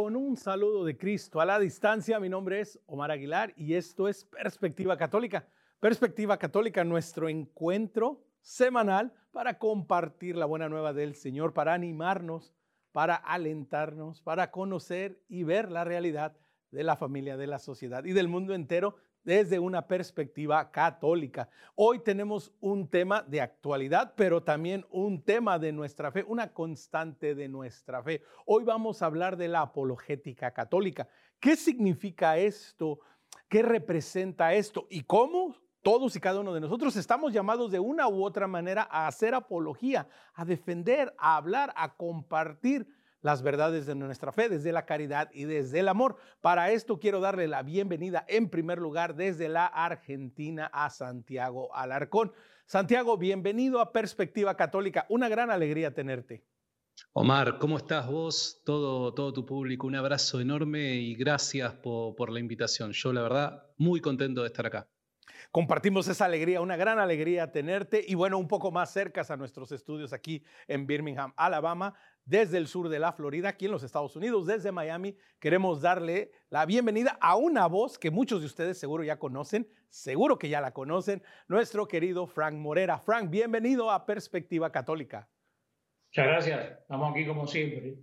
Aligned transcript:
con 0.00 0.14
un 0.14 0.36
saludo 0.36 0.84
de 0.84 0.96
Cristo 0.96 1.40
a 1.40 1.44
la 1.44 1.58
distancia. 1.58 2.20
Mi 2.20 2.28
nombre 2.28 2.60
es 2.60 2.78
Omar 2.86 3.10
Aguilar 3.10 3.52
y 3.56 3.74
esto 3.74 4.06
es 4.06 4.24
Perspectiva 4.24 4.96
Católica. 4.96 5.48
Perspectiva 5.80 6.38
Católica, 6.38 6.84
nuestro 6.84 7.28
encuentro 7.28 8.24
semanal 8.40 9.12
para 9.32 9.58
compartir 9.58 10.36
la 10.36 10.46
buena 10.46 10.68
nueva 10.68 10.92
del 10.92 11.16
Señor, 11.16 11.52
para 11.52 11.74
animarnos, 11.74 12.54
para 12.92 13.16
alentarnos, 13.16 14.22
para 14.22 14.52
conocer 14.52 15.20
y 15.28 15.42
ver 15.42 15.68
la 15.68 15.82
realidad 15.82 16.36
de 16.70 16.84
la 16.84 16.94
familia, 16.94 17.36
de 17.36 17.48
la 17.48 17.58
sociedad 17.58 18.04
y 18.04 18.12
del 18.12 18.28
mundo 18.28 18.54
entero 18.54 18.94
desde 19.24 19.58
una 19.58 19.86
perspectiva 19.86 20.70
católica. 20.70 21.48
Hoy 21.74 22.00
tenemos 22.00 22.52
un 22.60 22.88
tema 22.88 23.22
de 23.22 23.40
actualidad, 23.40 24.14
pero 24.16 24.42
también 24.42 24.86
un 24.90 25.22
tema 25.22 25.58
de 25.58 25.72
nuestra 25.72 26.10
fe, 26.10 26.24
una 26.26 26.52
constante 26.52 27.34
de 27.34 27.48
nuestra 27.48 28.02
fe. 28.02 28.22
Hoy 28.46 28.64
vamos 28.64 29.02
a 29.02 29.06
hablar 29.06 29.36
de 29.36 29.48
la 29.48 29.62
apologética 29.62 30.52
católica. 30.52 31.08
¿Qué 31.40 31.56
significa 31.56 32.38
esto? 32.38 33.00
¿Qué 33.48 33.62
representa 33.62 34.54
esto? 34.54 34.86
¿Y 34.90 35.02
cómo 35.02 35.54
todos 35.82 36.14
y 36.16 36.20
cada 36.20 36.40
uno 36.40 36.52
de 36.52 36.60
nosotros 36.60 36.96
estamos 36.96 37.32
llamados 37.32 37.70
de 37.70 37.78
una 37.78 38.08
u 38.08 38.24
otra 38.24 38.46
manera 38.46 38.88
a 38.90 39.06
hacer 39.06 39.34
apología, 39.34 40.08
a 40.34 40.44
defender, 40.44 41.14
a 41.18 41.36
hablar, 41.36 41.72
a 41.76 41.94
compartir 41.94 42.86
las 43.20 43.42
verdades 43.42 43.86
de 43.86 43.94
nuestra 43.94 44.32
fe 44.32 44.48
desde 44.48 44.72
la 44.72 44.86
caridad 44.86 45.30
y 45.32 45.44
desde 45.44 45.80
el 45.80 45.88
amor. 45.88 46.16
Para 46.40 46.70
esto 46.72 46.98
quiero 46.98 47.20
darle 47.20 47.48
la 47.48 47.62
bienvenida 47.62 48.24
en 48.28 48.48
primer 48.48 48.78
lugar 48.78 49.16
desde 49.16 49.48
la 49.48 49.66
Argentina 49.66 50.70
a 50.72 50.90
Santiago 50.90 51.74
Alarcón. 51.74 52.32
Santiago, 52.66 53.16
bienvenido 53.16 53.80
a 53.80 53.92
Perspectiva 53.92 54.56
Católica. 54.56 55.06
Una 55.08 55.28
gran 55.28 55.50
alegría 55.50 55.94
tenerte. 55.94 56.44
Omar, 57.12 57.58
¿cómo 57.58 57.76
estás 57.76 58.08
vos? 58.08 58.60
Todo, 58.64 59.14
todo 59.14 59.32
tu 59.32 59.46
público, 59.46 59.86
un 59.86 59.94
abrazo 59.94 60.40
enorme 60.40 60.96
y 60.96 61.14
gracias 61.14 61.72
por, 61.74 62.14
por 62.16 62.30
la 62.30 62.40
invitación. 62.40 62.92
Yo, 62.92 63.12
la 63.12 63.22
verdad, 63.22 63.66
muy 63.76 64.00
contento 64.00 64.42
de 64.42 64.48
estar 64.48 64.66
acá. 64.66 64.88
Compartimos 65.58 66.06
esa 66.06 66.26
alegría, 66.26 66.60
una 66.60 66.76
gran 66.76 67.00
alegría 67.00 67.50
tenerte 67.50 68.04
y 68.06 68.14
bueno, 68.14 68.38
un 68.38 68.46
poco 68.46 68.70
más 68.70 68.92
cercas 68.92 69.32
a 69.32 69.36
nuestros 69.36 69.72
estudios 69.72 70.12
aquí 70.12 70.44
en 70.68 70.86
Birmingham, 70.86 71.32
Alabama, 71.36 71.94
desde 72.24 72.58
el 72.58 72.68
sur 72.68 72.88
de 72.88 73.00
la 73.00 73.12
Florida, 73.12 73.48
aquí 73.48 73.64
en 73.64 73.72
los 73.72 73.82
Estados 73.82 74.14
Unidos, 74.14 74.46
desde 74.46 74.70
Miami. 74.70 75.16
Queremos 75.40 75.80
darle 75.82 76.30
la 76.48 76.64
bienvenida 76.64 77.18
a 77.20 77.34
una 77.34 77.66
voz 77.66 77.98
que 77.98 78.12
muchos 78.12 78.38
de 78.38 78.46
ustedes 78.46 78.78
seguro 78.78 79.02
ya 79.02 79.18
conocen, 79.18 79.68
seguro 79.88 80.38
que 80.38 80.48
ya 80.48 80.60
la 80.60 80.72
conocen, 80.72 81.24
nuestro 81.48 81.88
querido 81.88 82.28
Frank 82.28 82.54
Morera. 82.54 83.00
Frank, 83.00 83.28
bienvenido 83.28 83.90
a 83.90 84.06
Perspectiva 84.06 84.70
Católica. 84.70 85.28
Muchas 86.12 86.24
gracias. 86.24 86.78
Estamos 86.82 87.10
aquí 87.10 87.26
como 87.26 87.48
siempre. 87.48 87.98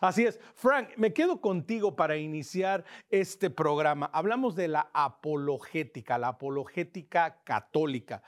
Así 0.00 0.24
es. 0.24 0.40
Frank, 0.54 0.90
me 0.96 1.12
quedo 1.12 1.40
contigo 1.40 1.96
para 1.96 2.16
iniciar 2.16 2.84
este 3.10 3.50
programa. 3.50 4.10
Hablamos 4.12 4.56
de 4.56 4.68
la 4.68 4.90
apologética, 4.92 6.18
la 6.18 6.28
apologética 6.28 7.42
católica. 7.44 8.22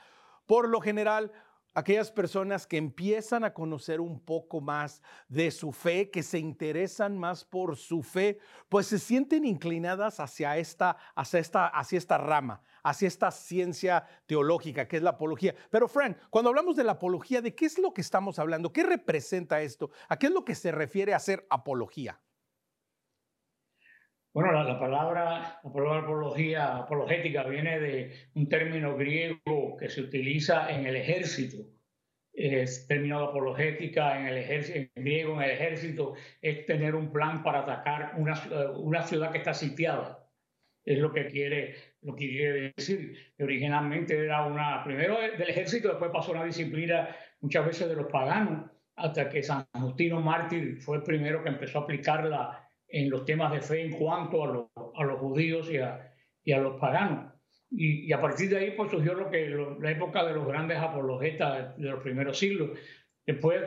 Por 0.45 0.67
lo 0.69 0.81
general, 0.81 1.31
aquellas 1.73 2.11
personas 2.11 2.65
que 2.65 2.77
empiezan 2.77 3.43
a 3.43 3.53
conocer 3.53 4.01
un 4.01 4.19
poco 4.19 4.61
más 4.61 5.01
de 5.27 5.51
su 5.51 5.71
fe, 5.71 6.09
que 6.09 6.23
se 6.23 6.39
interesan 6.39 7.17
más 7.17 7.43
por 7.43 7.77
su 7.77 8.03
fe, 8.03 8.39
pues 8.67 8.87
se 8.87 8.99
sienten 8.99 9.45
inclinadas 9.45 10.19
hacia 10.19 10.57
esta, 10.57 10.97
hacia 11.15 11.39
esta, 11.39 11.67
hacia 11.67 11.97
esta 11.97 12.17
rama, 12.17 12.61
hacia 12.83 13.07
esta 13.07 13.31
ciencia 13.31 14.05
teológica 14.25 14.87
que 14.87 14.97
es 14.97 15.03
la 15.03 15.11
apología. 15.11 15.55
Pero 15.69 15.87
Frank, 15.87 16.17
cuando 16.29 16.49
hablamos 16.49 16.75
de 16.75 16.83
la 16.83 16.93
apología, 16.93 17.41
¿de 17.41 17.55
qué 17.55 17.65
es 17.65 17.79
lo 17.79 17.93
que 17.93 18.01
estamos 18.01 18.39
hablando? 18.39 18.71
¿Qué 18.71 18.83
representa 18.83 19.61
esto? 19.61 19.91
¿A 20.07 20.17
qué 20.17 20.27
es 20.27 20.33
lo 20.33 20.45
que 20.45 20.55
se 20.55 20.71
refiere 20.71 21.13
a 21.13 21.19
ser 21.19 21.45
apología? 21.49 22.19
Bueno, 24.31 24.51
la, 24.51 24.79
palabra, 24.79 25.59
la 25.63 25.73
palabra 25.73 26.01
apología, 26.03 26.77
apologética 26.77 27.43
viene 27.43 27.79
de 27.79 28.13
un 28.35 28.47
término 28.47 28.95
griego 28.95 29.75
que 29.77 29.89
se 29.89 30.01
utiliza 30.01 30.69
en 30.69 30.85
el 30.85 30.95
ejército. 30.95 31.57
Es 32.31 32.87
término 32.87 33.19
apologética 33.19 34.19
en 34.19 34.27
el 34.27 34.37
ejército, 34.37 34.77
en 34.77 35.03
griego 35.03 35.33
en 35.33 35.41
el 35.41 35.51
ejército, 35.51 36.13
es 36.41 36.65
tener 36.67 36.93
un 36.93 37.11
plan 37.11 37.43
para 37.43 37.61
atacar 37.61 38.13
una, 38.17 38.39
una 38.77 39.01
ciudad 39.01 39.31
que 39.31 39.39
está 39.39 39.53
sitiada. 39.53 40.18
Es 40.89 40.97
lo 40.97 41.13
que 41.13 41.27
quiere, 41.27 41.75
lo 42.01 42.15
que 42.15 42.27
quiere 42.27 42.73
decir. 42.75 43.15
Originalmente 43.39 44.17
era 44.17 44.43
una, 44.47 44.83
primero 44.83 45.19
del 45.19 45.47
ejército, 45.47 45.89
después 45.89 46.09
pasó 46.11 46.31
a 46.31 46.37
una 46.37 46.45
disciplina 46.45 47.15
muchas 47.41 47.63
veces 47.63 47.89
de 47.89 47.95
los 47.95 48.07
paganos, 48.07 48.71
hasta 48.95 49.29
que 49.29 49.43
San 49.43 49.67
Justino 49.71 50.19
Mártir 50.19 50.81
fue 50.81 50.97
el 50.97 51.03
primero 51.03 51.43
que 51.43 51.49
empezó 51.49 51.77
a 51.77 51.81
aplicarla 51.83 52.67
en 52.87 53.07
los 53.11 53.23
temas 53.23 53.51
de 53.51 53.61
fe 53.61 53.83
en 53.83 53.91
cuanto 53.91 54.43
a, 54.43 55.03
los 55.03 55.19
judíos 55.19 55.69
y 55.69 55.77
a, 55.77 56.11
y 56.43 56.53
a 56.53 56.57
los 56.57 56.79
paganos. 56.79 57.35
Y, 57.69 58.11
a 58.11 58.19
partir 58.19 58.49
de 58.49 58.57
ahí 58.57 58.71
pues 58.71 58.89
surgió 58.89 59.13
lo 59.13 59.29
que 59.29 59.47
la 59.79 59.91
época 59.91 60.25
de 60.25 60.33
los 60.33 60.47
grandes 60.47 60.79
apologetas 60.79 61.77
de 61.77 61.87
los 61.87 62.01
primeros 62.01 62.39
siglos. 62.39 62.71
Después 63.27 63.61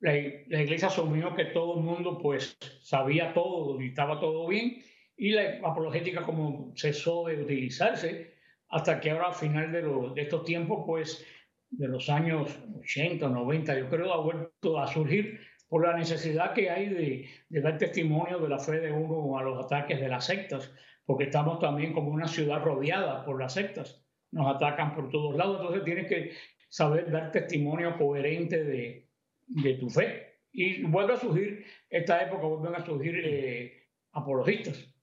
la, 0.00 0.12
la, 0.48 0.62
iglesia 0.62 0.88
asumió 0.88 1.36
que 1.36 1.44
todo 1.44 1.78
el 1.78 1.84
mundo 1.84 2.18
pues 2.18 2.58
sabía 2.80 3.32
todo 3.32 3.80
y 3.80 3.90
estaba 3.90 4.18
todo 4.18 4.48
bien 4.48 4.82
y 5.16 5.30
la 5.30 5.58
apologética 5.62 6.24
como 6.24 6.72
cesó 6.76 7.26
de 7.26 7.42
utilizarse 7.42 8.34
hasta 8.68 9.00
que 9.00 9.10
ahora 9.10 9.28
al 9.28 9.34
final 9.34 9.72
de, 9.72 9.82
de 9.82 10.22
estos 10.22 10.44
tiempos 10.44 10.84
pues 10.86 11.24
de 11.70 11.88
los 11.88 12.08
años 12.08 12.58
80, 12.80 13.28
90 13.28 13.78
yo 13.78 13.88
creo 13.88 14.12
ha 14.12 14.20
vuelto 14.20 14.78
a 14.78 14.86
surgir 14.86 15.40
por 15.68 15.86
la 15.86 15.96
necesidad 15.96 16.52
que 16.52 16.70
hay 16.70 16.88
de, 16.88 17.28
de, 17.48 17.60
dar 17.60 17.78
testimonio 17.78 18.38
de 18.38 18.48
la 18.48 18.58
fe 18.58 18.80
de 18.80 18.92
uno 18.92 19.38
a 19.38 19.42
los 19.42 19.64
ataques 19.64 20.00
de 20.00 20.08
las 20.08 20.26
sectas, 20.26 20.72
porque 21.04 21.24
estamos 21.24 21.58
también 21.58 21.92
como 21.92 22.10
una 22.10 22.28
ciudad 22.28 22.62
rodeada 22.62 23.24
por 23.24 23.40
las 23.40 23.54
sectas, 23.54 24.04
nos 24.30 24.54
atacan 24.54 24.94
por 24.94 25.10
todos 25.10 25.34
lados, 25.36 25.56
entonces 25.60 25.84
tienes 25.84 26.06
que 26.06 26.32
saber 26.68 27.10
dar 27.10 27.32
testimonio 27.32 27.96
coherente 27.98 28.62
de, 28.62 29.08
de 29.46 29.74
tu 29.74 29.90
fe. 29.90 30.38
Y 30.52 30.82
vuelve 30.84 31.14
a 31.14 31.16
surgir, 31.16 31.64
esta 31.90 32.22
época 32.22 32.46
vuelven 32.46 32.80
a 32.80 32.84
surgir 32.84 33.20
eh, 33.24 33.88
apologistas. 34.12 34.93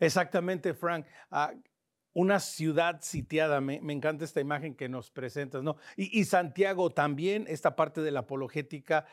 Exactamente, 0.00 0.74
Frank. 0.74 1.06
Ah, 1.30 1.52
una 2.12 2.40
ciudad 2.40 3.00
sitiada, 3.02 3.60
me, 3.60 3.80
me, 3.80 3.92
encanta 3.92 4.24
esta 4.24 4.40
imagen 4.40 4.74
que 4.74 4.88
nos 4.88 5.10
presentas, 5.10 5.62
¿no? 5.62 5.76
Y, 5.96 6.18
y 6.18 6.24
Santiago 6.24 6.90
también, 6.90 7.44
esta 7.48 7.76
parte 7.76 8.00
de 8.00 8.10
la 8.10 8.20
apologética 8.20 9.06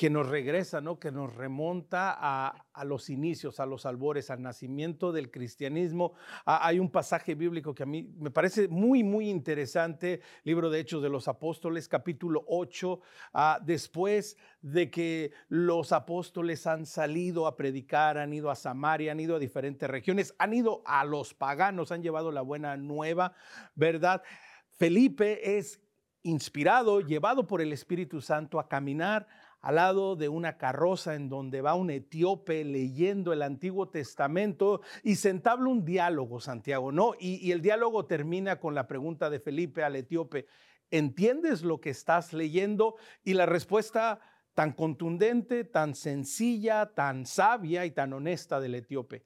que 0.00 0.08
nos 0.08 0.30
regresa, 0.30 0.80
¿no? 0.80 0.98
que 0.98 1.12
nos 1.12 1.36
remonta 1.36 2.16
a, 2.18 2.84
los 2.86 3.10
inicios, 3.10 3.60
a 3.60 3.66
los 3.66 3.84
albores, 3.84 4.30
al 4.30 4.40
nacimiento 4.40 5.12
del 5.12 5.30
cristianismo. 5.30 6.14
Ah, 6.46 6.66
hay 6.66 6.78
un 6.78 6.90
pasaje 6.90 7.34
bíblico 7.34 7.74
que 7.74 7.82
a 7.82 7.86
mí 7.86 8.10
me 8.18 8.30
parece 8.30 8.66
muy, 8.66 9.04
muy 9.04 9.28
interesante, 9.28 10.22
libro 10.42 10.70
de 10.70 10.80
Hechos 10.80 11.02
de 11.02 11.10
los 11.10 11.28
Apóstoles, 11.28 11.86
capítulo 11.86 12.46
8, 12.48 12.98
ah, 13.34 13.60
después 13.62 14.38
de 14.62 14.90
que 14.90 15.32
los 15.48 15.92
apóstoles 15.92 16.66
han 16.66 16.86
salido 16.86 17.46
a 17.46 17.54
predicar, 17.54 18.16
han 18.16 18.32
ido 18.32 18.50
a 18.50 18.56
Samaria, 18.56 19.12
han 19.12 19.20
ido 19.20 19.36
a 19.36 19.38
diferentes 19.38 19.90
regiones, 19.90 20.34
han 20.38 20.54
ido 20.54 20.80
a 20.86 21.04
los 21.04 21.34
paganos, 21.34 21.92
han 21.92 22.02
llevado 22.02 22.32
la 22.32 22.40
buena 22.40 22.74
nueva, 22.78 23.34
¿verdad? 23.74 24.22
Felipe 24.70 25.58
es 25.58 25.78
inspirado, 26.22 27.00
llevado 27.00 27.46
por 27.46 27.60
el 27.60 27.72
Espíritu 27.74 28.22
Santo 28.22 28.58
a 28.58 28.66
caminar 28.66 29.26
al 29.60 29.74
lado 29.74 30.16
de 30.16 30.28
una 30.28 30.56
carroza 30.56 31.14
en 31.14 31.28
donde 31.28 31.60
va 31.60 31.74
un 31.74 31.90
etíope 31.90 32.64
leyendo 32.64 33.32
el 33.32 33.42
Antiguo 33.42 33.88
Testamento 33.88 34.80
y 35.02 35.16
se 35.16 35.28
entabla 35.28 35.68
un 35.68 35.84
diálogo, 35.84 36.40
Santiago, 36.40 36.92
¿no? 36.92 37.12
Y, 37.18 37.52
el 37.52 37.60
diálogo 37.60 38.06
termina 38.06 38.58
con 38.58 38.74
la 38.74 38.86
pregunta 38.86 39.28
de 39.28 39.40
Felipe 39.40 39.84
al 39.84 39.96
etíope, 39.96 40.46
¿entiendes 40.90 41.62
lo 41.62 41.80
que 41.80 41.90
estás 41.90 42.32
leyendo? 42.32 42.96
Y 43.22 43.34
la 43.34 43.46
respuesta 43.46 44.20
tan 44.54 44.72
contundente, 44.72 45.64
tan 45.64 45.94
sencilla, 45.94 46.94
tan 46.94 47.26
sabia 47.26 47.84
y 47.84 47.90
tan 47.90 48.12
honesta 48.12 48.60
del 48.60 48.74
etíope. 48.74 49.24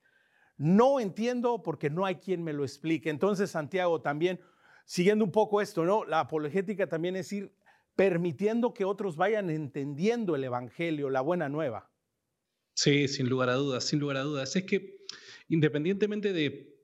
No 0.57 1.01
entiendo 1.01 1.63
porque 1.63 1.91
no 1.91 2.05
hay 2.05 2.17
quien 2.17 2.43
me 2.43 2.53
lo 2.53 2.65
explique. 2.65 3.11
Entonces, 3.11 3.51
Santiago, 3.51 4.01
también, 4.01 4.41
siguiendo 4.85 5.25
un 5.25 5.33
poco 5.33 5.61
esto, 5.61 5.85
¿no? 5.85 6.05
La 6.05 6.21
apologética 6.21 6.87
también 6.89 7.17
es 7.17 7.33
ir 7.33 7.53
permitiendo 7.97 8.75
que 8.75 8.85
otros 8.85 9.17
vayan 9.17 9.51
entendiendo 9.51 10.35
el 10.37 10.45
Evangelio, 10.45 11.11
la 11.11 11.21
buena 11.21 11.49
nueva. 11.49 11.91
Sí, 12.75 13.07
sin 13.09 13.29
lugar 13.29 13.49
a 13.51 13.55
dudas, 13.55 13.85
sin 13.85 14.01
lugar 14.01 14.17
a 14.17 14.23
dudas. 14.23 14.57
Es 14.57 14.65
que 14.65 14.97
independientemente 15.49 16.33
de 16.33 16.75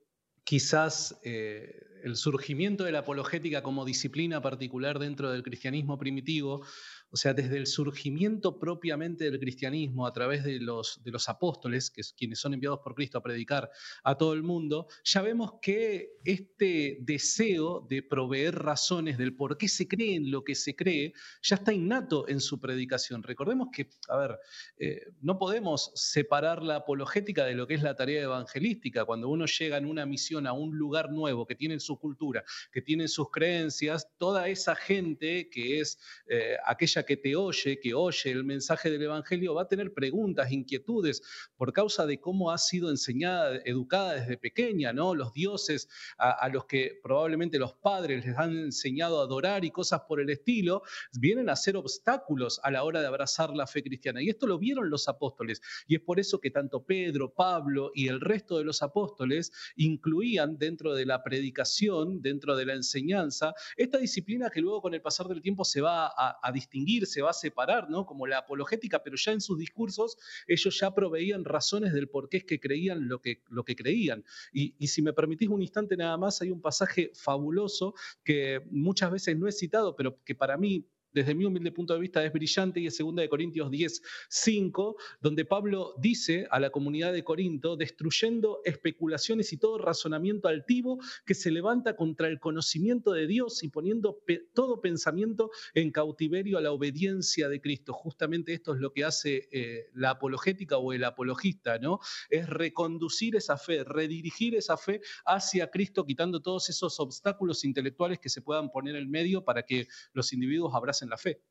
quizás 0.43 1.19
eh, 1.23 1.81
el 2.03 2.15
surgimiento 2.15 2.83
de 2.83 2.91
la 2.91 2.99
apologética 2.99 3.61
como 3.61 3.85
disciplina 3.85 4.41
particular 4.41 4.99
dentro 4.99 5.31
del 5.31 5.43
cristianismo 5.43 5.97
primitivo, 5.97 6.65
o 7.11 7.17
sea, 7.17 7.33
desde 7.33 7.57
el 7.57 7.67
surgimiento 7.67 8.57
propiamente 8.57 9.25
del 9.25 9.39
cristianismo 9.39 10.07
a 10.07 10.13
través 10.13 10.43
de 10.43 10.59
los, 10.59 10.99
apóstoles, 11.27 11.91
que 11.91 12.01
es 12.01 12.13
quienes 12.13 12.39
son 12.39 12.53
enviados 12.53 12.79
por 12.79 12.95
Cristo 12.95 13.17
a 13.17 13.23
predicar 13.23 13.69
a 14.03 14.15
todo 14.15 14.33
el 14.33 14.43
mundo, 14.43 14.87
ya 15.03 15.21
vemos 15.21 15.53
que 15.61 16.13
este 16.23 16.97
deseo 17.01 17.85
de 17.89 18.01
proveer 18.01 18.55
razones 18.55 19.17
del 19.17 19.35
por 19.35 19.57
qué 19.57 19.67
se 19.67 19.87
cree 19.87 20.15
en 20.15 20.31
lo 20.31 20.43
que 20.43 20.55
se 20.55 20.75
cree, 20.75 21.13
ya 21.41 21.57
está 21.57 21.73
innato 21.73 22.27
en 22.27 22.39
su 22.39 22.59
predicación. 22.59 23.23
Recordemos 23.23 23.69
que, 23.73 23.89
a 24.07 24.17
ver, 24.17 24.39
eh, 24.77 25.01
no 25.21 25.37
podemos 25.37 25.91
separar 25.95 26.63
la 26.63 26.77
apologética 26.77 27.45
de 27.45 27.55
lo 27.55 27.67
que 27.67 27.73
es 27.73 27.83
la 27.83 27.95
tarea 27.95 28.23
evangelística. 28.23 29.05
Cuando 29.05 29.29
uno 29.29 29.45
llega 29.45 29.77
en 29.77 29.85
una 29.85 30.05
misión 30.05 30.47
a 30.47 30.53
un 30.53 30.77
lugar 30.77 31.11
nuevo, 31.11 31.45
que 31.45 31.55
tiene 31.55 31.79
su 31.79 31.99
cultura, 31.99 32.43
que 32.71 32.81
tiene 32.81 33.07
sus 33.07 33.29
creencias, 33.31 34.07
toda 34.17 34.47
esa 34.47 34.75
gente 34.75 35.49
que 35.49 35.79
es 35.79 35.99
eh, 36.27 36.55
aquella 36.65 37.00
que 37.03 37.17
te 37.17 37.35
oye, 37.35 37.79
que 37.79 37.93
oye 37.93 38.31
el 38.31 38.43
mensaje 38.43 38.89
del 38.89 39.01
Evangelio, 39.03 39.53
va 39.53 39.63
a 39.63 39.67
tener 39.67 39.93
preguntas, 39.93 40.51
inquietudes, 40.51 41.21
por 41.55 41.73
causa 41.73 42.05
de 42.05 42.19
cómo 42.19 42.51
ha 42.51 42.57
sido 42.57 42.89
enseñada, 42.89 43.59
educada 43.65 44.13
desde 44.13 44.37
pequeña, 44.37 44.93
¿no? 44.93 45.15
Los 45.15 45.33
dioses 45.33 45.87
a, 46.17 46.47
los 46.49 46.65
que 46.65 46.99
probablemente 47.03 47.59
los 47.59 47.73
padres 47.73 48.25
les 48.25 48.37
han 48.37 48.57
enseñado 48.57 49.21
a 49.21 49.23
adorar 49.23 49.65
y 49.65 49.71
cosas 49.71 50.01
por 50.07 50.19
el 50.19 50.29
estilo, 50.29 50.83
vienen 51.13 51.49
a 51.49 51.55
ser 51.55 51.77
obstáculos 51.77 52.59
a 52.63 52.71
la 52.71 52.83
hora 52.83 53.01
de 53.01 53.07
abrazar 53.07 53.51
la 53.51 53.67
fe 53.67 53.83
cristiana. 53.83 54.21
Y 54.21 54.29
esto 54.29 54.47
lo 54.47 54.57
vieron 54.57 54.89
los 54.89 55.07
apóstoles. 55.07 55.61
Y 55.87 55.95
es 55.95 56.01
por 56.01 56.19
eso 56.19 56.39
que 56.39 56.51
tanto 56.51 56.83
Pedro, 56.83 57.33
Pablo 57.33 57.91
y 57.93 58.07
el 58.07 58.21
resto 58.21 58.57
de 58.57 58.63
los 58.63 58.81
apóstoles 58.81 59.51
incluían 59.75 60.57
dentro 60.57 60.93
de 60.93 61.05
la 61.05 61.23
predicación, 61.23 62.21
dentro 62.21 62.55
de 62.55 62.65
la 62.65 62.73
enseñanza, 62.73 63.53
esta 63.77 63.97
disciplina 63.97 64.49
que 64.49 64.61
luego 64.61 64.81
con 64.81 64.93
el 64.93 65.01
pasar 65.01 65.27
del 65.27 65.41
tiempo 65.41 65.65
se 65.65 65.81
va 65.81 66.11
a, 66.15 66.51
distinguir, 66.51 66.90
se 66.99 67.21
va 67.21 67.31
a 67.31 67.33
separar, 67.33 67.89
¿no? 67.89 68.05
Como 68.05 68.27
la 68.27 68.39
apologética, 68.39 69.03
pero 69.03 69.15
ya 69.17 69.31
en 69.31 69.41
sus 69.41 69.57
discursos 69.57 70.17
ellos 70.47 70.79
ya 70.79 70.93
proveían 70.93 71.45
razones 71.45 71.93
del 71.93 72.09
por 72.09 72.29
qué 72.29 72.37
es 72.37 72.43
que 72.43 72.59
creían 72.59 73.07
lo 73.07 73.21
que, 73.21 73.41
lo 73.49 73.63
que 73.63 73.75
creían. 73.75 74.23
Y, 74.51 74.75
y 74.77 74.87
si 74.87 75.01
me 75.01 75.13
permitís 75.13 75.49
un 75.49 75.61
instante 75.61 75.97
nada 75.97 76.17
más, 76.17 76.41
hay 76.41 76.51
un 76.51 76.61
pasaje 76.61 77.11
fabuloso 77.13 77.93
que 78.23 78.61
muchas 78.69 79.11
veces 79.11 79.37
no 79.37 79.47
he 79.47 79.51
citado, 79.51 79.95
pero 79.95 80.21
que 80.23 80.35
para 80.35 80.57
mí 80.57 80.85
desde 81.13 81.35
mi 81.35 81.45
humilde 81.45 81.71
punto 81.71 81.93
de 81.93 81.99
vista 81.99 82.23
es 82.23 82.31
brillante 82.31 82.79
y 82.79 82.87
es 82.87 82.97
2 82.97 83.15
de 83.15 83.29
Corintios 83.29 83.69
10, 83.69 84.01
5, 84.29 84.97
donde 85.21 85.45
Pablo 85.45 85.93
dice 85.97 86.47
a 86.51 86.59
la 86.59 86.69
comunidad 86.69 87.13
de 87.13 87.23
Corinto, 87.23 87.75
destruyendo 87.75 88.61
especulaciones 88.63 89.51
y 89.53 89.57
todo 89.57 89.77
razonamiento 89.77 90.47
altivo 90.47 90.99
que 91.25 91.33
se 91.33 91.51
levanta 91.51 91.95
contra 91.95 92.27
el 92.27 92.39
conocimiento 92.39 93.11
de 93.11 93.27
Dios 93.27 93.63
y 93.63 93.69
poniendo 93.69 94.19
todo 94.53 94.81
pensamiento 94.81 95.51
en 95.73 95.91
cautiverio 95.91 96.57
a 96.57 96.61
la 96.61 96.71
obediencia 96.71 97.49
de 97.49 97.61
Cristo. 97.61 97.93
Justamente 97.93 98.53
esto 98.53 98.73
es 98.73 98.79
lo 98.79 98.93
que 98.93 99.03
hace 99.03 99.49
eh, 99.51 99.89
la 99.93 100.11
apologética 100.11 100.77
o 100.77 100.93
el 100.93 101.03
apologista, 101.03 101.77
¿no? 101.79 101.99
Es 102.29 102.47
reconducir 102.47 103.35
esa 103.35 103.57
fe, 103.57 103.83
redirigir 103.83 104.55
esa 104.55 104.77
fe 104.77 105.01
hacia 105.25 105.69
Cristo, 105.69 106.05
quitando 106.05 106.41
todos 106.41 106.69
esos 106.69 106.99
obstáculos 106.99 107.63
intelectuales 107.63 108.19
que 108.19 108.29
se 108.29 108.41
puedan 108.41 108.69
poner 108.71 108.95
en 108.95 109.09
medio 109.09 109.43
para 109.43 109.63
que 109.63 109.87
los 110.13 110.33
individuos 110.33 110.73
abracen 110.73 111.00
en 111.01 111.09
la 111.09 111.17
fe. 111.17 111.41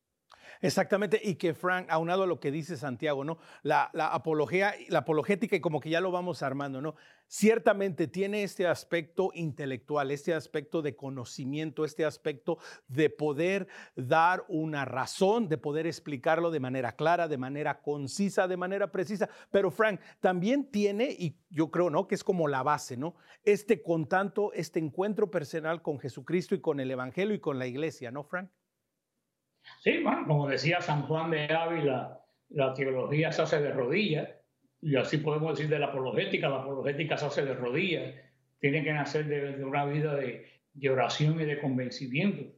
Exactamente, 0.62 1.20
y 1.23 1.37
que 1.37 1.55
Frank, 1.55 1.87
aunado 1.88 2.25
a 2.25 2.26
lo 2.26 2.38
que 2.38 2.50
dice 2.50 2.76
Santiago, 2.76 3.25
¿no? 3.25 3.38
La, 3.62 3.91
apología, 4.12 4.75
la 4.88 5.00
apologética, 5.00 5.56
y 5.56 5.61
como 5.61 5.81
que 5.81 5.88
ya 5.88 6.02
lo 6.02 6.11
vamos 6.11 6.43
armando, 6.43 6.82
¿no? 6.82 6.97
Ciertamente 7.26 8.08
tiene 8.08 8.43
este 8.43 8.67
aspecto 8.67 9.31
intelectual, 9.32 10.11
este 10.11 10.35
aspecto 10.35 10.82
de 10.82 10.97
conocimiento, 10.97 11.85
este 11.85 12.05
aspecto 12.05 12.58
de 12.88 13.08
poder 13.08 13.69
dar 13.94 14.44
una 14.49 14.85
razón, 14.85 15.49
de 15.49 15.56
poder 15.56 15.87
explicarlo 15.87 16.50
de 16.50 16.61
manera 16.61 16.97
clara, 16.97 17.29
de 17.29 17.38
manera 17.38 17.81
concisa, 17.81 18.47
de 18.47 18.56
manera 18.56 18.91
precisa. 18.91 19.31
Pero 19.50 19.70
Frank, 19.70 20.00
también 20.20 20.70
tiene, 20.70 21.11
y 21.11 21.38
yo 21.49 21.70
creo, 21.70 21.88
¿no? 21.88 22.06
Que 22.06 22.17
es 22.17 22.25
como 22.25 22.49
la 22.49 22.62
base, 22.62 22.97
¿no? 22.97 23.14
Este 23.44 23.81
con 23.82 24.08
tanto, 24.08 24.52
este 24.52 24.79
encuentro 24.79 25.31
personal 25.31 25.81
con 25.81 25.99
Jesucristo 26.00 26.55
y 26.55 26.61
con 26.61 26.81
el 26.81 26.91
Evangelio 26.91 27.35
y 27.35 27.41
con 27.41 27.58
la 27.58 27.67
iglesia, 27.67 28.11
¿no, 28.11 28.25
Frank? 28.25 28.50
Sí, 29.78 30.02
bueno, 30.02 30.26
como 30.26 30.49
decía 30.49 30.81
San 30.81 31.02
Juan 31.02 31.31
de 31.31 31.44
Ávila, 31.52 32.20
la 32.50 32.75
teología 32.75 33.32
se 33.32 33.43
hace 33.43 33.61
de 33.61 33.72
rodillas, 33.72 34.28
y 34.82 34.96
así 34.96 35.19
podemos 35.19 35.56
decir 35.56 35.70
de 35.70 35.78
la 35.78 35.87
apologética, 35.87 36.49
la 36.49 36.61
apologética 36.61 37.17
se 37.17 37.26
hace 37.26 37.44
de 37.44 37.55
rodillas, 37.55 38.14
tiene 38.58 38.82
que 38.82 38.93
nacer 38.93 39.26
de, 39.26 39.64
una 39.64 39.84
vida 39.84 40.17
de, 40.17 40.46
de 40.75 40.90
oración 40.90 41.40
y 41.40 41.44
de 41.44 41.61
convencimiento. 41.61 42.52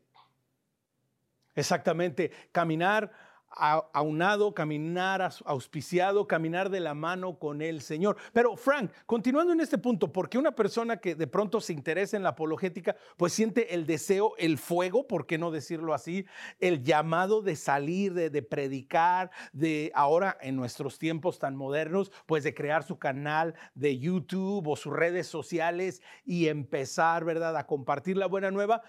Exactamente, 1.55 2.31
caminar 2.51 3.13
aunado, 3.57 4.55
caminar 4.55 5.31
auspiciado, 5.45 6.27
caminar 6.27 6.71
de 6.71 6.81
la 6.81 6.95
mano 6.95 7.39
con 7.39 7.63
el 7.63 7.81
Señor. 7.81 8.17
Pero 8.33 8.57
Frank, 8.57 8.91
continuando 9.07 9.53
en 9.53 9.61
este 9.61 9.79
punto, 9.79 10.13
porque 10.13 10.39
una 10.39 10.53
persona 10.53 10.97
que 10.97 11.15
de 11.15 11.27
pronto 11.27 11.61
se 11.61 11.73
interesa 11.73 12.17
en 12.17 12.23
la 12.23 12.31
apologética, 12.31 12.97
pues 13.17 13.33
siente 13.33 13.75
el 13.75 13.87
deseo, 13.87 14.35
el 14.39 14.59
fuego, 14.59 15.07
¿por 15.07 15.27
qué 15.27 15.39
no 15.39 15.51
decirlo 15.51 15.95
así? 15.95 16.25
El 16.61 16.83
llamado 16.83 17.43
de 17.43 17.57
salir, 17.57 18.15
de, 18.15 18.31
de 18.31 18.43
predicar, 18.43 19.31
de 19.53 19.93
ahora 19.95 20.37
en 20.41 20.57
nuestros 20.57 20.99
tiempos 20.99 21.39
tan 21.39 21.57
modernos, 21.57 22.11
pues 22.27 22.45
de 22.45 22.55
crear 22.55 22.83
su 22.83 22.99
canal 22.99 23.55
de 23.75 23.99
YouTube 23.99 24.67
o 24.67 24.77
sus 24.77 24.93
redes 24.93 25.27
sociales 25.27 26.03
y 26.25 26.49
empezar, 26.49 27.25
¿verdad?, 27.25 27.57
a 27.57 27.67
compartir 27.67 28.17
la 28.17 28.27
buena 28.27 28.51
nueva. 28.51 28.83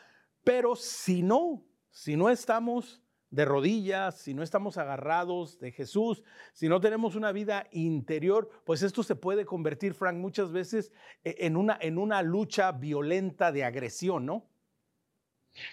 Pero 0.44 0.75
si 0.75 1.21
no, 1.21 1.63
si 1.89 2.15
no 2.15 2.30
estamos 2.30 3.02
de 3.33 3.45
rodillas, 3.45 4.19
si 4.19 4.35
no 4.35 4.44
estamos 4.44 4.77
agarrados 4.77 5.59
de 5.59 5.71
Jesús, 5.71 6.24
si 6.53 6.69
no 6.69 6.80
tenemos 6.80 7.15
una 7.15 7.31
vida 7.31 7.65
interior, 7.71 8.47
pues 8.63 8.83
esto 8.83 9.01
se 9.01 9.15
puede 9.15 9.44
convertir, 9.44 9.95
Frank, 9.95 10.18
muchas 10.18 10.51
veces 10.51 10.91
e, 11.24 11.38
en 11.39 11.57
una, 11.57 11.75
en 11.81 11.97
una 11.97 12.21
lucha 12.21 12.71
violenta 12.71 13.51
de 13.51 13.63
agresión, 13.63 14.27
¿no? 14.27 14.47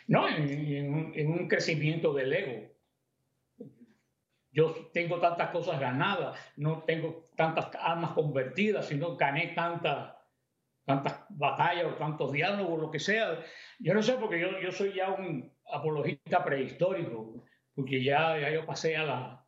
No, 0.06 0.26
en, 0.26 1.30
un, 1.30 1.48
crecimiento 1.48 2.14
del 2.14 2.32
ego. 2.32 2.72
Yo 4.52 4.90
tengo 4.94 5.20
tantas 5.20 5.50
cosas 5.50 5.78
ganadas, 5.78 6.38
no 6.56 6.82
tengo 6.84 7.28
tantas 7.36 7.68
armas 7.78 8.12
convertidas, 8.12 8.86
sino 8.86 9.16
gané 9.16 9.48
tantas 9.48 10.14
tantas 10.86 11.24
batallas 11.28 11.92
o 11.92 11.94
tantos 11.94 12.32
diálogos, 12.32 12.80
lo 12.80 12.90
que 12.90 12.98
sea. 12.98 13.38
Yo 13.78 13.94
no 13.94 14.02
sé, 14.02 14.14
porque 14.14 14.40
yo, 14.40 14.58
yo 14.60 14.72
soy 14.72 14.94
ya 14.94 15.10
un 15.10 15.52
apologista 15.70 16.42
prehistórico 16.42 17.44
porque 17.80 18.02
ya, 18.04 18.38
ya 18.38 18.50
yo 18.50 18.66
pasé 18.66 18.94
a 18.94 19.04
la, 19.04 19.46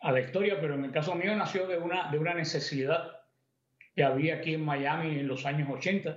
a 0.00 0.12
la 0.12 0.20
historia, 0.20 0.60
pero 0.60 0.74
en 0.74 0.84
el 0.84 0.92
caso 0.92 1.16
mío 1.16 1.34
nació 1.34 1.66
de 1.66 1.78
una, 1.78 2.12
de 2.12 2.18
una 2.18 2.32
necesidad 2.32 3.10
que 3.96 4.04
había 4.04 4.36
aquí 4.36 4.54
en 4.54 4.64
Miami 4.64 5.18
en 5.18 5.26
los 5.26 5.44
años 5.46 5.68
80. 5.68 6.16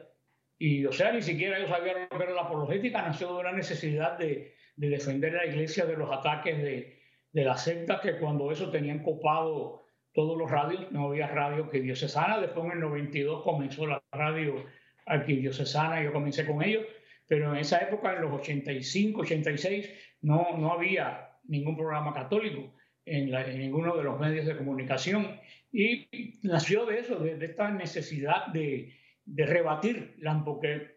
Y, 0.60 0.86
o 0.86 0.92
sea, 0.92 1.12
ni 1.12 1.24
siquiera 1.24 1.60
yo 1.60 1.68
sabía 1.68 2.08
lo 2.12 2.18
que 2.18 2.24
era 2.24 2.34
la 2.34 2.44
apologética, 2.44 3.02
nació 3.02 3.34
de 3.34 3.40
una 3.40 3.52
necesidad 3.52 4.16
de, 4.18 4.54
de 4.76 4.90
defender 4.90 5.34
la 5.34 5.48
iglesia 5.48 5.86
de 5.86 5.98
los 5.98 6.12
ataques 6.12 6.56
de, 6.62 7.02
de 7.32 7.44
las 7.44 7.64
sectas 7.64 8.00
que 8.00 8.18
cuando 8.20 8.52
eso 8.52 8.70
tenían 8.70 9.02
copado 9.02 9.88
todos 10.14 10.38
los 10.38 10.50
radios, 10.50 10.92
no 10.92 11.08
había 11.08 11.28
radio 11.28 11.68
que 11.68 11.82
diocesana, 11.82 12.40
después 12.40 12.66
en 12.68 12.74
el 12.74 12.80
92 12.80 13.44
comenzó 13.44 13.88
la 13.88 14.04
radio 14.12 14.66
arquidiocesana, 15.08 16.04
yo 16.04 16.14
comencé 16.14 16.46
con 16.46 16.62
ellos, 16.62 16.86
pero 17.28 17.52
en 17.52 17.58
esa 17.58 17.80
época, 17.80 18.14
en 18.14 18.22
los 18.22 18.34
85, 18.34 19.22
86, 19.22 19.90
no, 20.22 20.56
no 20.58 20.72
había 20.72 21.25
ningún 21.48 21.76
programa 21.76 22.14
católico 22.14 22.74
en, 23.06 23.32
ninguno 23.60 23.96
de 23.96 24.04
los 24.04 24.20
medios 24.20 24.46
de 24.46 24.58
comunicación. 24.58 25.40
Y 25.72 26.08
nació 26.44 26.86
de 26.86 27.00
eso, 27.00 27.20
de, 27.20 27.44
esta 27.46 27.70
necesidad 27.72 28.48
de, 28.48 28.94
de 29.26 29.46
rebatir, 29.46 30.18
porque 30.44 30.96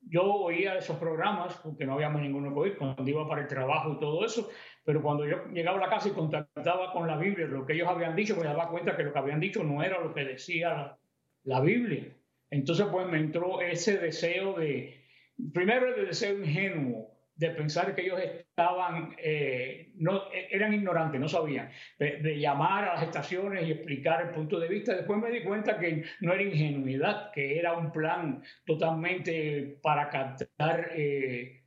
yo 0.00 0.24
oía 0.24 0.76
esos 0.76 0.96
programas, 0.96 1.54
porque 1.62 1.84
no 1.84 1.94
habíamos 1.94 2.22
ninguno 2.22 2.52
que 2.52 2.60
oír, 2.60 2.76
cuando 2.76 3.08
iba 3.08 3.28
para 3.28 3.42
el 3.42 3.48
trabajo 3.48 3.92
y 3.92 4.00
todo 4.00 4.24
eso, 4.24 4.48
pero 4.84 5.02
cuando 5.02 5.26
yo 5.26 5.46
llegaba 5.52 5.78
a 5.78 5.82
la 5.82 5.90
casa 5.90 6.08
y 6.08 6.12
contactaba 6.12 6.92
con 6.92 7.06
la 7.06 7.16
Biblia, 7.16 7.46
lo 7.46 7.66
que 7.66 7.74
ellos 7.74 7.88
habían 7.88 8.16
dicho, 8.16 8.34
pues 8.34 8.46
me 8.46 8.54
daba 8.54 8.70
cuenta 8.70 8.96
que 8.96 9.04
lo 9.04 9.12
que 9.12 9.18
habían 9.18 9.40
dicho 9.40 9.62
no 9.62 9.82
era 9.82 10.00
lo 10.00 10.14
que 10.14 10.24
decía 10.24 10.70
la, 10.70 10.98
la 11.44 11.60
Biblia. 11.60 12.16
Entonces, 12.50 12.86
pues 12.90 13.06
me 13.06 13.18
entró 13.18 13.60
ese 13.60 13.98
deseo 13.98 14.54
de, 14.54 15.04
primero 15.52 15.94
el 15.94 16.06
deseo 16.06 16.38
ingenuo, 16.38 17.17
de 17.38 17.50
pensar 17.50 17.94
que 17.94 18.02
ellos 18.02 18.20
estaban, 18.20 19.14
eh, 19.16 19.92
no, 19.94 20.30
e, 20.32 20.48
eran 20.50 20.74
ignorantes, 20.74 21.20
no 21.20 21.28
sabían, 21.28 21.70
de, 21.98 22.38
llamar 22.38 22.84
a 22.84 22.94
las 22.94 23.04
estaciones 23.04 23.66
y 23.66 23.72
explicar 23.72 24.22
el 24.22 24.30
punto 24.30 24.58
de 24.58 24.68
vista. 24.68 24.94
Después 24.94 25.20
me 25.20 25.30
di 25.30 25.42
cuenta 25.44 25.78
que 25.78 26.04
no 26.20 26.32
era 26.32 26.42
ingenuidad, 26.42 27.30
que 27.32 27.58
era 27.58 27.74
un 27.74 27.92
plan 27.92 28.42
totalmente 28.66 29.78
para 29.80 30.10
captar 30.10 30.90
eh, 30.96 31.62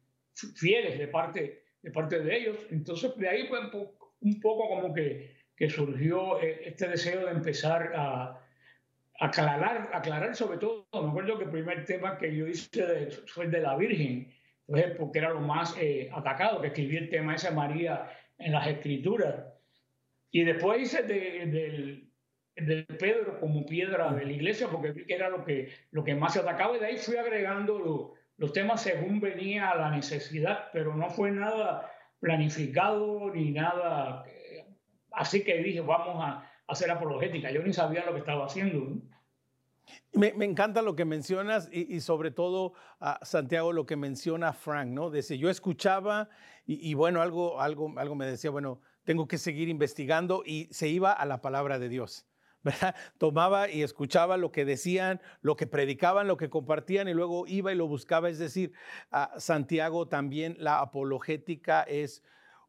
fieles 0.55 0.99
de 0.99 1.07
parte, 1.07 1.63
de 1.81 1.91
parte 1.91 2.19
de 2.19 2.37
ellos. 2.37 2.67
Entonces, 2.69 3.15
de 3.15 3.29
ahí 3.29 3.47
fue 3.47 3.59
un 4.19 4.39
poco 4.41 4.67
como 4.67 4.93
que, 4.93 5.37
que 5.55 5.69
surgió 5.69 6.41
eh, 6.41 6.63
este 6.65 6.89
deseo 6.89 7.25
de 7.25 7.31
empezar 7.31 7.93
a, 7.95 8.41
aclarar, 9.21 9.89
aclarar 9.93 10.35
sobre 10.35 10.57
todo, 10.57 10.87
me 10.93 11.09
acuerdo 11.09 11.37
que 11.37 11.45
el 11.45 11.51
primer 11.51 11.85
tema 11.85 12.17
que 12.17 12.35
yo 12.35 12.47
hice 12.47 13.11
fue 13.27 13.45
el 13.45 13.51
de 13.51 13.61
la 13.61 13.77
Virgen, 13.77 14.33
porque 14.97 15.19
era 15.19 15.29
lo 15.29 15.41
más 15.41 15.75
eh, 15.79 16.09
atacado, 16.13 16.61
que 16.61 16.67
escribí 16.67 16.97
el 16.97 17.09
tema 17.09 17.35
ese 17.35 17.51
María 17.51 18.09
en 18.37 18.51
las 18.51 18.67
escrituras. 18.67 19.45
Y 20.31 20.43
después 20.43 20.81
hice 20.81 21.03
de, 21.03 22.05
de, 22.55 22.83
Pedro 22.99 23.39
como 23.39 23.65
piedra 23.65 24.13
de 24.13 24.25
la 24.25 24.31
iglesia 24.31 24.67
porque 24.69 24.91
vi 24.91 25.05
que 25.05 25.15
era 25.15 25.29
lo 25.29 25.43
que, 25.43 25.69
lo 25.91 26.03
que 26.03 26.15
más 26.15 26.33
se 26.33 26.39
atacaba 26.39 26.75
y 26.75 26.79
de 26.79 26.85
ahí 26.85 26.97
fui 26.97 27.17
agregando 27.17 28.13
los 28.37 28.53
temas 28.53 28.81
según 28.81 29.19
venía 29.19 29.73
la 29.75 29.89
necesidad, 29.89 30.69
pero 30.71 30.95
no 30.95 31.09
fue 31.09 31.31
nada 31.31 31.91
planificado 32.19 33.31
ni 33.33 33.51
nada. 33.51 34.23
Eh, 34.27 34.65
así 35.11 35.43
que 35.43 35.57
dije, 35.57 35.81
vamos 35.81 36.23
a 36.23 36.49
hacer 36.67 36.89
apologética. 36.91 37.51
Yo 37.51 37.61
ni 37.63 37.73
sabía 37.73 38.05
lo 38.05 38.13
que 38.13 38.19
estaba 38.19 38.45
haciendo. 38.45 39.01
Me, 40.13 40.27
encanta 40.45 40.81
lo 40.81 40.95
que 40.95 41.05
mencionas 41.05 41.69
y, 41.71 42.00
sobre 42.01 42.31
todo, 42.31 42.73
Santiago, 43.21 43.73
lo 43.73 43.85
que 43.85 43.95
menciona 43.95 44.53
Frank, 44.53 44.89
¿no? 44.89 45.09
Dice, 45.09 45.38
yo 45.38 45.50
escuchaba 45.50 46.29
y, 46.65 46.93
bueno, 46.93 47.21
algo, 47.21 47.59
algo, 47.59 47.93
algo 47.97 48.15
me 48.15 48.25
decía, 48.25 48.51
bueno, 48.51 48.81
tengo 49.03 49.27
que 49.27 49.38
seguir 49.38 49.69
investigando 49.69 50.43
y 50.45 50.67
se 50.71 50.88
iba 50.88 51.11
a 51.11 51.25
la 51.25 51.41
palabra 51.41 51.79
de 51.79 51.89
Dios. 51.89 52.27
¿verdad? 52.63 52.95
Tomaba 53.17 53.69
y 53.69 53.81
escuchaba 53.81 54.38
lo 54.38 54.51
que 54.51 54.65
decían, 54.65 55.19
lo 55.41 55.55
que 55.55 55.65
predicaban, 55.65 56.27
lo 56.27 56.38
que 56.38 56.50
compartían 56.50 57.07
y 57.07 57.13
luego 57.13 57.47
iba 57.47 57.71
y 57.71 57.75
lo 57.75 57.88
buscaba. 57.88 58.29
Es 58.29 58.38
decir, 58.38 58.73
a 59.09 59.39
Santiago 59.39 60.07
también 60.07 60.55
la 60.59 60.79
apologética 60.79 61.81
es 61.81 62.23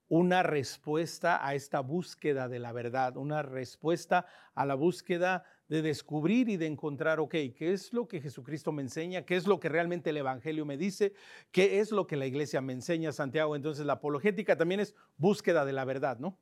una 0.09 0.42
respuesta 0.42 1.47
a 1.47 1.54
esta 1.54 1.81
búsqueda 1.81 2.49
de 2.49 2.59
la 2.59 2.73
verdad, 2.73 3.16
una 3.16 3.42
respuesta 3.42 4.26
a 4.54 4.66
la 4.66 4.75
búsqueda 4.75 5.45
de 5.73 5.81
descubrir 5.81 6.50
y 6.50 6.59
de 6.59 6.67
encontrar, 6.67 7.19
ok, 7.19 7.31
¿qué 7.57 7.73
es 7.73 7.95
lo 7.95 8.07
que 8.07 8.21
Jesucristo 8.21 8.73
me 8.73 8.83
enseña? 8.83 9.25
¿Qué 9.25 9.37
es 9.37 9.47
lo 9.47 9.59
que 9.59 9.71
realmente 9.71 10.11
el 10.11 10.19
Evangelio 10.19 10.67
me 10.67 10.76
dice? 10.76 11.14
¿Qué 11.50 11.81
es 11.81 11.93
lo 11.93 12.07
que 12.07 12.17
la 12.17 12.26
iglesia 12.26 12.61
me 12.61 12.75
enseña, 12.75 13.11
Santiago? 13.11 13.57
Entonces 13.57 13.87
la 13.87 13.95
apologética 13.95 14.55
también 14.59 14.81
es 14.81 14.95
búsqueda 15.17 15.64
de 15.64 15.73
la 15.73 15.87
verdad, 15.87 16.19
¿no? 16.19 16.38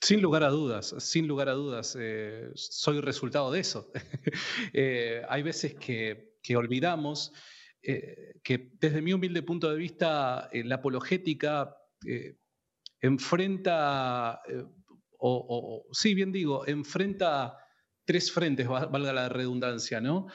Sin 0.00 0.22
lugar 0.22 0.44
a 0.44 0.50
dudas, 0.50 0.94
sin 0.98 1.26
lugar 1.26 1.48
a 1.48 1.54
dudas, 1.54 1.96
eh, 1.98 2.52
soy 2.54 3.00
resultado 3.00 3.50
de 3.50 3.58
eso. 3.58 3.90
Eh, 4.72 5.22
hay 5.28 5.42
veces 5.42 5.74
que, 5.74 6.38
olvidamos 6.56 7.32
eh, 7.82 8.34
que 8.44 8.70
desde 8.78 9.02
mi 9.02 9.12
humilde 9.12 9.42
punto 9.42 9.68
de 9.68 9.76
vista, 9.76 10.48
la 10.52 10.76
apologética 10.76 11.76
enfrenta, 13.00 14.40
o, 15.18 15.84
sí, 15.90 16.14
bien 16.14 16.30
digo, 16.30 16.64
enfrenta 16.64 17.58
tres 18.04 18.32
frentes, 18.32 18.68
valga 18.68 19.12
la 19.12 19.28
redundancia, 19.28 20.00
¿no? 20.00 20.26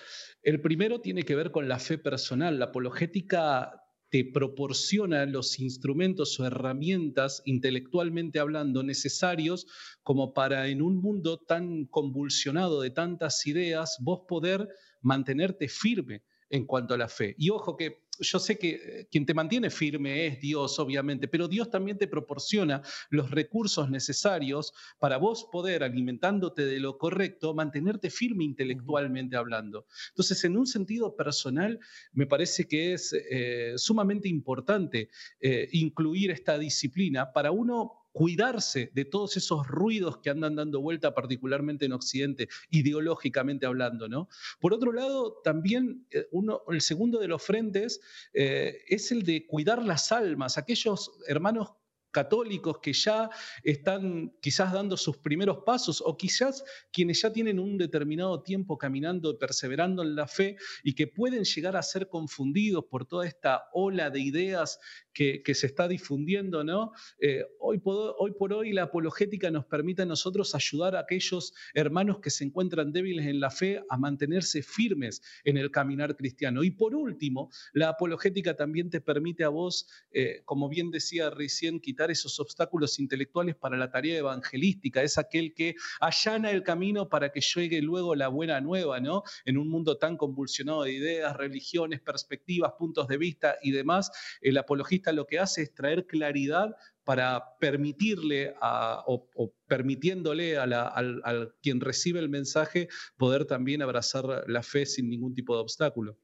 El 0.42 0.62
primero 0.62 1.02
tiene 1.02 1.24
que 1.24 1.36
ver 1.36 1.52
con 1.52 1.68
la 1.68 1.80
fe 1.80 1.98
personal. 1.98 2.60
La 2.60 2.66
apologética 2.66 3.84
te 4.10 4.24
proporciona 4.24 5.26
los 5.26 5.60
instrumentos 5.60 6.40
o 6.40 6.46
herramientas, 6.46 7.42
intelectualmente 7.46 8.40
hablando, 8.40 8.84
necesarios 8.84 9.68
como 10.02 10.34
para 10.34 10.68
en 10.68 10.82
un 10.82 11.02
mundo 11.02 11.40
tan 11.40 11.86
convulsionado 11.86 12.82
de 12.82 12.92
tantas 12.92 13.46
ideas, 13.46 13.98
vos 14.00 14.22
poder 14.28 14.70
mantenerte 15.02 15.68
firme 15.68 16.24
en 16.50 16.66
cuanto 16.66 16.94
a 16.94 16.98
la 16.98 17.10
fe. 17.10 17.36
Y 17.38 17.50
ojo 17.50 17.76
que 17.76 18.07
yo 18.20 18.40
sé 18.40 18.58
que 18.58 18.70
eh, 18.70 19.08
quien 19.12 19.26
te 19.26 19.34
mantiene 19.34 19.70
firme 19.70 20.28
es 20.28 20.40
Dios, 20.40 20.80
obviamente, 20.80 21.28
pero 21.28 21.48
Dios 21.48 21.70
también 21.70 21.98
te 21.98 22.08
proporciona 22.08 22.82
los 23.10 23.32
recursos 23.32 23.90
necesarios 23.90 24.74
para 25.00 25.18
vos 25.18 25.48
poder, 25.52 25.84
alimentándote 25.84 26.66
de 26.66 26.80
lo 26.80 26.98
correcto, 26.98 27.54
mantenerte 27.54 28.10
firme 28.10 28.44
intelectualmente 28.44 29.36
hablando. 29.36 29.86
Entonces, 30.10 30.44
en 30.44 30.58
un 30.58 30.68
sentido 30.68 31.16
personal, 31.16 31.80
me 32.14 32.28
parece 32.28 32.68
que 32.68 32.94
es 32.94 33.14
eh, 33.14 33.74
sumamente 33.78 34.28
importante 34.28 35.10
eh, 35.40 35.70
incluir 35.72 36.32
esta 36.32 36.58
disciplina 36.58 37.32
para 37.32 37.52
uno 37.52 38.07
cuidarse 38.18 38.90
de 38.96 39.06
todos 39.06 39.38
esos 39.38 39.68
ruidos 39.68 40.18
que 40.18 40.32
andan 40.32 40.56
dando 40.56 40.82
vuelta, 40.82 41.14
particularmente 41.14 41.86
en 41.86 41.94
Occidente, 41.94 42.50
ideológicamente 42.72 43.68
hablando. 43.68 44.10
¿no? 44.10 44.28
Por 44.60 44.74
otro 44.74 44.92
lado, 44.92 45.40
también 45.44 46.08
eh, 46.10 46.26
uno, 46.32 46.64
el 46.70 46.82
segundo 46.82 47.20
de 47.20 47.28
los 47.28 47.44
frentes 47.44 48.02
eh, 48.34 48.80
es 48.88 49.12
el 49.12 49.22
de 49.22 49.46
cuidar 49.46 49.84
las 49.84 50.12
almas, 50.12 50.58
aquellos 50.58 51.12
hermanos 51.28 51.74
católicos 52.18 52.80
que 52.82 52.94
ya 52.94 53.30
están 53.64 54.34
quizás 54.42 54.74
dando 54.74 54.98
sus 54.98 55.18
primeros 55.18 55.60
pasos 55.64 56.02
o 56.04 56.18
quizás 56.18 56.64
quienes 56.92 57.22
ya 57.22 57.32
tienen 57.32 57.60
un 57.60 57.78
determinado 57.78 58.42
tiempo 58.42 58.76
caminando, 58.76 59.38
perseverando 59.38 60.02
en 60.02 60.16
la 60.16 60.28
fe 60.28 60.58
y 60.84 60.96
que 60.96 61.06
pueden 61.06 61.44
llegar 61.44 61.76
a 61.76 61.84
ser 61.84 62.10
confundidos 62.10 62.86
por 62.90 63.06
toda 63.06 63.28
esta 63.28 63.66
ola 63.72 64.10
de 64.10 64.20
ideas 64.20 64.80
que, 65.14 65.42
se 65.56 65.66
está 65.66 65.88
difundiendo, 65.88 66.64
¿no? 66.64 66.92
Eh, 67.20 67.44
hoy, 67.60 67.80
por, 67.80 68.16
hoy 68.20 68.34
por 68.38 68.54
hoy 68.54 68.72
la 68.72 68.84
apologética 68.84 69.50
nos 69.50 69.66
permite 69.66 70.04
a 70.04 70.06
nosotros 70.06 70.54
ayudar 70.54 70.96
a 70.96 71.00
aquellos 71.00 71.54
hermanos 71.74 72.20
que 72.20 72.30
se 72.30 72.44
encuentran 72.44 72.92
débiles 72.92 73.26
en 73.26 73.40
la 73.40 73.50
fe 73.50 73.82
a 73.90 73.98
mantenerse 73.98 74.62
firmes 74.62 75.22
en 75.44 75.58
el 75.58 75.72
caminar 75.72 76.16
cristiano. 76.16 76.64
Y 76.64 76.70
por 76.70 76.94
último, 76.94 77.50
la 77.74 77.90
apologética 77.90 78.56
también 78.56 78.92
te 78.92 79.02
permite 79.02 79.44
a 79.44 79.50
vos, 79.50 79.88
eh, 80.12 80.42
como 80.46 80.70
bien 80.70 80.92
decía 80.92 81.32
recién, 81.32 81.80
quitar 81.80 82.07
esos 82.12 82.40
obstáculos 82.40 83.00
intelectuales 83.00 83.56
para 83.56 83.78
la 83.78 83.90
tarea 83.90 84.18
evangelística. 84.18 85.02
Es 85.02 85.18
aquel 85.18 85.54
que 85.54 85.76
allana 86.00 86.52
el 86.52 86.64
camino 86.64 87.10
para 87.10 87.32
que 87.32 87.42
llegue 87.42 87.82
luego 87.82 88.16
la 88.16 88.28
buena 88.28 88.62
nueva, 88.62 89.00
¿no? 89.00 89.24
En 89.46 89.58
un 89.58 89.70
mundo 89.70 89.98
tan 89.98 90.18
convulsionado 90.18 90.84
de 90.84 90.94
ideas, 90.94 91.36
religiones, 91.36 92.02
perspectivas, 92.02 92.74
puntos 92.78 93.08
de 93.08 93.18
vista 93.18 93.58
y 93.62 93.72
demás, 93.72 94.12
el 94.42 94.58
apologista 94.58 95.12
lo 95.12 95.26
que 95.26 95.40
hace 95.40 95.64
es 95.64 95.74
traer 95.74 96.06
claridad 96.06 96.76
para 97.04 97.58
permitirle 97.60 98.54
o, 98.62 99.54
permitiéndole 99.66 100.58
a, 100.58 101.48
quien 101.62 101.80
recibe 101.80 102.20
el 102.20 102.28
mensaje 102.28 102.90
poder 103.16 103.46
también 103.46 103.82
abrazar 103.82 104.44
la 104.48 104.62
fe 104.62 104.86
sin 104.86 105.10
ningún 105.10 105.34
tipo 105.34 105.56
de 105.56 105.62
obstáculo. 105.62 106.18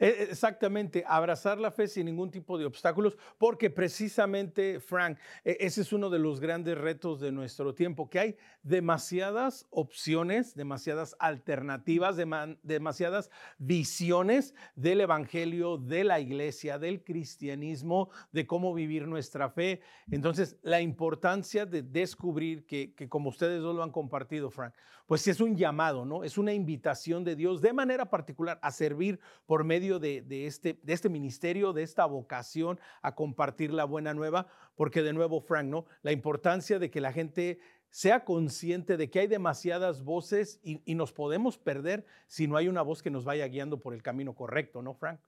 E, 0.00 0.28
exactamente, 0.30 1.04
abrazar 1.06 1.58
la 1.58 1.70
fe 1.70 1.86
sin 1.86 2.06
ningún 2.06 2.30
tipo 2.30 2.56
de 2.56 2.64
obstáculos, 2.64 3.18
porque 3.36 3.68
precisamente, 3.68 4.80
Frank, 4.80 5.18
e, 5.44 5.58
ese 5.60 5.82
es 5.82 5.92
uno 5.92 6.08
de 6.08 6.18
los 6.18 6.40
grandes 6.40 6.78
retos 6.78 7.20
de 7.20 7.30
nuestro 7.30 7.74
tiempo, 7.74 8.08
que 8.08 8.18
hay 8.18 8.36
demasiadas 8.62 9.66
opciones, 9.68 10.54
demasiadas 10.54 11.14
alternativas, 11.18 12.16
demasiadas 12.62 13.30
visiones 13.58 14.54
del 14.74 15.02
Evangelio, 15.02 15.76
de 15.76 16.04
la 16.04 16.18
iglesia, 16.18 16.78
del 16.78 17.04
cristianismo, 17.04 18.08
de 18.32 18.46
cómo 18.46 18.72
vivir 18.72 19.06
nuestra 19.06 19.50
fe. 19.50 19.82
Entonces, 20.10 20.56
la 20.62 20.80
importancia 20.80 21.66
de 21.66 21.82
descubrir 21.82 22.64
que, 22.64 22.94
que 22.94 23.06
como 23.06 23.28
ustedes 23.28 23.60
dos 23.60 23.76
lo 23.76 23.82
han 23.82 23.92
compartido, 23.92 24.50
Frank, 24.50 24.72
pues 25.10 25.26
es 25.26 25.40
un 25.40 25.56
llamado, 25.56 26.04
¿no? 26.04 26.22
Es 26.22 26.38
una 26.38 26.52
invitación 26.52 27.24
de 27.24 27.34
Dios 27.34 27.60
de 27.60 27.72
manera 27.72 28.08
particular 28.08 28.60
a 28.62 28.70
servir 28.70 29.18
por 29.44 29.64
medio 29.64 29.89
de, 29.98 30.46
este, 30.46 30.78
de 30.82 30.92
este 30.92 31.08
ministerio, 31.08 31.72
de 31.72 31.82
esta 31.82 32.04
vocación 32.06 32.78
a 33.02 33.14
compartir 33.14 33.72
la 33.72 33.84
buena 33.84 34.14
nueva, 34.14 34.46
porque 34.76 35.02
de 35.02 35.12
nuevo, 35.12 35.40
Frank, 35.40 35.66
¿no? 35.66 35.86
La 36.02 36.12
importancia 36.12 36.78
de 36.78 36.90
que 36.90 37.00
la 37.00 37.12
gente 37.12 37.58
sea 37.90 38.24
consciente 38.24 38.96
de 38.96 39.10
que 39.10 39.20
hay 39.20 39.26
demasiadas 39.26 40.04
voces 40.04 40.60
y, 40.62 40.94
nos 40.94 41.12
podemos 41.12 41.58
perder 41.58 42.06
si 42.26 42.46
no 42.46 42.56
hay 42.56 42.68
una 42.68 42.82
voz 42.82 43.02
que 43.02 43.10
nos 43.10 43.24
vaya 43.24 43.46
guiando 43.48 43.80
por 43.80 43.94
el 43.94 44.02
camino 44.02 44.34
correcto, 44.34 44.80
¿no, 44.80 44.94
Frank? 44.94 45.20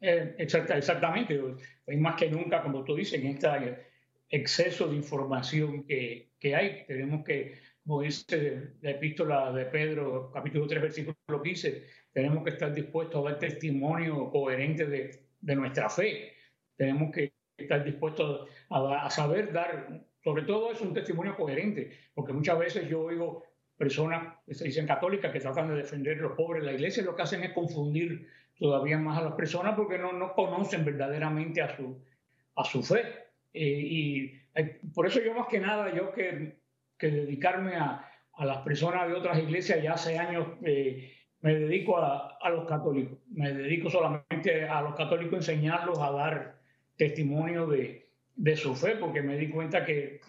Eh, 0.00 0.34
exactamente. 0.38 1.40
Hoy 1.40 1.96
más 1.96 2.16
que 2.16 2.30
nunca, 2.30 2.62
como 2.62 2.84
tú 2.84 2.94
dices, 2.94 3.20
en 3.20 3.26
este 3.26 3.88
exceso 4.28 4.88
de 4.88 4.96
información 4.96 5.84
que, 5.84 6.30
que 6.38 6.54
hay, 6.54 6.84
tenemos 6.86 7.24
que, 7.24 7.58
como 7.84 8.02
dice 8.02 8.74
la 8.80 8.90
epístola 8.90 9.52
de 9.52 9.66
Pedro, 9.66 10.30
capítulo 10.32 10.66
3, 10.66 10.82
versículo 10.82 11.42
15, 11.42 11.86
tenemos 12.12 12.44
que 12.44 12.50
estar 12.50 12.72
dispuestos 12.72 13.20
a 13.20 13.30
dar 13.30 13.38
testimonio 13.38 14.30
coherente 14.30 14.86
de, 14.86 15.24
de 15.40 15.56
nuestra 15.56 15.88
fe. 15.88 16.32
Tenemos 16.76 17.12
que 17.12 17.32
estar 17.56 17.82
dispuestos 17.84 18.48
a, 18.70 19.06
a, 19.06 19.10
saber 19.10 19.52
dar, 19.52 20.04
sobre 20.22 20.42
todo 20.42 20.72
es 20.72 20.80
un 20.80 20.92
testimonio 20.92 21.36
coherente, 21.36 21.90
porque 22.14 22.32
muchas 22.32 22.58
veces 22.58 22.88
yo 22.88 23.02
oigo 23.02 23.44
personas 23.76 24.34
que 24.46 24.54
se 24.54 24.64
dicen 24.64 24.86
católicas 24.86 25.32
que 25.32 25.40
tratan 25.40 25.68
de 25.68 25.76
defender 25.76 26.18
a 26.18 26.22
los 26.22 26.32
pobres. 26.32 26.62
La 26.64 26.72
iglesia 26.72 27.02
lo 27.02 27.16
que 27.16 27.22
hacen 27.22 27.42
es 27.42 27.52
confundir 27.52 28.28
todavía 28.58 28.98
más 28.98 29.18
a 29.18 29.22
las 29.22 29.34
personas 29.34 29.74
porque 29.74 29.98
no, 29.98 30.12
no 30.12 30.34
conocen 30.34 30.84
verdaderamente 30.84 31.62
a 31.62 31.76
su, 31.76 31.98
a 32.56 32.64
su 32.64 32.82
fe. 32.82 33.02
Eh, 33.54 33.64
y 33.64 34.40
eh, 34.54 34.80
por 34.94 35.06
eso 35.06 35.20
yo 35.20 35.34
más 35.34 35.48
que 35.48 35.60
nada, 35.60 35.92
yo 35.94 36.12
que, 36.12 36.58
que 36.98 37.10
dedicarme 37.10 37.74
a, 37.74 38.08
a, 38.34 38.44
las 38.44 38.58
personas 38.58 39.08
de 39.08 39.14
otras 39.14 39.38
iglesias 39.38 39.82
ya 39.82 39.94
hace 39.94 40.18
años... 40.18 40.46
Eh, 40.62 41.21
me 41.42 41.54
dedico 41.54 41.98
a, 41.98 42.38
los 42.50 42.66
católicos, 42.66 43.18
me 43.32 43.52
dedico 43.52 43.90
solamente 43.90 44.64
a 44.64 44.80
los 44.80 44.94
católicos 44.94 45.38
enseñarlos 45.38 45.98
a 45.98 46.12
dar 46.12 46.54
testimonio 46.96 47.66
de, 47.66 48.06
su 48.56 48.74
fe, 48.74 48.96
porque 48.96 49.22
me 49.22 49.36
di 49.36 49.50
cuenta 49.50 49.84
que 49.84 50.20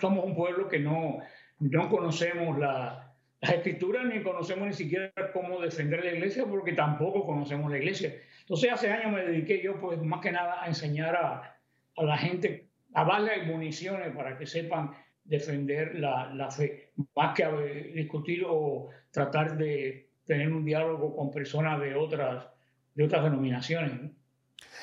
somos 0.00 0.24
un 0.24 0.34
pueblo 0.34 0.68
que 0.68 0.78
no, 0.78 1.18
no 1.60 1.88
conocemos 1.88 2.58
la, 2.58 3.14
las 3.40 3.52
escrituras 3.52 4.04
ni 4.04 4.22
conocemos 4.22 4.66
ni 4.66 4.74
siquiera 4.74 5.10
cómo 5.32 5.60
defender 5.60 6.04
la 6.04 6.12
iglesia, 6.12 6.44
porque 6.44 6.74
tampoco 6.74 7.24
conocemos 7.24 7.70
la 7.70 7.78
iglesia. 7.78 8.14
Entonces 8.40 8.70
hace 8.70 8.90
años 8.90 9.12
me 9.12 9.24
dediqué 9.24 9.62
yo, 9.62 9.80
pues 9.80 10.00
más 10.02 10.20
que 10.20 10.32
nada, 10.32 10.62
a 10.62 10.66
enseñar 10.66 11.16
a, 11.16 11.56
a 11.96 12.02
la 12.02 12.18
gente, 12.18 12.68
a 12.92 13.04
darle 13.04 13.44
municiones 13.44 14.14
para 14.14 14.36
que 14.36 14.46
sepan 14.46 14.90
defender 15.24 15.98
la, 15.98 16.32
la 16.34 16.50
fe, 16.50 16.90
más 17.16 17.34
que 17.34 17.92
discutir 17.94 18.44
o 18.46 18.88
tratar 19.10 19.56
de 19.56 20.07
tener 20.28 20.52
un 20.52 20.64
diálogo 20.64 21.16
con 21.16 21.30
personas 21.30 21.80
de 21.80 21.94
otras, 21.94 22.46
de 22.94 23.04
otras 23.04 23.24
denominaciones. 23.24 24.12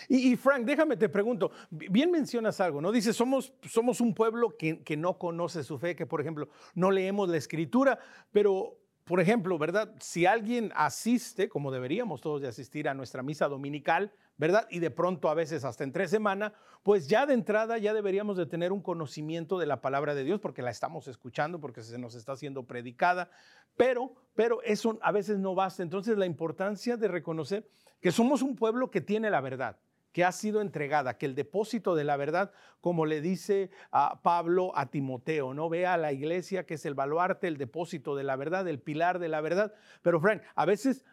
Y, 0.10 0.36
Frank, 0.36 0.66
déjame 0.66 0.98
te 0.98 1.08
pregunto, 1.08 1.52
bien 1.70 2.12
mencionas 2.12 2.60
algo, 2.60 2.82
¿no? 2.82 2.92
Dices, 2.92 3.16
somos, 3.16 3.54
somos 3.64 4.02
un 4.02 4.14
pueblo 4.14 4.58
que, 4.58 4.84
que 4.84 4.98
no 4.98 5.18
conoce 5.18 5.64
su 5.64 5.78
fe, 5.78 5.96
que 5.96 6.06
por 6.06 6.20
ejemplo 6.20 6.50
no 6.74 6.92
leemos 6.92 7.30
la 7.30 7.38
escritura, 7.38 8.00
pero 8.32 8.80
por 9.04 9.20
ejemplo, 9.20 9.58
¿verdad? 9.60 9.94
Si 10.00 10.25
alguien 10.25 10.72
asiste, 10.75 11.48
como 11.48 11.72
deberíamos 11.72 12.22
todos 12.22 12.42
de 12.42 12.48
asistir 12.48 12.90
a 12.90 12.96
nuestra 12.96 13.22
misa 13.22 13.48
dominical, 13.48 14.12
¿verdad? 14.38 14.68
Y 14.70 14.80
de 14.80 14.92
pronto 14.92 15.30
a 15.30 15.34
veces 15.34 15.63
hasta 15.63 15.84
en 15.84 15.92
tres 15.92 16.10
semanas, 16.10 16.51
pues 16.84 17.08
ya 17.08 17.25
de 17.25 17.34
entrada 17.34 17.77
ya 17.77 17.94
deberíamos 17.94 18.38
de 18.38 18.46
tener 18.46 18.72
un 18.72 18.82
conocimiento 18.82 19.58
de 19.58 19.65
la 19.65 19.82
palabra 19.82 20.13
de 20.13 20.24
Dios 20.24 20.39
porque 20.39 20.62
la 20.62 20.72
estamos 20.72 21.08
escuchando, 21.08 21.60
porque 21.60 21.82
se 21.82 21.98
nos 21.98 22.15
está 22.15 22.34
haciendo 22.34 22.63
predicada, 22.63 23.30
pero, 23.77 24.13
pero 24.36 24.62
eso 24.63 25.00
a 25.01 25.12
veces 25.12 25.39
no 25.39 25.56
basta. 25.56 25.84
Entonces 25.84 26.18
la 26.18 26.25
importancia 26.25 26.98
de 26.98 27.08
reconocer 27.08 27.68
que 28.01 28.12
somos 28.12 28.42
un 28.42 28.56
pueblo 28.56 28.92
que 28.92 29.01
tiene 29.01 29.30
la 29.30 29.42
verdad, 29.42 29.77
que 30.12 30.24
ha 30.24 30.32
sido 30.32 30.62
entregada, 30.62 31.18
que 31.18 31.25
el 31.25 31.36
depósito 31.36 31.96
de 31.96 32.06
la 32.06 32.15
verdad, 32.15 32.51
como 32.80 33.06
le 33.06 33.20
dice 33.20 33.70
a 33.92 34.22
Pablo 34.22 34.72
a 34.77 34.86
Timoteo, 34.86 35.54
no 35.54 35.68
vea 35.70 35.94
a 35.94 35.98
la 35.98 36.13
iglesia 36.13 36.65
que 36.65 36.75
es 36.75 36.86
el 36.86 36.94
baluarte, 36.94 37.48
el 37.48 37.58
depósito 37.58 38.15
de 38.15 38.24
la 38.24 38.36
verdad, 38.36 38.68
el 38.68 38.80
pilar 38.80 39.20
de 39.20 39.27
la 39.27 39.42
verdad. 39.42 39.74
Pero 40.01 40.22
Frank, 40.22 40.42
a 40.56 40.65
veces 40.65 41.04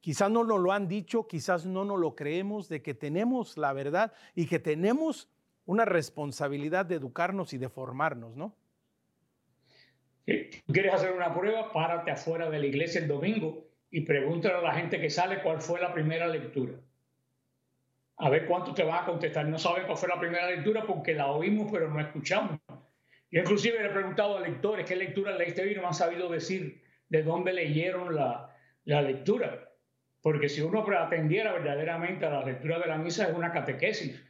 quizás 0.00 0.30
no 0.30 0.44
nos 0.44 0.60
lo 0.60 0.72
han 0.72 0.88
dicho, 0.88 1.26
quizás 1.26 1.66
no 1.66 1.84
nos 1.84 1.98
lo 1.98 2.14
creemos 2.14 2.68
de 2.68 2.82
que 2.82 2.94
tenemos 2.94 3.56
la 3.56 3.72
verdad 3.72 4.12
y 4.34 4.46
que 4.46 4.58
tenemos 4.58 5.28
una 5.66 5.84
responsabilidad 5.84 6.86
de 6.86 6.96
educarnos 6.96 7.52
y 7.52 7.58
de 7.58 7.68
formarnos, 7.68 8.36
¿no? 8.36 8.56
¿Quieres 10.26 10.94
hacer 10.94 11.12
una 11.12 11.34
prueba? 11.34 11.72
Párate 11.72 12.10
afuera 12.10 12.48
de 12.50 12.58
la 12.58 12.66
iglesia 12.66 13.00
el 13.00 13.08
domingo 13.08 13.66
y 13.90 14.02
pregúntale 14.02 14.54
a 14.54 14.62
la 14.62 14.74
gente 14.74 15.00
que 15.00 15.10
sale 15.10 15.42
cuál 15.42 15.60
fue 15.60 15.80
la 15.80 15.92
primera 15.92 16.26
lectura 16.28 16.74
a 18.20 18.28
ver 18.28 18.46
cuánto 18.46 18.74
te 18.74 18.84
va 18.84 19.02
a 19.02 19.04
contestar. 19.06 19.46
No 19.46 19.58
saben 19.58 19.86
cuál 19.86 19.96
fue 19.96 20.08
la 20.08 20.20
primera 20.20 20.48
lectura 20.48 20.84
porque 20.86 21.14
la 21.14 21.28
oímos, 21.28 21.70
pero 21.72 21.88
no 21.88 22.00
escuchamos. 22.00 22.60
Yo 23.30 23.40
inclusive 23.40 23.78
le 23.80 23.86
he 23.86 23.92
preguntado 23.92 24.36
a 24.36 24.40
lectores 24.40 24.86
qué 24.86 24.94
lectura 24.94 25.36
leíste 25.36 25.62
hoy 25.62 25.72
y 25.72 25.74
no 25.74 25.82
me 25.82 25.88
han 25.88 25.94
sabido 25.94 26.28
decir 26.28 26.82
de 27.08 27.22
dónde 27.22 27.52
leyeron 27.52 28.14
la, 28.14 28.54
la 28.84 29.02
lectura. 29.02 29.69
Porque 30.22 30.48
si 30.48 30.60
uno 30.60 30.84
atendiera 30.98 31.52
verdaderamente 31.52 32.26
a 32.26 32.30
la 32.30 32.44
lectura 32.44 32.78
de 32.78 32.86
la 32.86 32.98
misa 32.98 33.28
es 33.28 33.34
una 33.34 33.52
catequesis. 33.52 34.22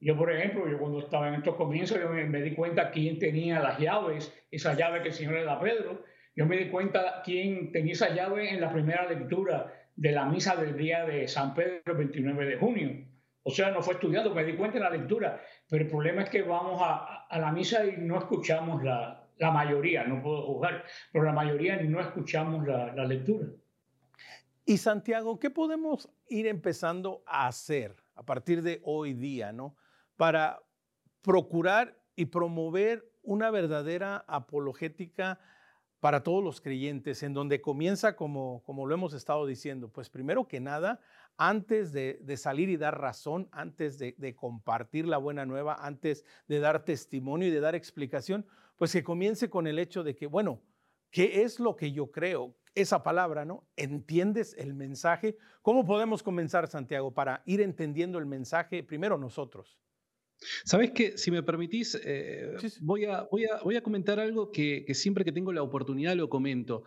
Yo, 0.00 0.16
por 0.16 0.32
ejemplo, 0.32 0.68
yo 0.68 0.78
cuando 0.78 1.00
estaba 1.00 1.28
en 1.28 1.34
estos 1.34 1.56
comienzos, 1.56 2.00
yo 2.00 2.08
me, 2.08 2.24
me 2.24 2.42
di 2.42 2.54
cuenta 2.54 2.90
quién 2.90 3.18
tenía 3.18 3.60
las 3.60 3.78
llaves, 3.78 4.32
esa 4.50 4.74
llave 4.74 5.02
que 5.02 5.08
el 5.08 5.14
Señor 5.14 5.34
le 5.34 5.44
da 5.44 5.54
a 5.54 5.60
Pedro. 5.60 6.04
Yo 6.36 6.46
me 6.46 6.56
di 6.56 6.68
cuenta 6.68 7.22
quién 7.24 7.72
tenía 7.72 7.92
esa 7.92 8.14
llave 8.14 8.50
en 8.50 8.60
la 8.60 8.72
primera 8.72 9.08
lectura 9.08 9.72
de 9.96 10.12
la 10.12 10.24
misa 10.26 10.54
del 10.54 10.76
día 10.76 11.04
de 11.04 11.26
San 11.26 11.54
Pedro, 11.54 11.82
el 11.86 11.96
29 11.96 12.46
de 12.46 12.56
junio. 12.56 13.08
O 13.42 13.50
sea, 13.50 13.70
no 13.70 13.82
fue 13.82 13.94
estudiado, 13.94 14.32
me 14.32 14.44
di 14.44 14.54
cuenta 14.54 14.76
en 14.76 14.84
la 14.84 14.90
lectura, 14.90 15.40
pero 15.68 15.84
el 15.84 15.90
problema 15.90 16.22
es 16.22 16.30
que 16.30 16.42
vamos 16.42 16.80
a, 16.84 17.26
la 17.36 17.50
misa 17.50 17.84
y 17.84 17.96
no 17.96 18.18
escuchamos 18.18 18.84
la, 18.84 19.26
mayoría, 19.40 20.04
no 20.04 20.22
puedo 20.22 20.42
juzgar, 20.42 20.84
pero 21.12 21.24
la 21.24 21.32
mayoría 21.32 21.76
no 21.82 22.00
escuchamos 22.00 22.66
la, 22.66 22.92
la 22.94 23.04
lectura. 23.04 23.48
Y 24.68 24.76
Santiago, 24.76 25.38
¿qué 25.38 25.48
podemos 25.48 26.10
ir 26.28 26.46
empezando 26.46 27.22
a 27.24 27.46
hacer 27.46 27.96
a 28.14 28.22
partir 28.22 28.60
de 28.60 28.82
hoy 28.84 29.14
día, 29.14 29.50
¿no? 29.50 29.74
Para 30.18 30.62
procurar 31.22 31.98
y 32.16 32.26
promover 32.26 33.10
una 33.22 33.50
verdadera 33.50 34.26
apologética 34.28 35.40
para 36.00 36.22
todos 36.22 36.44
los 36.44 36.60
creyentes, 36.60 37.22
en 37.22 37.32
donde 37.32 37.62
comienza, 37.62 38.14
como, 38.14 38.62
como 38.62 38.84
lo 38.84 38.92
hemos 38.92 39.14
estado 39.14 39.46
diciendo, 39.46 39.88
pues 39.88 40.10
primero 40.10 40.46
que 40.46 40.60
nada, 40.60 41.00
antes 41.38 41.94
de, 41.94 42.20
salir 42.36 42.68
y 42.68 42.76
dar 42.76 43.00
razón, 43.00 43.48
antes 43.52 43.98
de, 43.98 44.36
compartir 44.36 45.06
la 45.06 45.16
buena 45.16 45.46
nueva, 45.46 45.76
antes 45.80 46.26
de 46.46 46.60
dar 46.60 46.84
testimonio 46.84 47.48
y 47.48 47.52
de 47.52 47.60
dar 47.60 47.74
explicación, 47.74 48.46
pues 48.76 48.92
que 48.92 49.02
comience 49.02 49.48
con 49.48 49.66
el 49.66 49.78
hecho 49.78 50.04
de 50.04 50.14
que, 50.14 50.26
bueno, 50.26 50.60
¿qué 51.10 51.40
es 51.42 51.58
lo 51.58 51.74
que 51.74 51.90
yo 51.90 52.10
creo? 52.10 52.54
Esa 52.74 53.02
palabra, 53.02 53.44
¿no? 53.44 53.66
¿Entiendes 53.76 54.54
el 54.58 54.74
mensaje? 54.74 55.36
¿Cómo 55.62 55.84
podemos 55.84 56.22
comenzar, 56.22 56.68
Santiago, 56.68 57.12
para 57.12 57.42
ir 57.46 57.60
entendiendo 57.60 58.18
el 58.18 58.26
mensaje 58.26 58.82
primero 58.82 59.18
nosotros? 59.18 59.78
Sabes 60.64 60.92
que, 60.92 61.18
si 61.18 61.30
me 61.30 61.42
permitís, 61.42 61.98
eh, 62.04 62.56
Voy, 62.80 63.04
a, 63.04 63.26
voy, 63.30 63.44
a, 63.44 63.60
voy, 63.62 63.76
a, 63.76 63.82
comentar 63.82 64.20
algo 64.20 64.52
que, 64.52 64.84
siempre 64.94 65.24
que 65.24 65.32
tengo 65.32 65.52
la 65.52 65.62
oportunidad 65.62 66.14
lo 66.14 66.28
comento. 66.28 66.84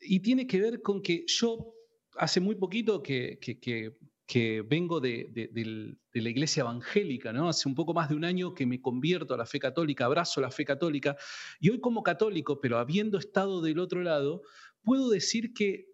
Y 0.00 0.20
tiene 0.20 0.46
que 0.46 0.60
ver 0.60 0.82
con 0.82 1.02
que 1.02 1.24
yo 1.26 1.74
hace 2.16 2.40
muy 2.40 2.56
poquito 2.56 3.02
que, 3.02 3.38
que, 3.40 4.62
vengo 4.62 5.00
de, 5.00 5.96
la 6.12 6.28
iglesia 6.28 6.62
evangélica, 6.62 7.32
¿no? 7.32 7.48
Hace 7.48 7.68
un 7.68 7.74
poco 7.74 7.94
más 7.94 8.08
de 8.08 8.16
un 8.16 8.24
año 8.24 8.54
que 8.54 8.66
me 8.66 8.80
convierto 8.80 9.34
a 9.34 9.36
la 9.36 9.46
fe 9.46 9.58
católica, 9.60 10.06
abrazo 10.06 10.40
la 10.40 10.50
fe 10.50 10.64
católica. 10.64 11.16
Y 11.60 11.70
hoy 11.70 11.80
como 11.80 12.02
católico, 12.02 12.60
pero 12.60 12.78
habiendo 12.78 13.18
estado 13.18 13.60
del 13.60 13.78
otro 13.78 14.02
lado, 14.02 14.42
puedo 14.82 15.10
decir 15.10 15.52
que 15.52 15.86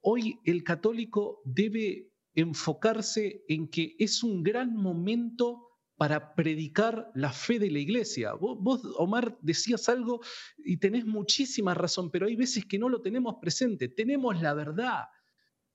hoy 0.00 0.38
el 0.44 0.64
católico 0.64 1.40
debe 1.44 2.12
enfocarse 2.34 3.44
en 3.48 3.68
que 3.68 3.94
es 3.98 4.22
un 4.22 4.42
gran 4.42 4.74
momento 4.74 5.68
para 5.96 6.34
predicar 6.34 7.10
la 7.14 7.32
fe 7.32 7.58
de 7.58 7.70
la 7.70 7.78
iglesia. 7.78 8.32
Vos, 8.34 8.80
Omar, 8.96 9.38
decías 9.40 9.88
algo 9.88 10.20
y 10.58 10.78
tenés 10.78 11.04
muchísima 11.04 11.74
razón, 11.74 12.10
pero 12.10 12.26
hay 12.26 12.34
veces 12.34 12.64
que 12.64 12.78
no 12.78 12.88
lo 12.88 13.02
tenemos 13.02 13.36
presente. 13.40 13.88
Tenemos 13.88 14.40
la 14.40 14.54
verdad, 14.54 15.04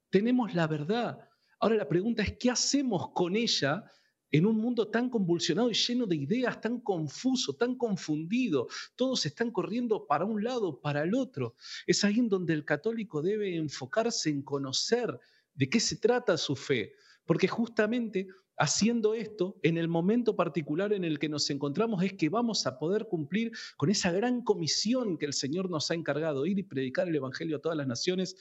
tenemos 0.10 0.54
la 0.54 0.68
verdad. 0.68 1.18
Ahora 1.60 1.76
la 1.76 1.88
pregunta 1.88 2.24
es, 2.24 2.38
¿qué 2.38 2.50
hacemos 2.50 3.12
con 3.14 3.36
ella 3.36 3.86
en 4.32 4.46
un 4.46 4.58
mundo 4.58 4.88
tan 4.90 5.10
convulsionado 5.10 5.70
y 5.70 5.74
lleno 5.74 6.06
de 6.06 6.16
ideas, 6.16 6.60
tan 6.62 6.80
confuso, 6.82 7.54
tan 7.54 7.76
confundido? 7.76 8.68
Todos 8.96 9.26
están 9.26 9.52
corriendo 9.52 10.06
para 10.06 10.26
un 10.26 10.44
lado, 10.44 10.80
para 10.80 11.04
el 11.04 11.16
otro. 11.16 11.56
Es 11.86 12.04
ahí 12.04 12.20
en 12.20 12.30
donde 12.30 12.54
el 12.54 12.66
católico 12.66 13.22
debe 13.22 13.56
enfocarse 13.56 14.30
en 14.30 14.42
conocer 14.42 15.20
de 15.54 15.70
qué 15.70 15.80
se 15.80 15.98
trata 15.98 16.38
su 16.38 16.56
fe, 16.56 16.94
porque 17.26 17.48
justamente 17.48 18.28
haciendo 18.58 19.14
esto, 19.14 19.60
en 19.62 19.78
el 19.78 19.88
momento 19.88 20.36
particular 20.36 20.92
en 20.92 21.04
el 21.04 21.20
que 21.20 21.30
nos 21.30 21.50
encontramos, 21.50 22.04
es 22.04 22.14
que 22.14 22.30
vamos 22.30 22.66
a 22.66 22.80
poder 22.80 23.08
cumplir 23.08 23.52
con 23.78 23.90
esa 23.90 24.12
gran 24.12 24.42
comisión 24.42 25.18
que 25.18 25.28
el 25.28 25.34
Señor 25.34 25.70
nos 25.70 25.92
ha 25.92 25.94
encargado, 25.94 26.46
ir 26.46 26.58
y 26.58 26.64
predicar 26.64 27.08
el 27.08 27.16
Evangelio 27.16 27.58
a 27.58 27.62
todas 27.62 27.78
las 27.78 27.88
naciones 27.88 28.36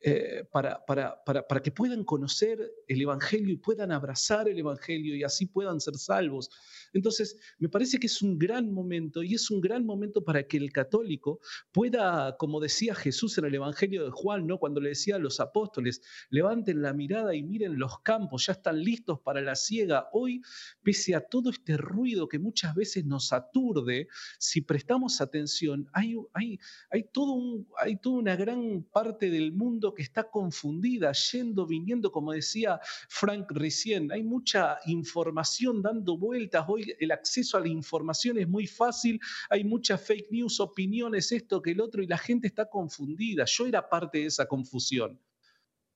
eh, 0.00 0.44
para, 0.52 0.84
para, 0.84 1.24
para, 1.24 1.46
para, 1.46 1.62
que 1.62 1.72
puedan 1.72 2.04
conocer 2.04 2.60
el 2.86 3.00
Evangelio 3.00 3.54
y 3.54 3.56
puedan 3.56 3.90
abrazar 3.90 4.46
el 4.46 4.58
Evangelio 4.58 5.16
y 5.16 5.24
así 5.24 5.46
puedan 5.46 5.80
ser 5.80 5.94
salvos. 5.96 6.50
Entonces, 6.92 7.38
me 7.58 7.70
parece 7.70 7.98
que 7.98 8.06
es 8.06 8.20
un 8.20 8.38
gran 8.38 8.70
momento 8.70 9.22
y 9.22 9.34
es 9.34 9.50
un 9.50 9.60
gran 9.60 9.86
momento 9.86 10.22
para 10.22 10.46
que 10.46 10.58
el 10.58 10.70
católico 10.70 11.40
pueda, 11.72 12.36
como 12.36 12.60
decía 12.60 12.94
Jesús 12.94 13.38
en 13.38 13.46
el 13.46 13.54
Evangelio 13.54 14.04
de 14.04 14.10
Juan, 14.10 14.46
¿no? 14.46 14.58
cuando 14.58 14.80
le 14.80 14.90
decía 14.90 15.16
a 15.16 15.18
los 15.18 15.40
apóstoles, 15.40 16.02
levanten 16.28 16.82
la 16.82 16.92
mirada 16.92 17.34
y 17.34 17.42
miren 17.42 17.78
los 17.78 18.00
campos, 18.00 18.46
ya 18.46 18.52
están 18.52 18.82
listos 18.82 19.20
para 19.20 19.40
la 19.40 19.56
siega. 19.56 20.08
Hoy, 20.12 20.42
pese 20.82 21.14
a 21.14 21.22
todo 21.22 21.50
este 21.50 21.78
ruido 21.78 22.28
que 22.28 22.38
muchas 22.38 22.74
veces 22.74 23.06
nos 23.06 23.32
aturde, 23.32 24.08
si 24.38 24.60
prestamos 24.60 25.22
atención, 25.22 25.88
hay, 25.94 26.14
hay, 26.34 26.58
hay, 26.90 27.04
todo 27.12 27.64
hay 27.78 27.96
toda 27.96 28.18
una 28.18 28.36
gran 28.36 28.82
parte 28.92 29.30
del 29.30 29.52
mundo 29.52 29.85
que 29.94 30.02
está 30.02 30.30
confundida, 30.30 31.12
yendo, 31.12 31.66
viniendo, 31.66 32.10
como 32.12 32.32
decía 32.32 32.80
Frank 33.08 33.50
recién, 33.50 34.10
hay 34.12 34.22
mucha 34.22 34.78
información 34.86 35.82
dando 35.82 36.16
vueltas 36.16 36.64
hoy 36.68 36.94
el 36.98 37.12
acceso 37.12 37.56
a 37.56 37.60
la 37.60 37.68
información 37.68 38.38
es 38.38 38.48
muy 38.48 38.66
fácil, 38.66 39.20
hay 39.50 39.64
muchas 39.64 40.00
fake 40.04 40.30
news, 40.30 40.60
opiniones, 40.60 41.32
esto 41.32 41.62
que 41.62 41.72
el 41.72 41.80
otro, 41.80 42.02
y 42.02 42.06
la 42.06 42.18
gente 42.18 42.46
está 42.46 42.68
confundida. 42.68 43.44
Yo 43.46 43.66
era 43.66 43.88
parte 43.88 44.18
de 44.18 44.26
esa 44.26 44.46
confusión. 44.46 45.20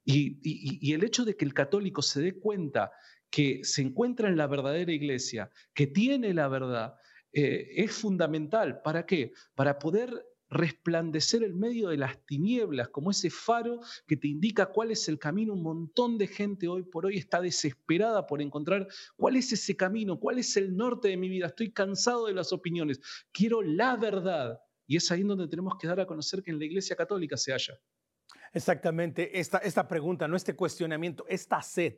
Y, 0.04 0.92
el 0.92 1.04
hecho 1.04 1.24
de 1.24 1.36
que 1.36 1.44
el 1.44 1.54
católico 1.54 2.02
se 2.02 2.20
dé 2.20 2.32
cuenta 2.38 2.90
que 3.30 3.60
se 3.62 3.82
encuentra 3.82 4.28
en 4.28 4.36
la 4.36 4.46
verdadera 4.46 4.92
iglesia, 4.92 5.50
que 5.72 5.86
tiene 5.86 6.34
la 6.34 6.48
verdad, 6.48 6.94
eh, 7.32 7.68
es 7.76 7.92
fundamental. 7.92 8.80
¿Para 8.82 9.06
qué? 9.06 9.32
Para 9.54 9.78
poder 9.78 10.29
resplandecer 10.50 11.44
en 11.44 11.58
medio 11.58 11.88
de 11.88 11.96
las 11.96 12.24
tinieblas, 12.26 12.88
como 12.88 13.10
ese 13.10 13.30
faro 13.30 13.80
que 14.06 14.16
te 14.16 14.28
indica 14.28 14.66
cuál 14.66 14.90
es 14.90 15.08
el 15.08 15.18
camino. 15.18 15.54
Un 15.54 15.62
montón 15.62 16.18
de 16.18 16.26
gente 16.26 16.68
hoy 16.68 16.82
por 16.82 17.06
hoy 17.06 17.16
está 17.16 17.40
desesperada 17.40 18.26
por 18.26 18.42
encontrar 18.42 18.88
cuál 19.16 19.36
es 19.36 19.52
ese 19.52 19.76
camino, 19.76 20.18
cuál 20.18 20.38
es 20.38 20.56
el 20.56 20.76
norte 20.76 21.08
de 21.08 21.16
mi 21.16 21.28
vida. 21.28 21.46
Estoy 21.46 21.72
cansado 21.72 22.26
de 22.26 22.34
las 22.34 22.52
opiniones, 22.52 23.00
quiero 23.32 23.62
la 23.62 23.96
verdad. 23.96 24.58
Y 24.86 24.96
es 24.96 25.10
ahí 25.12 25.22
donde 25.22 25.46
tenemos 25.46 25.74
que 25.78 25.86
dar 25.86 26.00
a 26.00 26.06
conocer 26.06 26.42
que 26.42 26.50
en 26.50 26.58
la 26.58 26.64
Iglesia 26.64 26.96
Católica 26.96 27.36
se 27.36 27.52
halla. 27.52 27.78
Exactamente, 28.52 29.38
esta, 29.38 29.58
esta 29.58 29.86
pregunta, 29.86 30.26
no 30.26 30.36
este 30.36 30.56
cuestionamiento, 30.56 31.24
esta 31.28 31.62
sed 31.62 31.94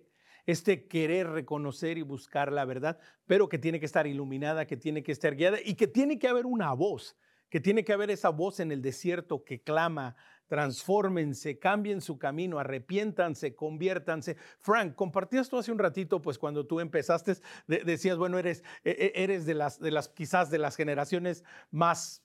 este 0.47 0.89
querer 0.89 1.29
reconocer 1.29 1.99
y 1.99 2.03
buscar 2.03 2.53
la 2.53 2.65
verdad, 2.65 2.99
pero 3.27 3.49
que 3.49 3.59
tiene 3.59 3.79
que 3.79 3.87
estar 3.87 4.07
iluminada, 4.07 4.67
que 4.67 4.77
tiene 4.77 5.03
que 5.03 5.13
estar 5.13 5.37
guiada 5.37 5.59
y 5.65 5.75
que 5.75 5.87
tiene 5.87 6.19
que 6.19 6.29
haber 6.29 6.47
una 6.47 6.73
voz, 6.73 7.17
que 7.53 7.61
tiene 7.61 7.85
que 7.85 7.93
haber 7.93 8.11
esa 8.11 8.31
voz 8.31 8.61
en 8.61 8.73
el 8.73 8.81
desierto 8.81 9.45
que 9.45 9.61
clama, 9.61 10.17
transfórmense, 10.47 11.59
cambien 11.59 12.01
su 12.01 12.17
camino, 12.17 12.59
arrepiéntanse, 12.59 13.55
conviértanse. 13.55 14.39
Frank, 14.59 14.95
compartías 14.95 15.51
tú 15.51 15.59
hace 15.59 15.71
un 15.71 15.79
ratito, 15.79 16.23
pues 16.23 16.39
cuando 16.39 16.67
tú 16.67 16.81
empezaste, 16.81 17.37
decías, 17.67 18.17
bueno, 18.17 18.39
eres, 18.39 18.65
e, 18.85 19.13
e, 19.15 19.23
eres 19.23 19.45
de, 19.45 19.53
las, 19.53 19.79
de 19.79 19.91
las, 19.91 20.09
quizás 20.09 20.51
de 20.51 20.57
las 20.57 20.77
generaciones 20.77 21.45
más 21.71 22.25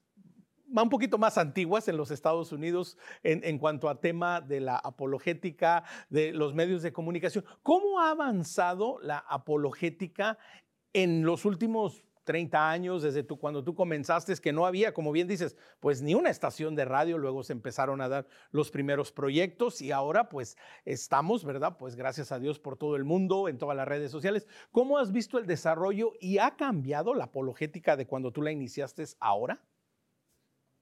un 0.69 0.89
poquito 0.89 1.17
más 1.17 1.37
antiguas 1.37 1.89
en 1.89 1.97
los 1.97 2.09
Estados 2.09 2.53
Unidos 2.53 2.97
en, 3.21 3.57
cuanto 3.57 3.89
a 3.89 3.99
tema 3.99 4.39
de 4.39 4.61
la 4.61 4.77
apologética 4.77 5.83
de 6.09 6.31
los 6.31 6.53
medios 6.53 6.83
de 6.83 6.93
comunicación. 6.93 7.43
¿Cómo 7.63 7.99
ha 7.99 8.11
avanzado 8.11 8.97
la 9.01 9.17
apologética 9.17 10.37
en 10.93 11.25
los 11.25 11.43
últimos 11.43 12.06
30 12.27 12.69
años, 12.69 13.01
desde 13.01 13.23
tú, 13.23 13.39
cuando 13.39 13.63
tú 13.63 13.73
comenzaste, 13.73 14.35
que 14.35 14.53
no 14.53 14.65
había, 14.67 14.93
como 14.93 15.11
bien 15.11 15.27
dices, 15.27 15.57
pues 15.79 16.01
ni 16.01 16.13
una 16.13 16.29
estación 16.29 16.75
de 16.75 16.85
radio, 16.85 17.17
luego 17.17 17.41
se 17.41 17.53
empezaron 17.53 18.01
a 18.01 18.09
dar 18.09 18.27
los 18.51 18.69
primeros 18.69 19.11
proyectos 19.11 19.81
y 19.81 19.91
ahora 19.91 20.27
pues 20.29 20.57
estamos, 20.85 21.45
¿verdad? 21.45 21.77
Pues 21.79 21.95
gracias 21.95 22.31
a 22.31 22.39
Dios 22.39 22.59
por 22.59 22.77
todo 22.77 22.97
el 22.97 23.05
mundo, 23.05 23.47
en 23.47 23.57
todas 23.57 23.77
las 23.77 23.87
redes 23.87 24.11
sociales. 24.11 24.45
¿Cómo 24.71 24.97
has 24.97 25.11
visto 25.11 25.39
el 25.39 25.47
desarrollo 25.47 26.11
y 26.19 26.37
ha 26.37 26.55
cambiado 26.57 27.15
la 27.15 27.23
apologética 27.23 27.95
de 27.95 28.05
cuando 28.05 28.31
tú 28.31 28.41
la 28.41 28.51
iniciaste 28.51 29.05
ahora? 29.19 29.61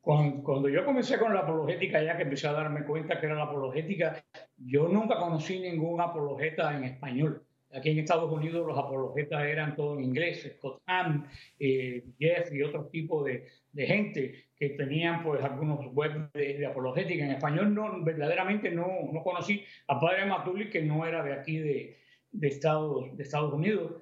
Cuando, 0.02 0.70
yo 0.70 0.86
comencé 0.86 1.18
con 1.20 1.34
la 1.34 1.42
apologética, 1.42 2.02
ya 2.04 2.18
que 2.18 2.24
empecé 2.24 2.48
a 2.48 2.54
darme 2.54 2.86
cuenta 2.86 3.20
que 3.20 3.28
era 3.28 3.36
la 3.36 3.44
apologética, 3.44 4.24
yo 4.58 4.88
nunca 4.88 5.18
conocí 5.18 5.60
ningún 5.60 6.02
apologeta 6.02 6.76
en 6.76 6.84
español. 6.84 7.46
Aquí 7.74 7.90
en 7.90 8.00
Estados 8.00 8.32
Unidos 8.32 8.66
los 8.66 8.78
apologetas 8.78 9.44
eran 9.44 9.76
todos 9.76 10.02
inglés, 10.02 10.50
Scott 10.58 10.82
Ham, 10.86 11.28
eh, 11.60 12.04
Jeff 12.20 12.54
y 12.54 12.62
otros 12.62 12.90
tipos 12.90 13.26
de, 13.26 13.46
de, 13.74 13.86
gente 13.86 14.46
que 14.56 14.70
tenían 14.70 15.24
pues 15.24 15.44
algunos 15.44 15.86
webs 15.94 16.32
de, 16.34 16.66
apologética. 16.66 17.26
En 17.26 17.32
español 17.32 17.74
no, 17.74 18.04
verdaderamente 18.04 18.72
no, 18.72 18.88
no 19.12 19.24
conocí 19.24 19.64
a 19.88 20.00
Padre 20.00 20.26
Matuli, 20.26 20.70
que 20.70 20.82
no 20.82 21.06
era 21.06 21.24
de 21.24 21.34
aquí 21.34 21.58
de, 21.58 21.98
de, 22.32 22.48
Estados, 22.48 23.16
de 23.18 23.24
Estados 23.24 23.54
Unidos, 23.54 24.02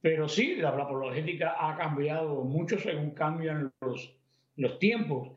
pero 0.00 0.28
sí, 0.28 0.56
la, 0.56 0.76
la 0.76 0.82
apologética 0.82 1.54
ha 1.58 1.78
cambiado 1.78 2.44
mucho 2.44 2.78
según 2.78 3.12
cambian 3.12 3.72
los, 3.80 4.18
los 4.56 4.78
tiempos. 4.78 5.30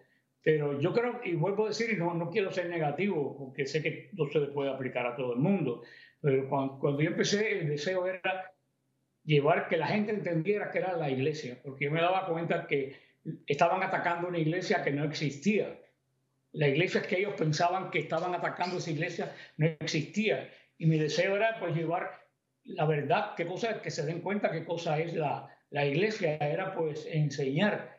Pero 0.44 0.80
yo 0.80 0.94
creo, 0.94 1.20
y 1.26 1.34
vuelvo 1.34 1.66
a 1.66 1.70
decir, 1.70 1.98
no, 1.98 2.14
no 2.14 2.30
quiero 2.30 2.52
ser 2.52 2.70
negativo, 2.70 3.36
porque 3.38 3.66
sé 3.66 3.82
que 3.82 4.10
no 4.14 4.30
se 4.30 4.40
puede 4.48 4.70
aplicar 4.70 5.06
a 5.06 5.16
todo 5.16 5.34
el 5.34 5.40
mundo, 5.40 5.84
pero 6.22 6.48
cuando, 6.50 7.02
yo 7.02 7.10
empecé, 7.10 7.60
el 7.60 7.70
deseo 7.70 8.08
era 8.08 8.52
llevar 9.24 9.68
que 9.68 9.78
la 9.78 9.88
gente 9.88 10.12
entendiera 10.12 10.72
que 10.72 10.80
era 10.80 10.96
la 10.98 11.10
iglesia, 11.10 11.60
porque 11.64 11.86
yo 11.86 11.92
me 11.92 12.02
daba 12.02 12.28
cuenta 12.28 12.66
que 12.68 12.96
estaban 13.46 13.84
atacando 13.84 14.28
una 14.28 14.40
iglesia 14.40 14.84
que 14.84 14.92
no 14.92 15.04
existía. 15.04 15.78
La 16.54 16.68
iglesia 16.68 17.02
que 17.02 17.20
ellos 17.20 17.34
pensaban 17.38 17.92
que 17.92 18.00
estaban 18.00 18.34
atacando 18.34 18.78
esa 18.78 18.92
iglesia 18.92 19.36
no 19.58 19.68
existía. 19.68 20.50
Y 20.78 20.86
mi 20.86 20.98
deseo 20.98 21.36
era 21.36 21.60
pues 21.60 21.76
llevar 21.76 22.26
la 22.64 22.86
verdad, 22.86 23.34
qué 23.36 23.46
cosa, 23.46 23.82
que 23.82 23.92
se 23.92 24.06
den 24.06 24.22
cuenta 24.22 24.52
qué 24.52 24.66
cosa 24.66 25.00
es 25.00 25.14
la, 25.14 25.48
la 25.70 25.86
iglesia, 25.86 26.38
era 26.38 26.74
pues 26.74 27.06
enseñar 27.06 27.98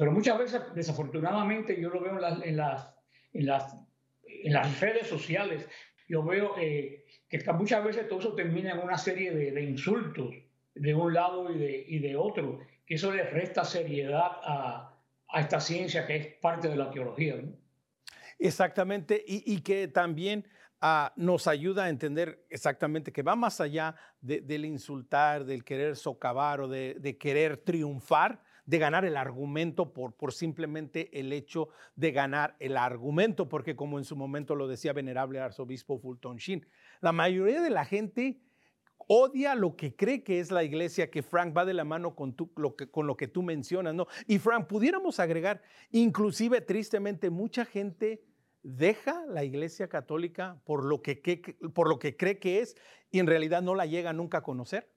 pero 0.00 0.12
muchas 0.12 0.38
veces, 0.38 0.62
desafortunadamente, 0.74 1.78
yo 1.78 1.90
lo 1.90 2.00
veo 2.00 2.14
en 2.14 2.22
las, 2.22 2.42
en 2.42 2.56
las, 2.56 2.94
en 3.34 3.44
las, 3.44 3.76
en 4.24 4.52
las 4.54 4.80
redes 4.80 5.06
sociales, 5.06 5.68
yo 6.08 6.22
veo 6.24 6.54
eh, 6.58 6.99
que 7.30 7.52
muchas 7.52 7.84
veces 7.84 8.08
todo 8.08 8.18
eso 8.18 8.34
termina 8.34 8.72
en 8.72 8.80
una 8.80 8.98
serie 8.98 9.30
de, 9.32 9.52
de 9.52 9.62
insultos 9.62 10.34
de 10.74 10.94
un 10.94 11.14
lado 11.14 11.50
y 11.52 11.58
de, 11.58 11.84
y 11.88 11.98
de, 12.00 12.16
otro, 12.16 12.60
que 12.84 12.94
eso 12.94 13.12
le 13.12 13.22
resta 13.22 13.64
seriedad 13.64 14.30
a, 14.42 14.98
a 15.28 15.40
esta 15.40 15.60
ciencia 15.60 16.06
que 16.06 16.16
es 16.16 16.26
parte 16.40 16.68
de 16.68 16.76
la 16.76 16.90
teología. 16.90 17.36
Exactamente, 18.38 19.22
y, 19.26 19.54
y, 19.54 19.60
que 19.60 19.86
también 19.86 20.46
uh, 20.82 21.08
nos 21.16 21.46
ayuda 21.46 21.84
a 21.84 21.88
entender 21.88 22.46
exactamente 22.48 23.12
que 23.12 23.22
va 23.22 23.36
más 23.36 23.60
allá 23.60 23.94
de, 24.20 24.40
del 24.40 24.64
insultar, 24.64 25.44
del 25.44 25.62
querer 25.62 25.96
socavar 25.96 26.62
o 26.62 26.68
de, 26.68 26.96
de 26.98 27.16
querer 27.16 27.58
triunfar, 27.58 28.42
de 28.64 28.78
ganar 28.78 29.04
el 29.04 29.16
argumento 29.16 29.92
por, 29.92 30.14
por 30.14 30.32
simplemente 30.32 31.10
el 31.18 31.32
hecho 31.32 31.68
de 31.96 32.12
ganar 32.12 32.56
el 32.60 32.76
argumento, 32.76 33.48
porque 33.48 33.76
como 33.76 33.98
en 33.98 34.04
su 34.04 34.16
momento 34.16 34.54
lo 34.54 34.68
decía 34.68 34.92
venerable 34.92 35.40
arzobispo 35.40 35.98
Fulton 35.98 36.36
Sheen, 36.36 36.66
la 37.00 37.12
mayoría 37.12 37.60
de 37.60 37.70
la 37.70 37.84
gente 37.84 38.40
odia 39.12 39.54
lo 39.54 39.74
que 39.74 39.96
cree 39.96 40.22
que 40.22 40.38
es 40.38 40.52
la 40.52 40.62
iglesia, 40.62 41.10
que 41.10 41.22
Frank 41.22 41.56
va 41.56 41.64
de 41.64 41.74
la 41.74 41.84
mano 41.84 42.14
con, 42.14 42.36
lo, 42.56 42.76
que, 42.76 42.90
con 42.90 43.06
lo 43.08 43.16
que 43.16 43.26
tú 43.26 43.42
mencionas, 43.42 43.92
¿no? 43.94 44.06
Y 44.28 44.38
Frank, 44.38 44.68
pudiéramos 44.68 45.18
agregar, 45.18 45.62
inclusive 45.90 46.60
tristemente, 46.60 47.28
mucha 47.28 47.64
gente 47.64 48.22
deja 48.62 49.24
la 49.26 49.42
iglesia 49.42 49.88
católica 49.88 50.60
por 50.64 50.84
lo 50.84 51.02
que, 51.02 51.16
por 51.74 51.88
lo 51.88 51.98
que 51.98 52.16
cree 52.16 52.38
que 52.38 52.60
es 52.60 52.76
y 53.10 53.18
en 53.18 53.26
realidad 53.26 53.62
no 53.62 53.74
la 53.74 53.86
llega 53.86 54.12
nunca 54.12 54.38
a 54.38 54.42
conocer. 54.42 54.88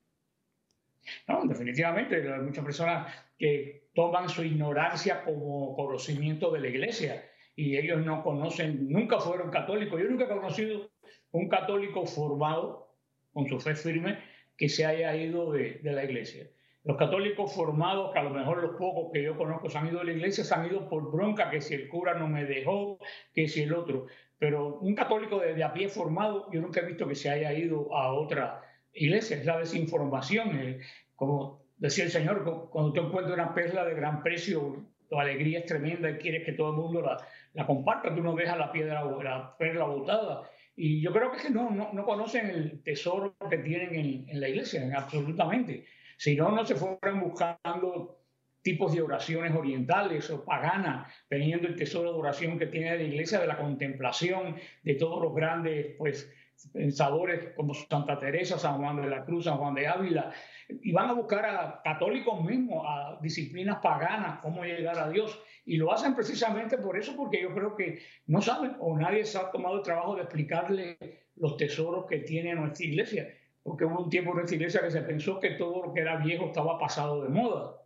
No, 1.28 1.44
definitivamente, 1.46 2.32
hay 2.32 2.42
muchas 2.42 2.63
personas 2.63 3.13
que 3.38 3.89
toman 3.96 4.30
su 4.30 4.44
ignorancia 4.44 5.24
como 5.24 5.76
conocimiento 5.76 6.52
de 6.52 6.60
la 6.60 6.68
iglesia 6.68 7.26
y 7.56 7.78
ellos 7.78 8.06
no 8.06 8.24
conocen, 8.24 8.89
nunca 8.89 9.20
fueron 9.20 9.50
católicos. 9.50 10.00
Yo 10.00 10.08
nunca 10.08 10.26
he 10.26 10.28
conocido 10.28 10.93
un 11.34 11.50
católico 11.50 12.06
formado 12.06 12.88
con 13.34 13.48
su 13.50 13.60
fe 13.60 13.76
firme 13.76 14.19
que 14.56 14.69
se 14.69 14.86
haya 14.86 15.15
ido 15.15 15.52
de, 15.52 15.80
de 15.84 15.91
la 15.91 16.04
iglesia. 16.06 16.48
Los 16.84 16.98
católicos 16.98 17.54
formados, 17.54 18.12
que 18.12 18.19
a 18.19 18.24
lo 18.24 18.30
mejor 18.30 18.62
los 18.62 18.76
pocos 18.76 19.12
que 19.13 19.24
yo 19.24 19.38
conozco 19.38 19.69
se 19.69 19.78
han 19.78 19.88
ido 19.88 20.00
de 20.00 20.06
la 20.06 20.12
iglesia, 20.13 20.43
se 20.43 20.54
han 20.54 20.65
ido 20.65 20.89
por 20.89 21.12
bronca, 21.12 21.50
que 21.50 21.62
si 21.62 21.74
el 21.74 21.88
cura 21.88 22.13
no 22.13 22.28
me 22.28 22.46
dejó, 22.46 23.00
que 23.34 23.48
si 23.48 23.63
el 23.63 23.74
otro. 23.74 24.08
Pero 24.38 24.80
un 24.80 24.93
católico 24.93 25.39
de, 25.39 25.54
de 25.54 25.63
a 25.63 25.74
pie 25.74 25.88
formado, 25.88 26.52
yo 26.52 26.62
nunca 26.62 26.82
he 26.82 26.86
visto 26.86 27.08
que 27.08 27.15
se 27.15 27.30
haya 27.30 27.54
ido 27.54 27.96
a 27.96 28.13
otra 28.13 28.62
iglesia, 28.93 29.38
es 29.38 29.46
la 29.46 29.58
desinformación. 29.58 30.78
Como 31.15 31.63
decía 31.78 32.04
el 32.04 32.12
Señor, 32.12 32.69
cuando 32.69 32.93
tú 32.93 33.02
encuentras 33.02 33.34
una 33.34 33.54
perla 33.54 33.86
de 33.86 33.96
gran 33.96 34.22
precio, 34.22 34.86
tu 35.10 35.19
alegría 35.19 35.60
es 35.60 35.65
tremenda 35.65 36.10
y 36.10 36.17
quieres 36.17 36.43
que 36.46 36.54
todo 36.54 36.72
el 36.72 36.78
mundo 36.78 37.02
la, 37.02 37.17
la 37.54 37.65
comparta, 37.65 38.13
tú 38.13 38.22
no 38.22 38.36
dejas 38.36 38.58
la 38.58 38.72
piedra, 38.72 39.04
la 39.24 39.56
perla 39.58 39.86
botada. 39.86 40.43
Y 40.76 41.02
yo 41.02 41.12
creo 41.12 41.32
que 41.32 41.50
no, 41.50 41.70
no, 41.70 41.94
no 41.94 42.06
conocen 42.06 42.48
el 42.50 42.82
tesoro 42.84 43.36
que 43.50 43.58
tienen 43.60 43.96
en, 43.96 44.30
en 44.30 44.42
la 44.42 44.50
iglesia, 44.50 44.92
absolutamente. 44.96 45.86
Si 46.18 46.36
no, 46.36 46.52
no 46.52 46.66
se 46.66 46.76
fueran 46.76 47.22
buscando 47.22 48.24
tipos 48.64 48.94
de 48.94 49.02
oraciones 49.02 49.54
orientales 49.54 50.30
o 50.32 50.44
paganas, 50.44 51.14
teniendo 51.28 51.68
el 51.68 51.76
tesoro 51.76 52.14
de 52.14 52.20
oración 52.20 52.58
que 52.58 52.68
tiene 52.68 52.96
la 52.96 53.04
iglesia, 53.04 53.40
de 53.40 53.48
la 53.48 53.58
contemplación 53.58 54.56
de 54.84 54.96
todos 54.96 55.22
los 55.22 55.36
grandes 55.36 55.96
pues, 55.98 56.34
pensadores 56.71 57.54
como 57.56 57.73
Santa 57.73 58.19
Teresa, 58.19 58.58
San 58.58 58.78
Juan 58.78 59.02
de 59.02 59.10
la 59.10 59.26
Cruz, 59.26 59.45
San 59.45 59.58
Juan 59.58 59.73
de 59.73 59.88
Ávila, 59.88 60.32
y 60.69 60.91
van 60.91 61.10
a 61.10 61.13
buscar 61.13 61.45
a 61.45 61.82
católicos 61.84 62.43
mismos, 62.43 62.86
a 62.88 63.19
disciplinas 63.21 63.80
paganas, 63.82 64.39
cómo 64.41 64.63
llegar 64.63 64.97
a 64.97 65.10
Dios. 65.10 65.41
Y 65.65 65.78
lo 65.78 65.91
hacen 65.91 66.15
precisamente 66.15 66.78
por 66.78 66.97
eso, 66.97 67.15
porque 67.15 67.41
yo 67.41 67.54
creo 67.54 67.76
que 67.76 67.99
no 68.28 68.41
saben 68.41 68.76
o 68.80 68.97
nadie 68.97 69.26
se 69.26 69.38
ha 69.38 69.52
tomado 69.52 69.78
el 69.78 69.84
trabajo 69.84 70.15
de 70.15 70.23
explicarle 70.23 70.97
los 71.36 71.58
tesoros 71.58 72.06
que 72.06 72.19
tiene 72.19 72.56
nuestra 72.56 72.86
iglesia. 72.86 73.28
Porque 73.62 73.86
hubo 73.86 74.04
un 74.04 74.10
tiempo 74.10 74.32
en 74.32 74.38
nuestra 74.38 74.56
iglesia 74.58 74.82
que 74.82 74.91
se 74.91 75.02
pensó 75.02 75.39
que 75.39 75.52
todo 75.52 75.86
lo 75.86 75.93
que 75.93 76.02
era 76.02 76.17
viejo 76.17 76.47
estaba 76.47 76.78
pasado 76.78 77.23
de 77.23 77.30
moda. 77.30 77.78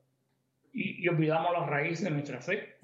Y, 0.73 1.03
y 1.03 1.07
olvidamos 1.07 1.51
la 1.51 1.65
raíz 1.65 2.03
de 2.03 2.09
nuestra 2.09 2.41
fe. 2.41 2.77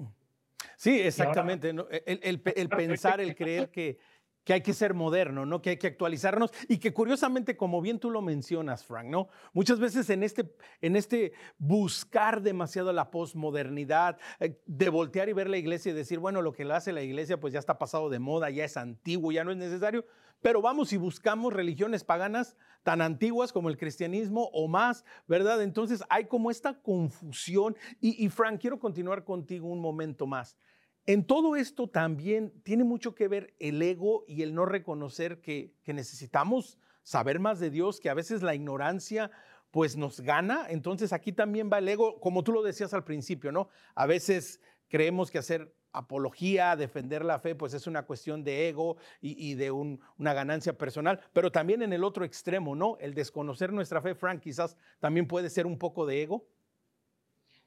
Sí, 0.76 1.00
exactamente. 1.02 1.70
el, 1.70 1.86
el, 2.06 2.42
el 2.56 2.70
pensar, 2.70 3.20
el 3.22 3.36
creer 3.36 3.70
que 3.70 3.98
que 4.44 4.54
hay 4.54 4.62
que 4.62 4.74
ser 4.74 4.94
moderno, 4.94 5.46
¿no? 5.46 5.62
Que 5.62 5.72
hay 5.72 5.78
que 5.78 5.88
actualizarnos 5.88 6.52
y 6.68 6.78
que 6.78 6.94
curiosamente, 6.94 7.56
como 7.56 7.82
bien 7.82 8.00
tú 8.00 8.10
lo 8.10 8.22
mencionas, 8.22 8.86
Frank, 8.86 9.08
¿no? 9.08 9.30
Muchas 9.54 9.80
veces 9.80 10.10
en 10.10 10.24
este, 10.24 10.54
en 10.82 10.96
este 10.96 11.34
buscar 11.58 12.42
demasiado 12.42 12.92
la 12.92 13.10
posmodernidad, 13.10 14.18
eh, 14.40 14.60
de 14.66 14.90
voltear 14.90 15.30
y 15.30 15.34
ver 15.34 15.50
la 15.50 15.58
iglesia 15.58 15.92
y 15.92 15.96
decir, 15.96 16.20
bueno, 16.20 16.42
lo 16.42 16.54
que 16.54 16.66
lo 16.66 16.76
hace 16.76 16.92
la 16.92 17.02
iglesia 17.02 17.40
pues 17.40 17.54
ya 17.54 17.60
está 17.60 17.78
pasado 17.78 18.10
de 18.10 18.20
moda, 18.20 18.50
ya 18.50 18.66
es 18.66 18.78
antiguo, 18.78 19.32
ya 19.32 19.44
no 19.44 19.52
es 19.52 19.58
necesario, 19.58 20.06
pero 20.42 20.62
vamos 20.62 20.92
y 20.92 20.98
buscamos 20.98 21.54
religiones 21.54 22.04
paganas 22.04 22.56
tan 22.84 23.02
antiguas 23.02 23.54
como 23.54 23.70
el 23.70 23.78
cristianismo 23.78 24.50
o 24.52 24.68
más, 24.68 25.06
¿verdad? 25.26 25.62
Entonces 25.62 26.04
hay 26.10 26.26
como 26.26 26.52
esta 26.52 26.82
confusión 26.82 27.78
y, 28.02 28.24
y 28.24 28.30
Frank, 28.30 28.60
quiero 28.60 28.78
continuar 28.78 29.24
contigo 29.24 29.68
un 29.70 29.80
momento 29.80 30.28
más. 30.28 30.58
En 31.06 31.26
todo 31.26 31.58
esto 31.58 31.88
también 31.88 32.54
tiene 32.64 32.86
mucho 32.86 33.14
que 33.14 33.28
ver 33.28 33.54
el 33.60 33.82
ego 33.82 34.24
y 34.26 34.42
el 34.42 34.56
no 34.56 34.66
reconocer 34.66 35.42
que, 35.42 35.74
necesitamos 35.86 36.78
saber 37.04 37.40
más 37.40 37.60
de 37.60 37.70
Dios, 37.70 38.00
que 38.00 38.10
a 38.10 38.14
veces 38.14 38.42
la 38.42 38.56
ignorancia 38.56 39.30
pues 39.70 39.98
nos 39.98 40.22
gana. 40.22 40.66
Entonces 40.70 41.12
aquí 41.12 41.34
también 41.34 41.70
va 41.72 41.80
el 41.80 41.90
ego, 41.90 42.22
como 42.22 42.44
tú 42.44 42.54
lo 42.54 42.64
decías 42.64 42.94
al 42.94 43.04
principio, 43.04 43.52
¿no? 43.52 43.68
A 43.96 44.06
veces 44.06 44.62
creemos 44.88 45.30
que 45.30 45.40
hacer 45.40 45.76
apología, 45.92 46.76
defender 46.78 47.26
la 47.26 47.38
fe, 47.38 47.54
pues 47.54 47.74
es 47.74 47.86
una 47.86 48.04
cuestión 48.04 48.44
de 48.46 48.70
ego 48.70 48.96
y, 49.20 49.56
de 49.56 49.72
una 49.72 50.34
ganancia 50.34 50.78
personal, 50.78 51.20
pero 51.34 51.52
también 51.52 51.82
en 51.82 51.92
el 51.92 52.04
otro 52.06 52.24
extremo, 52.24 52.76
¿no? 52.76 52.98
El 53.00 53.14
desconocer 53.14 53.74
nuestra 53.74 54.02
fe, 54.02 54.16
Frank, 54.16 54.42
quizás 54.42 54.78
también 55.00 55.28
puede 55.28 55.50
ser 55.50 55.66
un 55.66 55.78
poco 55.78 56.06
de 56.06 56.22
ego. 56.22 56.48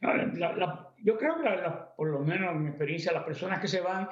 Yo 0.01 1.19
creo 1.19 1.37
que 1.37 1.49
por 1.97 2.09
lo 2.09 2.21
menos 2.21 2.53
en 2.53 2.63
mi 2.63 2.69
experiencia, 2.69 3.13
las 3.13 3.25
personas 3.25 3.61
que 3.61 3.69
se 3.69 3.81
van 3.81 4.09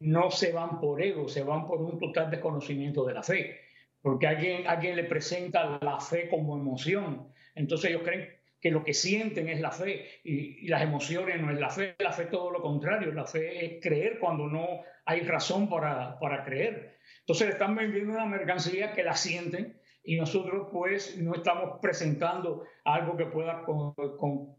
no 0.00 0.30
se 0.30 0.52
van 0.52 0.80
por 0.80 1.00
ego, 1.02 1.28
se 1.28 1.42
van 1.42 1.66
por 1.66 1.80
un 1.80 1.98
total 1.98 2.30
desconocimiento 2.30 3.04
de 3.04 3.14
la 3.14 3.22
fe, 3.22 3.60
porque 4.02 4.26
alguien, 4.26 4.66
alguien 4.66 4.96
le 4.96 5.04
presenta 5.04 5.78
la 5.80 6.00
fe 6.00 6.28
como 6.28 6.56
emoción, 6.56 7.32
entonces 7.54 7.90
ellos 7.90 8.02
creen 8.04 8.28
que 8.60 8.70
lo 8.70 8.84
que 8.84 8.92
sienten 8.92 9.48
es 9.48 9.60
la 9.60 9.70
fe 9.70 10.20
y, 10.22 10.68
las 10.68 10.82
emociones 10.82 11.40
no 11.40 11.50
es 11.50 11.58
la 11.58 11.70
fe, 11.70 11.94
la 11.98 12.12
fe 12.12 12.24
es 12.24 12.30
todo 12.30 12.50
lo 12.50 12.60
contrario, 12.60 13.12
la 13.12 13.24
fe 13.24 13.64
es 13.64 13.82
creer 13.82 14.18
cuando 14.18 14.46
no 14.46 14.82
hay 15.06 15.20
razón 15.20 15.68
para, 15.68 16.18
para 16.18 16.44
creer. 16.44 16.98
Entonces 17.20 17.48
están 17.50 17.74
vendiendo 17.74 18.12
una 18.12 18.26
mercancía 18.26 18.92
que 18.92 19.02
la 19.02 19.14
sienten 19.14 19.79
y 20.02 20.16
nosotros 20.16 20.68
pues 20.72 21.18
no 21.18 21.34
estamos 21.34 21.78
presentando 21.80 22.64
algo 22.84 23.16
que 23.16 23.26
pueda 23.26 23.64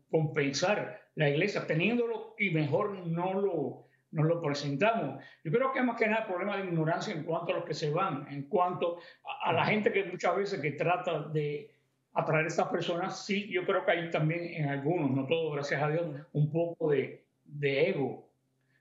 compensar 0.10 1.01
la 1.15 1.30
iglesia, 1.30 1.65
teniéndolo 1.65 2.36
y 2.38 2.51
mejor 2.51 3.08
no 3.08 3.34
lo, 3.34 3.88
no 4.12 4.23
lo 4.23 4.41
presentamos. 4.41 5.23
Yo 5.43 5.51
creo 5.51 5.71
que 5.71 5.80
es 5.80 5.86
más 5.86 5.97
que 5.97 6.08
nada 6.08 6.27
problema 6.27 6.58
de 6.58 6.65
ignorancia 6.65 7.13
en 7.13 7.23
cuanto 7.23 7.54
a 7.54 7.58
los 7.58 7.65
que 7.65 7.73
se 7.73 7.89
van, 7.89 8.27
en 8.30 8.43
cuanto 8.43 8.99
a 9.43 9.51
la 9.54 9.65
gente 9.65 9.91
que 9.91 10.06
muchas 10.06 10.36
veces 10.36 10.62
que 10.62 10.71
trata 10.71 11.27
de 11.30 11.71
atraer 12.13 12.45
a 12.45 12.47
estas 12.47 12.67
personas, 12.67 13.25
sí, 13.25 13.47
yo 13.49 13.65
creo 13.65 13.86
que 13.86 13.91
hay 13.91 14.10
también 14.10 14.41
en 14.54 14.69
algunos, 14.69 15.12
no 15.12 15.25
todos, 15.25 15.54
gracias 15.54 15.82
a 15.82 15.89
Dios, 15.89 16.06
un 16.34 16.51
poco 16.51 16.91
de, 16.91 17.25
de 17.45 17.89
ego. 17.89 18.30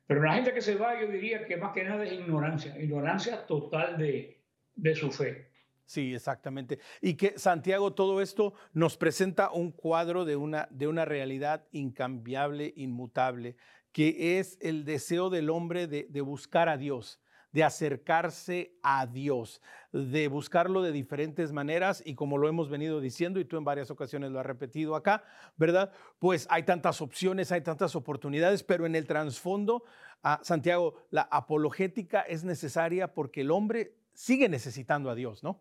Pero 0.07 0.23
la 0.23 0.35
gente 0.35 0.53
que 0.53 0.61
se 0.61 0.75
va, 0.75 1.01
yo 1.01 1.07
diría 1.07 1.46
que 1.46 1.57
más 1.57 1.73
que 1.73 1.85
nada 1.85 2.05
es 2.05 2.12
ignorancia, 2.12 2.77
ignorancia 2.81 3.46
total 3.46 3.96
de, 3.96 4.40
de 4.75 4.94
su 4.94 5.12
fe. 5.12 5.50
Sí, 5.90 6.14
exactamente. 6.14 6.79
Y 7.00 7.14
que 7.14 7.37
Santiago, 7.37 7.94
todo 7.94 8.20
esto 8.20 8.55
nos 8.72 8.96
presenta 8.96 9.50
un 9.50 9.72
cuadro 9.72 10.24
de 10.24 10.37
una, 10.37 10.68
de 10.70 10.87
una 10.87 11.05
realidad 11.05 11.66
incambiable, 11.72 12.72
inmutable, 12.76 13.57
que 13.90 14.38
es 14.38 14.57
el 14.61 14.85
deseo 14.85 15.31
del 15.31 15.50
hombre 15.50 15.88
de, 15.88 16.07
de 16.09 16.20
buscar 16.20 16.68
a 16.68 16.76
Dios 16.76 17.18
de 17.50 17.64
acercarse 17.64 18.79
a 18.81 19.07
Dios, 19.07 19.61
de 19.90 20.29
buscarlo 20.29 20.83
de 20.83 20.92
diferentes 20.92 21.50
maneras 21.50 22.00
y 22.07 22.14
como 22.14 22.38
lo 22.38 22.48
hemos 22.48 22.70
venido 22.70 23.00
diciendo 23.00 23.40
y 23.40 23.44
tú 23.44 23.57
en 23.57 23.64
varias 23.64 23.90
ocasiones 23.90 24.31
lo 24.31 24.38
has 24.38 24.46
repetido 24.46 24.94
acá, 24.94 25.24
¿verdad? 25.57 25.90
Pues 26.20 26.46
hay 26.48 26.62
tantas 26.62 27.00
opciones, 27.00 27.50
hay 27.50 27.62
tantas 27.62 27.96
oportunidades, 27.96 28.62
pero 28.62 28.87
en 28.87 28.94
el 28.94 29.09
trasfondo, 29.09 29.83
ah, 30.22 30.38
Santiago, 30.44 30.94
la 31.11 31.22
apologética 31.22 32.20
es 32.20 32.44
necesaria 32.44 33.12
porque 33.12 33.40
el 33.40 33.50
hombre 33.50 33.96
sigue 34.14 34.48
necesitando 34.48 35.11
a 35.11 35.16
Dios, 35.16 35.42
¿no? 35.42 35.61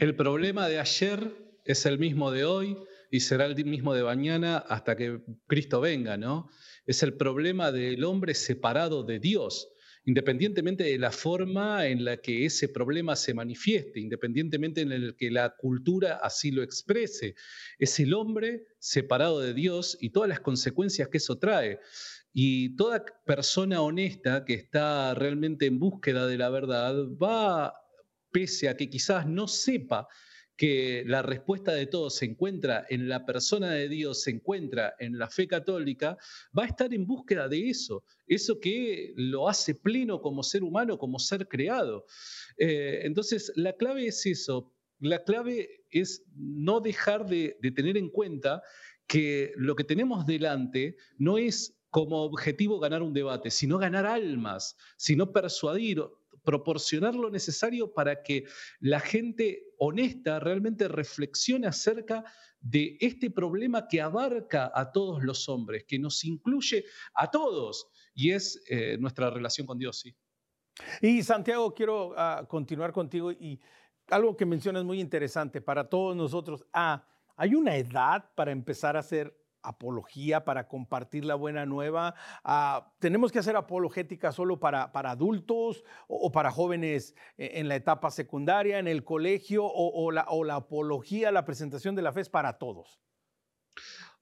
El 0.00 0.16
problema 0.16 0.66
de 0.66 0.80
ayer 0.80 1.30
es 1.62 1.84
el 1.84 1.98
mismo 1.98 2.30
de 2.30 2.46
hoy 2.46 2.74
y 3.10 3.20
será 3.20 3.44
el 3.44 3.64
mismo 3.66 3.92
de 3.92 4.02
mañana 4.02 4.56
hasta 4.56 4.96
que 4.96 5.20
Cristo 5.46 5.82
venga, 5.82 6.16
¿no? 6.16 6.48
Es 6.86 7.02
el 7.02 7.18
problema 7.18 7.70
del 7.70 8.02
hombre 8.04 8.32
separado 8.34 9.04
de 9.04 9.18
Dios 9.18 9.68
independientemente 10.06 10.84
de 10.84 10.98
la 10.98 11.10
forma 11.10 11.86
en 11.86 12.04
la 12.04 12.16
que 12.16 12.46
ese 12.46 12.68
problema 12.68 13.14
se 13.16 13.34
manifieste, 13.34 14.00
independientemente 14.00 14.80
en 14.80 14.92
el 14.92 15.14
que 15.14 15.30
la 15.30 15.54
cultura 15.56 16.18
así 16.22 16.50
lo 16.50 16.62
exprese. 16.62 17.34
Es 17.78 18.00
el 18.00 18.14
hombre 18.14 18.64
separado 18.78 19.40
de 19.40 19.52
Dios 19.52 19.98
y 20.00 20.10
todas 20.10 20.30
las 20.30 20.40
consecuencias 20.40 21.08
que 21.08 21.18
eso 21.18 21.38
trae. 21.38 21.80
Y 22.32 22.76
toda 22.76 23.04
persona 23.26 23.82
honesta 23.82 24.44
que 24.46 24.54
está 24.54 25.14
realmente 25.14 25.66
en 25.66 25.78
búsqueda 25.78 26.26
de 26.26 26.38
la 26.38 26.48
verdad 26.48 26.94
va, 27.22 27.74
pese 28.30 28.68
a 28.68 28.76
que 28.76 28.88
quizás 28.88 29.26
no 29.26 29.48
sepa 29.48 30.08
que 30.60 31.04
la 31.06 31.22
respuesta 31.22 31.72
de 31.72 31.86
todos 31.86 32.16
se 32.16 32.26
encuentra 32.26 32.84
en 32.90 33.08
la 33.08 33.24
persona 33.24 33.70
de 33.70 33.88
Dios, 33.88 34.24
se 34.24 34.30
encuentra 34.30 34.94
en 34.98 35.18
la 35.18 35.30
fe 35.30 35.48
católica, 35.48 36.18
va 36.56 36.64
a 36.64 36.66
estar 36.66 36.92
en 36.92 37.06
búsqueda 37.06 37.48
de 37.48 37.70
eso, 37.70 38.04
eso 38.26 38.60
que 38.60 39.14
lo 39.16 39.48
hace 39.48 39.74
pleno 39.74 40.20
como 40.20 40.42
ser 40.42 40.62
humano, 40.62 40.98
como 40.98 41.18
ser 41.18 41.48
creado. 41.48 42.04
Eh, 42.58 43.00
entonces, 43.04 43.50
la 43.56 43.72
clave 43.72 44.08
es 44.08 44.26
eso, 44.26 44.70
la 44.98 45.24
clave 45.24 45.86
es 45.88 46.24
no 46.34 46.80
dejar 46.80 47.26
de, 47.26 47.56
de 47.62 47.70
tener 47.70 47.96
en 47.96 48.10
cuenta 48.10 48.62
que 49.06 49.52
lo 49.56 49.74
que 49.74 49.84
tenemos 49.84 50.26
delante 50.26 50.94
no 51.16 51.38
es 51.38 51.74
como 51.88 52.22
objetivo 52.22 52.78
ganar 52.78 53.02
un 53.02 53.12
debate, 53.14 53.50
sino 53.50 53.78
ganar 53.78 54.04
almas, 54.04 54.76
sino 54.96 55.32
persuadir, 55.32 56.04
proporcionar 56.42 57.14
lo 57.14 57.30
necesario 57.30 57.92
para 57.92 58.22
que 58.22 58.44
la 58.80 59.00
gente 59.00 59.72
honesta 59.78 60.40
realmente 60.40 60.88
reflexione 60.88 61.66
acerca 61.66 62.24
de 62.60 62.96
este 63.00 63.30
problema 63.30 63.88
que 63.88 64.00
abarca 64.00 64.70
a 64.74 64.92
todos 64.92 65.22
los 65.22 65.48
hombres, 65.48 65.84
que 65.84 65.98
nos 65.98 66.24
incluye 66.24 66.84
a 67.14 67.30
todos, 67.30 67.88
y 68.14 68.32
es 68.32 68.62
eh, 68.68 68.98
nuestra 68.98 69.30
relación 69.30 69.66
con 69.66 69.78
Dios. 69.78 70.00
¿sí? 70.00 70.14
Y 71.00 71.22
Santiago, 71.22 71.72
quiero 71.74 72.14
ah, 72.16 72.44
continuar 72.48 72.92
contigo 72.92 73.32
y 73.32 73.60
algo 74.08 74.36
que 74.36 74.44
mencionas 74.44 74.84
muy 74.84 75.00
interesante 75.00 75.60
para 75.60 75.88
todos 75.88 76.16
nosotros. 76.16 76.64
Ah, 76.72 77.06
¿Hay 77.36 77.54
una 77.54 77.76
edad 77.76 78.30
para 78.34 78.52
empezar 78.52 78.96
a 78.96 79.00
hacer 79.00 79.39
apología, 79.62 80.44
para 80.44 80.68
compartir 80.68 81.24
la 81.24 81.34
buena 81.34 81.66
nueva? 81.66 82.14
Ah, 82.44 82.92
¿Tenemos 82.98 83.32
que 83.32 83.38
hacer 83.38 83.56
apologética 83.56 84.32
solo 84.32 84.60
para, 84.60 84.92
para 84.92 85.12
adultos 85.12 85.84
o, 86.08 86.30
para 86.32 86.50
jóvenes 86.50 87.14
e, 87.36 87.60
en 87.60 87.68
la 87.68 87.76
etapa 87.76 88.10
secundaria, 88.10 88.78
en 88.78 88.88
el 88.88 89.04
colegio, 89.04 89.64
o, 89.64 90.10
la, 90.10 90.26
apología, 90.54 91.32
la 91.32 91.44
presentación 91.44 91.94
de 91.94 92.02
la 92.02 92.12
fe 92.12 92.22
es 92.22 92.28
para 92.28 92.58
todos? 92.58 93.00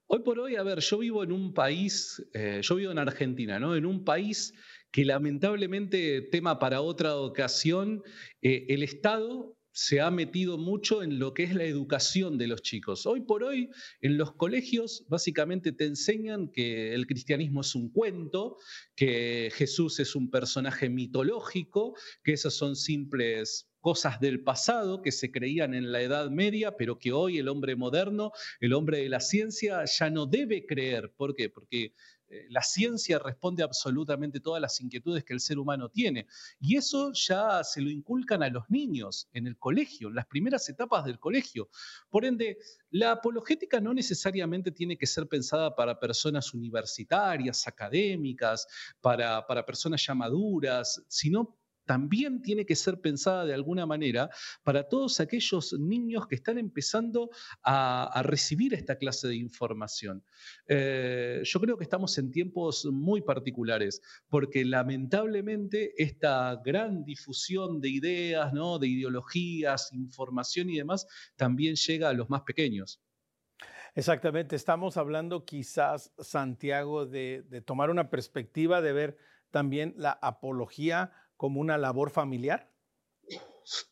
Hoy 0.07 0.19
por 0.19 0.39
hoy, 0.39 0.55
a 0.55 0.63
ver, 0.63 0.79
yo 0.79 0.97
vivo 0.97 1.23
en 1.23 1.31
un 1.31 1.53
país, 1.53 2.25
eh, 2.33 2.61
yo 2.63 2.75
vivo 2.75 2.91
en 2.91 2.97
Argentina, 2.97 3.59
¿no? 3.59 3.75
En 3.75 3.85
un 3.85 4.03
país 4.03 4.55
que 4.91 5.05
lamentablemente, 5.05 6.21
tema 6.31 6.57
para 6.57 6.81
otra 6.81 7.15
ocasión, 7.15 8.01
eh, 8.41 8.65
el 8.69 8.81
Estado 8.81 9.55
se 9.79 10.01
ha 10.01 10.11
metido 10.11 10.57
mucho 10.57 11.01
en 11.03 11.19
lo 11.19 11.33
que 11.33 11.43
es 11.43 11.55
la 11.55 11.63
educación 11.63 12.37
de 12.37 12.47
los 12.47 12.61
chicos. 12.61 13.05
Hoy 13.05 13.21
por 13.21 13.43
hoy, 13.43 13.69
en 14.01 14.17
los 14.17 14.33
colegios, 14.33 15.05
básicamente 15.07 15.71
te 15.71 15.85
enseñan 15.85 16.51
que 16.51 16.93
el 16.93 17.07
cristianismo 17.07 17.61
es 17.61 17.73
un 17.75 17.89
cuento, 17.89 18.57
que 18.93 19.49
Jesús 19.55 20.01
es 20.01 20.15
un 20.15 20.29
personaje 20.29 20.89
mitológico, 20.89 21.95
que 22.25 22.33
esas 22.33 22.55
son 22.55 22.75
simples 22.75 23.69
cosas 23.79 24.19
del 24.19 24.43
pasado 24.43 25.01
que 25.01 25.13
se 25.13 25.31
creían 25.31 25.73
en 25.73 25.93
la 25.93 26.01
Edad 26.01 26.29
Media, 26.29 26.75
pero 26.75 26.99
que 26.99 27.13
hoy 27.13 27.37
el 27.37 27.47
hombre 27.47 27.77
moderno, 27.77 28.33
el 28.59 28.73
hombre 28.73 28.97
de 28.99 29.07
la 29.07 29.21
ciencia, 29.21 29.85
ya 29.85 30.09
no 30.09 30.25
debe 30.25 30.65
creer. 30.65 31.13
¿Por 31.15 31.35
qué? 31.35 31.49
Porque 31.49 31.93
la 32.49 32.61
ciencia 32.61 33.19
responde 33.19 33.63
absolutamente 33.63 34.39
todas 34.39 34.61
las 34.61 34.79
inquietudes 34.81 35.23
que 35.23 35.33
el 35.33 35.39
ser 35.39 35.59
humano 35.59 35.89
tiene. 35.89 36.27
Y 36.59 36.77
eso 36.77 37.11
ya 37.13 37.63
se 37.63 37.81
lo 37.81 37.89
inculcan 37.89 38.43
a 38.43 38.49
los 38.49 38.69
niños 38.69 39.27
en 39.33 39.47
el 39.47 39.57
colegio, 39.57 40.09
en 40.09 40.15
las 40.15 40.25
primeras 40.25 40.67
etapas 40.69 41.05
del 41.05 41.19
colegio. 41.19 41.69
Por 42.09 42.25
ende, 42.25 42.57
la 42.91 43.11
apologética 43.11 43.79
no 43.79 43.93
necesariamente 43.93 44.71
tiene 44.71 44.97
que 44.97 45.07
ser 45.07 45.27
pensada 45.27 45.75
para 45.75 45.99
personas 45.99 46.53
universitarias, 46.53 47.67
académicas, 47.67 48.67
para, 49.01 49.45
para 49.45 49.65
personas 49.65 50.05
ya 50.05 50.13
maduras, 50.13 51.03
sino 51.07 51.58
también 51.89 52.43
tiene 52.43 52.67
que 52.67 52.75
ser 52.75 53.01
pensada 53.01 53.45
de 53.45 53.53
alguna 53.55 53.87
manera 53.87 54.29
para 54.61 54.87
todos 54.87 55.19
aquellos 55.19 55.73
niños 55.73 56.27
que 56.27 56.35
están 56.35 56.59
empezando 56.59 57.31
a, 57.63 58.21
recibir 58.23 58.75
esta 58.75 58.95
clase 58.95 59.27
de 59.27 59.37
información. 59.37 60.23
Eh, 60.67 61.41
yo 61.43 61.59
creo 61.59 61.77
que 61.77 61.83
estamos 61.83 62.15
en 62.19 62.29
tiempos 62.29 62.85
muy 62.85 63.21
particulares, 63.21 64.03
porque 64.27 64.63
lamentablemente 64.65 65.95
esta 65.97 66.61
gran 66.63 67.03
difusión 67.05 67.81
de 67.81 67.89
ideas, 67.89 68.53
¿no? 68.53 68.77
de 68.77 68.87
ideologías, 68.87 69.91
información 69.91 70.69
y 70.69 70.77
demás, 70.77 71.07
también 71.37 71.73
llega 71.73 72.09
a 72.09 72.13
los 72.13 72.29
más 72.29 72.43
pequeños. 72.43 73.01
Exactamente, 73.95 74.55
estamos 74.55 74.95
hablando 74.95 75.43
quizás, 75.43 76.13
Santiago, 76.19 77.07
de, 77.07 77.41
de 77.49 77.61
tomar 77.61 77.89
una 77.89 78.11
perspectiva 78.11 78.79
de 78.79 78.93
ver 78.93 79.17
también 79.49 79.95
la 79.97 80.11
apología 80.11 81.11
como 81.39 81.61
una 81.61 81.77
labor 81.77 82.11
familiar? 82.11 82.69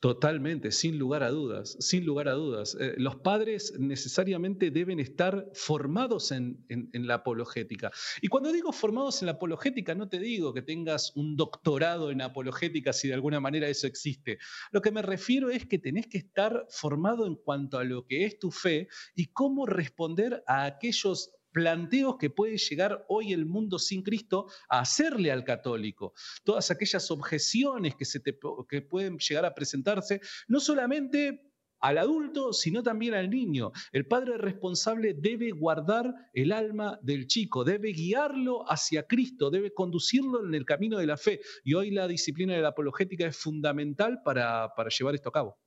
Totalmente, 0.01 0.71
sin 0.71 0.97
lugar 0.97 1.23
a 1.23 1.29
dudas, 1.29 1.77
sin 1.79 2.03
lugar 2.03 2.27
a 2.27 2.33
dudas. 2.33 2.75
Eh, 2.77 2.95
los 2.97 3.17
padres 3.17 3.73
necesariamente 3.79 4.69
deben 4.69 4.99
estar 4.99 5.49
formados 5.53 6.31
en, 6.31 6.65
la 6.91 7.13
apologética. 7.13 7.91
Y 8.21 8.27
cuando 8.27 8.51
digo 8.51 8.73
formados 8.73 9.21
en 9.21 9.27
la 9.27 9.33
apologética, 9.33 9.95
no 9.95 10.09
te 10.09 10.19
digo 10.19 10.53
que 10.53 10.61
tengas 10.61 11.15
un 11.15 11.37
doctorado 11.37 12.11
en 12.11 12.21
apologética 12.21 12.91
si 12.91 13.07
de 13.07 13.13
alguna 13.13 13.39
manera 13.39 13.69
eso 13.69 13.87
existe. 13.87 14.39
Lo 14.71 14.81
que 14.81 14.91
me 14.91 15.01
refiero 15.01 15.49
es 15.49 15.65
que 15.65 15.79
tenés 15.79 16.07
que 16.07 16.17
estar 16.17 16.65
formado 16.69 17.27
en 17.27 17.35
cuanto 17.35 17.77
a 17.77 17.85
lo 17.85 18.07
que 18.07 18.25
es 18.25 18.39
tu 18.39 18.51
fe 18.51 18.89
y 19.15 19.27
cómo 19.27 19.65
responder 19.65 20.43
a 20.47 20.65
aquellos 20.65 21.36
planteos 21.57 22.17
que 22.19 22.29
puede 22.29 22.55
llegar 22.55 23.03
hoy 23.09 23.33
el 23.33 23.47
mundo 23.47 23.79
sin 23.79 24.03
Cristo 24.03 24.45
a 24.69 24.81
hacerle 24.81 25.31
al 25.31 25.43
católico, 25.43 26.13
todas 26.43 26.69
aquellas 26.69 27.09
objeciones 27.09 27.95
que, 27.95 28.05
se 28.05 28.21
que 28.69 28.81
pueden 28.83 29.17
llegar 29.17 29.43
a 29.43 29.55
presentarse, 29.55 30.21
no 30.47 30.59
solamente 30.59 31.51
al 31.79 31.97
adulto, 31.97 32.53
sino 32.53 32.83
también 32.83 33.15
al 33.15 33.31
niño. 33.31 33.71
El 33.91 34.05
padre 34.05 34.37
responsable 34.37 35.15
debe 35.15 35.49
guardar 35.49 36.13
el 36.31 36.51
alma 36.51 36.99
del 37.01 37.25
chico, 37.25 37.63
debe 37.63 37.91
guiarlo 37.91 38.63
hacia 38.71 39.07
Cristo, 39.07 39.49
debe 39.49 39.73
conducirlo 39.73 40.45
en 40.45 40.53
el 40.53 40.63
camino 40.63 40.99
de 40.99 41.07
la 41.07 41.17
fe. 41.17 41.41
Y 41.63 41.73
hoy 41.73 41.89
la 41.89 42.07
disciplina 42.07 42.53
de 42.53 42.61
la 42.61 42.69
apologética 42.69 43.25
es 43.25 43.35
fundamental 43.35 44.21
para, 44.23 44.75
para 44.75 44.91
llevar 44.91 45.15
esto 45.15 45.29
a 45.29 45.33
cabo. 45.33 45.57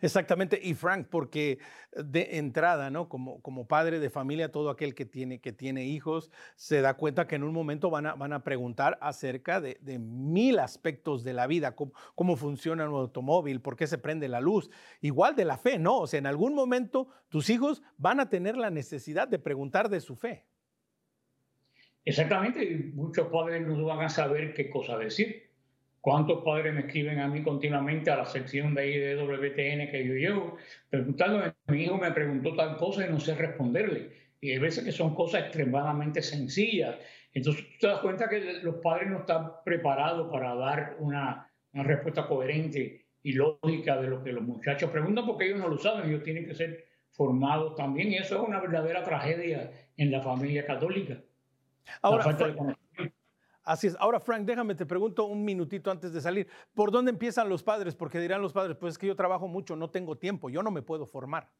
Exactamente, 0.00 0.60
y 0.62 0.74
Frank, 0.74 1.08
porque 1.10 1.58
de 1.92 2.38
entrada, 2.38 2.90
¿no? 2.90 3.08
Como, 3.08 3.40
como 3.40 3.66
padre 3.66 3.98
de 4.00 4.10
familia, 4.10 4.50
todo 4.50 4.70
aquel 4.70 4.94
que 4.94 5.06
tiene, 5.06 5.40
que 5.40 5.52
tiene 5.52 5.84
hijos 5.84 6.30
se 6.56 6.80
da 6.80 6.94
cuenta 6.94 7.26
que 7.26 7.36
en 7.36 7.42
un 7.42 7.52
momento 7.52 7.90
van 7.90 8.06
a, 8.06 8.14
van 8.14 8.32
a 8.32 8.44
preguntar 8.44 8.98
acerca 9.00 9.60
de, 9.60 9.78
mil 9.98 10.58
aspectos 10.58 11.24
de 11.24 11.32
la 11.32 11.46
vida, 11.46 11.74
cómo, 11.74 11.92
cómo, 12.14 12.36
funciona 12.36 12.88
un 12.88 12.94
automóvil, 12.94 13.60
por 13.60 13.76
qué 13.76 13.86
se 13.86 13.98
prende 13.98 14.28
la 14.28 14.40
luz, 14.40 14.70
igual 15.00 15.34
de 15.34 15.44
la 15.44 15.56
fe, 15.56 15.78
¿no? 15.78 15.98
O 15.98 16.06
sea, 16.06 16.18
en 16.18 16.26
algún 16.26 16.54
momento 16.54 17.08
tus 17.28 17.50
hijos 17.50 17.82
van 17.96 18.20
a 18.20 18.28
tener 18.28 18.56
la 18.56 18.70
necesidad 18.70 19.28
de 19.28 19.38
preguntar 19.38 19.88
de 19.88 20.00
su 20.00 20.16
fe. 20.16 20.46
Exactamente, 22.04 22.64
y 22.64 22.92
muchos 22.94 23.26
padres 23.28 23.66
no 23.66 23.84
van 23.84 24.02
a 24.02 24.08
saber 24.08 24.54
qué 24.54 24.70
cosa 24.70 24.96
decir. 24.96 25.45
¿Cuántos 26.06 26.44
padres 26.44 26.72
me 26.72 26.82
escriben 26.82 27.18
a 27.18 27.26
mí 27.26 27.42
continuamente 27.42 28.12
a 28.12 28.16
la 28.18 28.26
sección 28.26 28.76
de 28.76 28.80
ahí 28.80 28.96
de 28.96 29.16
WTN 29.16 29.90
que 29.90 30.04
yo 30.06 30.14
llevo, 30.14 30.56
preguntándome, 30.88 31.52
mi 31.66 31.82
hijo 31.82 31.98
me 31.98 32.12
preguntó 32.12 32.54
tal 32.54 32.76
cosa 32.76 33.04
y 33.04 33.10
no 33.10 33.18
sé 33.18 33.34
responderle? 33.34 34.12
Y 34.40 34.52
hay 34.52 34.58
veces 34.60 34.84
que 34.84 34.92
son 34.92 35.16
cosas 35.16 35.42
extremadamente 35.42 36.22
sencillas. 36.22 36.94
Entonces 37.32 37.64
tú 37.64 37.78
te 37.80 37.86
das 37.88 37.98
cuenta 37.98 38.28
que 38.28 38.38
los 38.62 38.76
padres 38.76 39.10
no 39.10 39.18
están 39.18 39.50
preparados 39.64 40.30
para 40.30 40.54
dar 40.54 40.94
una, 41.00 41.50
una 41.72 41.82
respuesta 41.82 42.28
coherente 42.28 43.04
y 43.24 43.32
lógica 43.32 44.00
de 44.00 44.06
lo 44.06 44.22
que 44.22 44.30
los 44.30 44.44
muchachos 44.44 44.88
preguntan 44.92 45.26
porque 45.26 45.46
ellos 45.46 45.58
no 45.58 45.66
lo 45.66 45.78
saben, 45.78 46.08
ellos 46.08 46.22
tienen 46.22 46.46
que 46.46 46.54
ser 46.54 46.84
formados 47.10 47.74
también 47.74 48.12
y 48.12 48.18
eso 48.18 48.40
es 48.40 48.48
una 48.48 48.60
verdadera 48.60 49.02
tragedia 49.02 49.72
en 49.96 50.12
la 50.12 50.22
familia 50.22 50.64
católica. 50.64 51.18
Ahora, 52.02 52.22
Así 53.66 53.88
es. 53.88 53.96
Ahora, 53.98 54.20
Frank, 54.20 54.46
déjame, 54.46 54.76
te 54.76 54.86
pregunto 54.86 55.26
un 55.26 55.44
minutito 55.44 55.90
antes 55.90 56.12
de 56.12 56.20
salir. 56.20 56.46
¿Por 56.72 56.92
dónde 56.92 57.10
empiezan 57.10 57.48
los 57.48 57.64
padres? 57.64 57.96
Porque 57.96 58.20
dirán 58.20 58.40
los 58.40 58.52
padres, 58.52 58.76
pues 58.76 58.94
es 58.94 58.98
que 58.98 59.08
yo 59.08 59.16
trabajo 59.16 59.48
mucho, 59.48 59.74
no 59.74 59.90
tengo 59.90 60.16
tiempo, 60.16 60.48
yo 60.48 60.62
no 60.62 60.70
me 60.70 60.82
puedo 60.82 61.04
formar. 61.04 61.50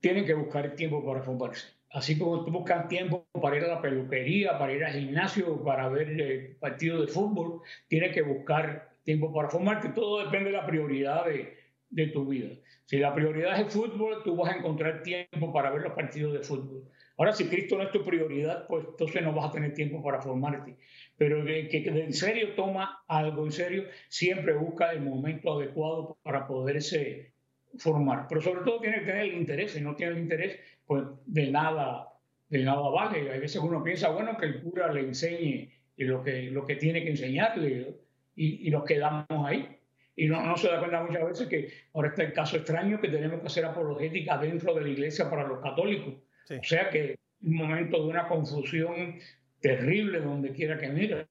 Tienen 0.00 0.26
que 0.26 0.34
buscar 0.34 0.74
tiempo 0.74 1.02
para 1.02 1.22
formarse. 1.22 1.66
Así 1.88 2.18
como 2.18 2.44
tú 2.44 2.52
buscas 2.52 2.88
tiempo 2.88 3.26
para 3.40 3.56
ir 3.56 3.64
a 3.64 3.68
la 3.68 3.80
peluquería, 3.80 4.58
para 4.58 4.74
ir 4.74 4.84
al 4.84 4.92
gimnasio, 4.92 5.64
para 5.64 5.88
ver 5.88 6.10
el 6.10 6.56
partido 6.56 7.00
de 7.00 7.06
fútbol, 7.06 7.62
tienes 7.88 8.12
que 8.12 8.20
buscar 8.20 8.96
tiempo 9.02 9.32
para 9.32 9.48
formarte. 9.48 9.88
Todo 9.90 10.24
depende 10.24 10.50
de 10.50 10.58
la 10.58 10.66
prioridad 10.66 11.24
de, 11.24 11.56
de 11.88 12.06
tu 12.08 12.26
vida. 12.26 12.50
Si 12.84 12.98
la 12.98 13.14
prioridad 13.14 13.54
es 13.54 13.60
el 13.60 13.70
fútbol, 13.70 14.22
tú 14.24 14.36
vas 14.36 14.52
a 14.52 14.58
encontrar 14.58 15.02
tiempo 15.02 15.50
para 15.54 15.70
ver 15.70 15.80
los 15.80 15.94
partidos 15.94 16.34
de 16.34 16.40
fútbol. 16.40 16.84
Ahora, 17.18 17.32
si 17.32 17.46
Cristo 17.46 17.76
no 17.76 17.84
es 17.84 17.90
tu 17.90 18.04
prioridad, 18.04 18.66
pues 18.66 18.86
entonces 18.88 19.22
no 19.22 19.32
vas 19.32 19.50
a 19.50 19.52
tener 19.52 19.74
tiempo 19.74 20.02
para 20.02 20.20
formarte. 20.20 20.76
Pero 21.16 21.44
que, 21.44 21.68
que, 21.68 21.88
en 21.88 22.12
serio 22.12 22.54
toma 22.54 23.02
algo 23.06 23.44
en 23.44 23.52
serio, 23.52 23.84
siempre 24.08 24.54
busca 24.54 24.92
el 24.92 25.02
momento 25.02 25.52
adecuado 25.52 26.16
para 26.22 26.46
poderse 26.46 27.32
formar. 27.78 28.26
Pero 28.28 28.40
sobre 28.40 28.62
todo 28.62 28.80
tiene 28.80 29.00
que 29.00 29.06
tener 29.06 29.22
el 29.22 29.34
interés. 29.34 29.72
Si 29.72 29.80
no 29.80 29.94
tiene 29.94 30.12
el 30.12 30.18
interés, 30.18 30.58
pues 30.86 31.04
de 31.26 31.50
nada, 31.50 32.08
de 32.48 32.64
nada 32.64 32.88
vale. 32.88 33.30
Hay 33.30 33.40
veces 33.40 33.60
uno 33.62 33.82
piensa, 33.82 34.10
bueno, 34.10 34.36
que 34.36 34.46
el 34.46 34.62
cura 34.62 34.92
le 34.92 35.00
enseñe 35.00 35.70
lo 35.96 36.22
que, 36.22 36.50
lo 36.50 36.64
que 36.64 36.76
tiene 36.76 37.02
que 37.02 37.10
enseñarle 37.10 37.94
y, 38.34 38.66
y 38.66 38.70
nos 38.70 38.84
quedamos 38.84 39.26
ahí. 39.46 39.78
Y 40.14 40.26
no, 40.26 40.42
no, 40.44 40.56
se 40.56 40.68
da 40.68 40.78
cuenta 40.78 41.02
muchas 41.02 41.24
veces 41.24 41.48
que 41.48 41.72
ahora 41.94 42.08
está 42.08 42.22
el 42.22 42.32
caso 42.32 42.56
extraño 42.56 43.00
que 43.00 43.08
tenemos 43.08 43.40
que 43.40 43.46
hacer 43.46 43.64
apologética 43.64 44.36
dentro 44.38 44.74
de 44.74 44.82
la 44.82 44.88
iglesia 44.88 45.30
para 45.30 45.46
los 45.46 45.60
católicos. 45.60 46.14
O 46.58 46.64
sea 46.64 46.90
que 46.90 47.18
un 47.42 47.56
momento 47.56 48.02
de 48.02 48.08
una 48.08 48.26
confusión 48.28 49.18
terrible 49.60 50.20
donde 50.20 50.52
quiera 50.52 50.78
que 50.78 50.88
mire. 50.88 51.26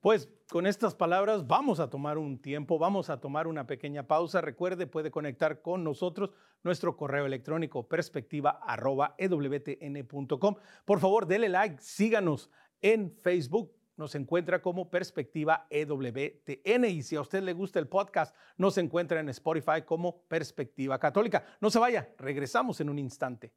Pues 0.00 0.30
con 0.50 0.66
estas 0.66 0.94
palabras 0.94 1.46
vamos 1.46 1.80
a 1.80 1.88
tomar 1.88 2.18
un 2.18 2.38
tiempo, 2.38 2.78
vamos 2.78 3.08
a 3.08 3.18
tomar 3.20 3.46
una 3.46 3.66
pequeña 3.66 4.06
pausa. 4.06 4.42
Recuerde, 4.42 4.86
puede 4.86 5.10
conectar 5.10 5.62
con 5.62 5.82
nosotros 5.82 6.32
nuestro 6.62 6.94
correo 6.96 7.24
electrónico 7.24 7.88
perspectiva.ewtn.com. 7.88 10.56
Por 10.84 11.00
favor, 11.00 11.26
dele 11.26 11.48
like, 11.48 11.78
síganos 11.80 12.50
en 12.82 13.16
Facebook. 13.22 13.72
Nos 13.96 14.14
encuentra 14.16 14.60
como 14.60 14.90
Perspectiva 14.90 15.66
EWTN. 15.70 16.84
Y 16.84 17.02
si 17.02 17.16
a 17.16 17.20
usted 17.20 17.42
le 17.42 17.52
gusta 17.52 17.78
el 17.78 17.86
podcast, 17.86 18.34
nos 18.58 18.76
encuentra 18.76 19.20
en 19.20 19.28
Spotify 19.28 19.82
como 19.86 20.22
Perspectiva 20.26 20.98
Católica. 20.98 21.44
No 21.60 21.70
se 21.70 21.78
vaya, 21.78 22.12
regresamos 22.18 22.80
en 22.80 22.90
un 22.90 22.98
instante. 22.98 23.52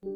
Omar 0.00 0.10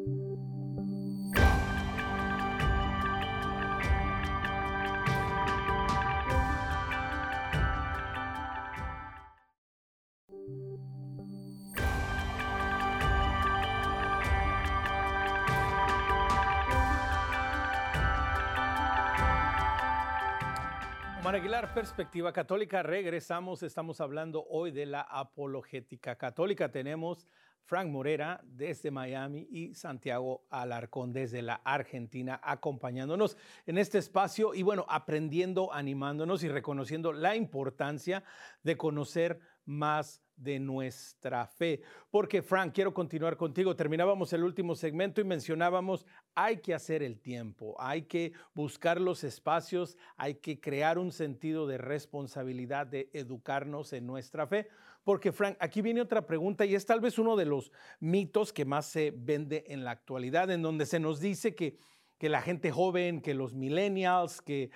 Aguilar, 21.35 21.73
Perspectiva 21.73 22.31
Católica. 22.31 22.83
Regresamos, 22.83 23.63
estamos 23.63 23.99
hablando 23.99 24.45
hoy 24.49 24.71
de 24.71 24.85
la 24.85 25.01
apologética 25.01 26.15
católica. 26.15 26.71
Tenemos 26.71 27.27
Frank 27.65 27.89
Morera 27.89 28.41
desde 28.43 28.91
Miami 28.91 29.47
y 29.49 29.73
Santiago 29.73 30.45
Alarcón 30.49 31.13
desde 31.13 31.41
la 31.41 31.55
Argentina 31.63 32.39
acompañándonos 32.43 33.37
en 33.65 33.77
este 33.77 33.97
espacio 33.97 34.53
y 34.53 34.63
bueno, 34.63 34.85
aprendiendo, 34.89 35.73
animándonos 35.73 36.43
y 36.43 36.49
reconociendo 36.49 37.13
la 37.13 37.35
importancia 37.35 38.23
de 38.63 38.77
conocer 38.77 39.39
más 39.65 40.21
de 40.35 40.59
nuestra 40.59 41.45
fe. 41.47 41.81
Porque 42.09 42.41
Frank, 42.41 42.73
quiero 42.73 42.93
continuar 42.93 43.37
contigo. 43.37 43.75
Terminábamos 43.75 44.33
el 44.33 44.43
último 44.43 44.75
segmento 44.75 45.21
y 45.21 45.23
mencionábamos, 45.23 46.05
hay 46.35 46.57
que 46.57 46.73
hacer 46.73 47.03
el 47.03 47.19
tiempo, 47.19 47.75
hay 47.79 48.03
que 48.03 48.33
buscar 48.53 48.99
los 48.99 49.23
espacios, 49.23 49.97
hay 50.17 50.35
que 50.35 50.59
crear 50.59 50.97
un 50.97 51.11
sentido 51.11 51.67
de 51.67 51.77
responsabilidad 51.77 52.87
de 52.87 53.09
educarnos 53.13 53.93
en 53.93 54.07
nuestra 54.07 54.47
fe. 54.47 54.67
Porque, 55.03 55.31
Frank, 55.31 55.57
aquí 55.59 55.81
viene 55.81 56.01
otra 56.01 56.25
pregunta 56.25 56.65
y 56.65 56.75
es 56.75 56.85
tal 56.85 57.01
vez 57.01 57.19
uno 57.19 57.35
de 57.35 57.45
los 57.45 57.71
mitos 57.99 58.53
que 58.53 58.65
más 58.65 58.85
se 58.85 59.11
vende 59.15 59.65
en 59.67 59.83
la 59.83 59.91
actualidad, 59.91 60.49
en 60.49 60.61
donde 60.61 60.85
se 60.85 60.99
nos 60.99 61.19
dice 61.19 61.55
que, 61.55 61.77
que 62.17 62.29
la 62.29 62.41
gente 62.41 62.71
joven, 62.71 63.21
que 63.21 63.33
los 63.33 63.53
millennials, 63.53 64.41
que 64.41 64.71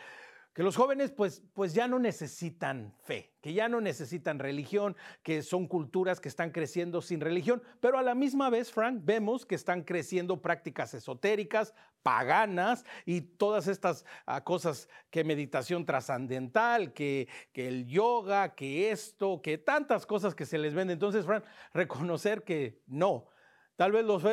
que 0.58 0.64
los 0.64 0.76
jóvenes 0.76 1.12
pues, 1.12 1.44
pues 1.54 1.76
ya 1.76 1.88
no 1.88 2.00
necesitan 2.00 2.92
fe, 3.04 3.32
que 3.42 3.54
ya 3.54 3.70
no 3.70 3.80
necesitan 3.80 4.40
religión, 4.40 4.98
que 5.22 5.44
son 5.44 5.68
culturas 5.68 6.20
que 6.20 6.30
están 6.30 6.50
creciendo 6.50 7.04
sin 7.04 7.22
religión, 7.22 7.62
pero 7.80 8.00
a 8.00 8.02
la 8.02 8.16
misma 8.16 8.50
vez, 8.50 8.72
Frank, 8.72 9.02
vemos 9.04 9.46
que 9.46 9.54
están 9.54 9.84
creciendo 9.84 10.42
prácticas 10.42 10.96
esotéricas, 10.96 11.76
paganas 12.02 12.86
y 13.06 13.22
todas 13.22 13.68
estas 13.68 14.04
ah, 14.26 14.44
cosas 14.44 14.90
que 15.12 15.24
meditación 15.24 15.86
trascendental, 15.86 16.92
que, 16.92 17.28
que 17.54 17.68
el 17.68 17.86
yoga, 17.86 18.56
que 18.56 18.90
esto, 18.90 19.44
que 19.44 19.60
tantas 19.60 20.08
cosas 20.08 20.34
que 20.34 20.48
se 20.48 20.58
les 20.58 20.74
venden. 20.74 20.94
Entonces, 20.94 21.24
Frank, 21.24 21.44
reconocer 21.72 22.44
que 22.44 22.82
no. 22.88 23.28
Tal 23.76 23.92
vez 23.92 24.04
los, 24.04 24.24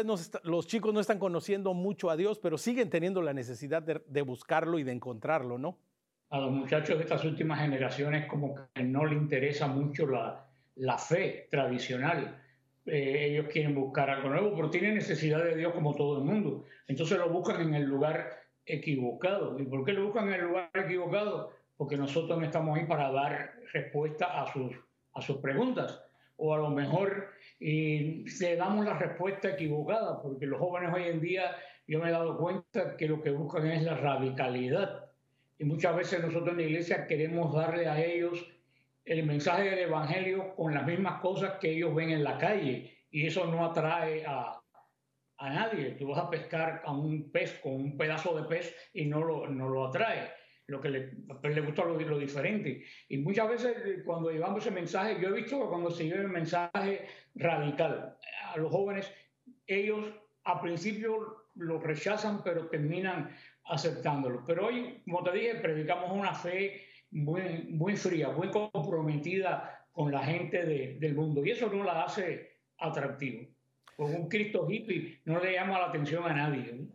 los, 0.43 0.67
chicos 0.67 0.95
no 0.95 1.01
están 1.01 1.19
conociendo 1.19 1.75
mucho 1.75 2.09
a 2.09 2.17
Dios, 2.17 2.39
pero 2.39 2.57
siguen 2.57 2.89
teniendo 2.89 3.21
la 3.21 3.35
necesidad 3.35 3.83
de 3.83 4.23
buscarlo 4.23 4.79
y 4.79 4.85
de 4.85 4.93
encontrarlo, 4.93 5.59
¿no? 5.59 5.77
A 6.35 6.39
los 6.41 6.51
muchachos 6.51 6.97
de 6.97 7.05
estas 7.05 7.25
últimas 7.25 7.61
generaciones 7.61 8.27
como 8.27 8.57
que 8.75 8.83
no 8.83 9.05
les 9.05 9.17
interesa 9.17 9.69
mucho 9.69 10.05
la, 10.05 10.45
la 10.75 10.99
fe 10.99 11.47
tradicional. 11.49 12.43
Eh, 12.87 13.29
ellos 13.31 13.47
quieren 13.53 13.73
buscar 13.73 14.11
algo 14.11 14.31
nuevo, 14.31 14.53
pero 14.57 14.69
tienen 14.69 14.97
necesidad 14.97 15.45
de 15.45 15.55
Dios 15.55 15.73
como 15.73 15.95
todo 15.95 16.19
el 16.19 16.25
mundo. 16.25 16.65
Entonces 16.89 17.19
lo 17.19 17.29
buscan 17.29 17.61
en 17.61 17.75
el 17.75 17.85
lugar 17.85 18.31
equivocado. 18.67 19.57
¿Y 19.61 19.63
por 19.67 19.85
qué 19.85 19.93
lo 19.93 20.07
buscan 20.07 20.27
en 20.27 20.35
el 20.35 20.41
lugar 20.47 20.71
equivocado? 20.75 21.53
Porque 21.77 21.97
nosotros 21.97 22.37
no 22.37 22.45
estamos 22.45 22.77
ahí 22.77 22.85
para 22.85 23.13
dar 23.13 23.53
respuesta 23.73 24.43
a 24.43 24.53
sus, 24.53 24.73
a 25.13 25.21
sus 25.21 25.37
preguntas. 25.37 26.03
O 26.37 26.53
a 26.53 26.59
lo 26.59 26.71
mejor 26.71 27.29
le 27.61 28.57
damos 28.57 28.85
la 28.85 28.99
respuesta 28.99 29.51
equivocada, 29.51 30.21
porque 30.21 30.47
los 30.47 30.59
jóvenes 30.59 30.93
hoy 30.93 31.05
en 31.05 31.21
día, 31.21 31.55
yo 31.87 32.01
me 32.01 32.09
he 32.09 32.13
dado 32.13 32.37
cuenta 32.39 32.97
que 32.97 33.07
lo 33.07 33.23
que 33.23 33.31
buscan 33.31 33.69
es 33.69 33.85
la 33.85 33.95
radicalidad 33.95 35.14
y 35.59 35.65
muchas 35.65 35.97
veces 35.97 36.21
nosotros 36.21 36.51
en 36.51 36.57
la 36.57 36.63
iglesia 36.63 37.07
queremos 37.07 37.55
darle 37.55 37.89
a 37.89 38.03
ellos 38.03 38.45
el 39.05 39.25
mensaje 39.25 39.71
del 39.71 39.81
Evangelio 39.81 40.55
con 40.57 40.75
las 40.75 40.87
mismas 40.87 41.21
cosas 41.21 41.59
que 41.61 41.71
ellos 41.71 41.95
ven 41.95 42.11
en 42.11 42.25
la 42.25 42.39
calle. 42.39 42.99
Y 43.11 43.27
eso 43.27 43.47
no 43.47 43.65
atrae 43.65 44.25
a, 44.27 44.61
a 45.39 45.51
nadie. 45.51 45.93
Tú 45.93 46.09
vas 46.09 46.19
a 46.19 46.31
pescar 46.31 46.83
a 46.85 46.93
un 46.93 47.31
pez 47.31 47.61
con 47.63 47.75
un 47.75 47.97
pedazo 47.97 48.35
de 48.41 48.49
pez 48.49 48.75
y 48.93 49.05
no 49.07 49.23
lo, 49.23 49.49
no 49.49 49.69
lo 49.69 49.87
atrae. 49.87 50.33
Lo 50.67 50.81
que 50.81 50.89
le, 50.89 51.13
le 51.43 51.61
gusta 51.61 51.85
lo, 51.85 51.99
lo, 51.99 52.19
diferente. 52.19 52.83
Y 53.09 53.19
muchas 53.19 53.49
veces 53.51 53.77
eh, 53.85 54.03
cuando 54.05 54.31
llevamos 54.31 54.63
ese 54.63 54.75
mensaje, 54.75 55.21
yo 55.21 55.29
he 55.29 55.43
visto 55.43 55.61
que 55.61 55.69
cuando 55.69 55.91
se 55.91 56.05
lleva 56.05 56.23
el 56.23 56.29
mensaje 56.29 57.07
radical 57.35 58.17
a 58.53 58.57
los 58.57 58.73
jóvenes, 58.73 59.13
ellos 59.67 60.07
a 60.45 60.61
principio 60.63 61.45
lo 61.55 61.79
rechazan, 61.79 62.43
pero 62.43 62.69
terminan 62.69 63.31
aceptándolo. 63.65 64.45
Pero 64.47 64.67
hoy, 64.67 65.03
como 65.05 65.23
te 65.23 65.33
dije, 65.33 65.55
predicamos 65.57 66.13
una 66.13 66.35
fe 66.35 66.83
muy, 67.11 67.69
muy 67.71 67.97
fría, 67.97 68.31
muy 68.31 68.51
comprometida 68.51 69.87
con 69.93 70.11
la 70.11 70.25
gente 70.25 70.65
de, 70.65 70.99
del 70.99 71.15
mundo. 71.15 71.45
Y 71.45 71.51
eso 71.51 71.69
no 71.69 71.85
la 71.85 72.03
hace 72.03 72.61
atractivo. 72.79 73.47
Con 73.97 74.15
un 74.15 74.29
Cristo 74.29 74.69
hippie 74.69 75.21
no 75.25 75.39
le 75.43 75.53
llama 75.53 75.79
la 75.79 75.87
atención 75.87 76.25
a 76.25 76.35
nadie. 76.35 76.89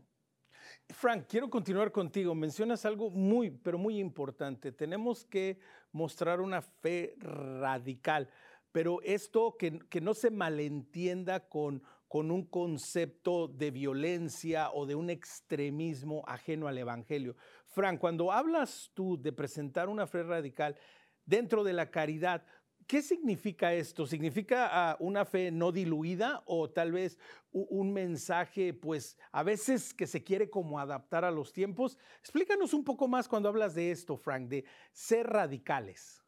Frank, 0.90 1.26
quiero 1.30 1.50
continuar 1.50 1.92
contigo. 1.92 2.36
Mencionas 2.36 2.86
algo 2.86 3.10
muy, 3.10 3.52
pero 3.52 3.78
muy 3.78 4.00
importante. 4.00 4.72
Tenemos 4.72 5.24
que 5.24 5.60
mostrar 5.92 6.42
una 6.42 6.62
fe 6.62 7.16
radical, 7.20 8.30
pero 8.72 9.02
esto 9.04 9.56
que, 9.58 9.80
que 9.88 10.02
no 10.02 10.14
se 10.14 10.30
malentienda 10.30 11.48
con, 11.48 11.82
con 12.10 12.32
un 12.32 12.44
concepto 12.44 13.48
de 13.48 13.70
violencia 13.70 14.72
o 14.72 14.88
de 14.88 14.96
un 14.96 15.12
extremismo 15.12 16.24
ajeno 16.28 16.68
al 16.68 16.80
Evangelio. 16.80 17.36
Frank, 17.68 18.00
cuando 18.00 18.32
hablas 18.32 18.92
tú 18.96 19.22
de 19.22 19.32
presentar 19.32 19.88
una 19.88 20.08
fe 20.08 20.24
radical 20.24 20.76
dentro 21.24 21.64
de 21.64 21.74
la 21.74 21.92
caridad, 21.92 22.44
¿Qué 22.88 23.04
significa 23.04 23.72
esto? 23.72 24.08
¿Significa 24.08 24.68
ah, 24.72 24.98
una 25.00 25.24
fe 25.24 25.52
no 25.52 25.72
diluida 25.72 26.42
o 26.48 26.72
tal 26.72 26.92
vez 26.92 27.20
un 27.52 27.94
mensaje, 27.94 28.74
pues 28.74 29.16
a 29.32 29.44
veces 29.44 29.94
que 29.94 30.08
se 30.08 30.24
quiere 30.24 30.50
como 30.50 30.80
adaptar 30.80 31.24
a 31.24 31.30
los 31.30 31.54
tiempos? 31.54 32.00
Explícanos 32.20 32.74
un 32.74 32.84
poco 32.84 33.08
más 33.08 33.28
cuando 33.28 33.48
hablas 33.48 33.76
de 33.76 33.92
esto, 33.92 34.18
Frank, 34.18 34.48
de 34.48 34.66
ser 34.92 35.28
radicales. 35.28 36.24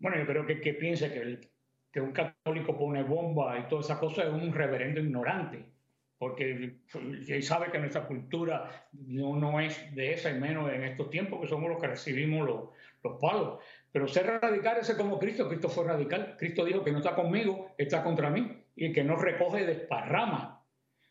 Bueno, 0.00 0.18
yo 0.18 0.26
creo 0.26 0.44
que 0.44 0.74
piensa 0.74 1.12
que, 1.12 1.53
que 1.94 2.00
un 2.00 2.10
católico 2.10 2.76
pone 2.76 3.04
bomba 3.04 3.56
y 3.56 3.68
toda 3.68 3.82
esa 3.82 4.00
cosa 4.00 4.24
es 4.24 4.30
un 4.30 4.52
reverendo 4.52 4.98
ignorante, 4.98 5.64
porque 6.18 6.80
él 7.28 7.42
sabe 7.44 7.70
que 7.70 7.78
nuestra 7.78 8.04
cultura 8.04 8.88
no, 8.92 9.36
no 9.36 9.60
es 9.60 9.94
de 9.94 10.12
esa 10.12 10.32
y 10.32 10.40
menos 10.40 10.72
en 10.72 10.82
estos 10.82 11.08
tiempos 11.08 11.40
que 11.40 11.46
somos 11.46 11.70
los 11.70 11.80
que 11.80 11.86
recibimos 11.86 12.44
los, 12.44 12.70
los 13.04 13.20
palos. 13.20 13.60
Pero 13.92 14.08
ser 14.08 14.26
radical 14.26 14.78
es 14.80 14.92
como 14.94 15.20
Cristo. 15.20 15.46
Cristo 15.46 15.68
fue 15.68 15.84
radical. 15.84 16.34
Cristo 16.36 16.64
dijo 16.64 16.82
que 16.82 16.90
no 16.90 16.98
está 16.98 17.14
conmigo, 17.14 17.70
está 17.78 18.02
contra 18.02 18.28
mí. 18.28 18.64
Y 18.74 18.92
que 18.92 19.04
no 19.04 19.14
recoge 19.14 19.64
desparrama. 19.64 20.64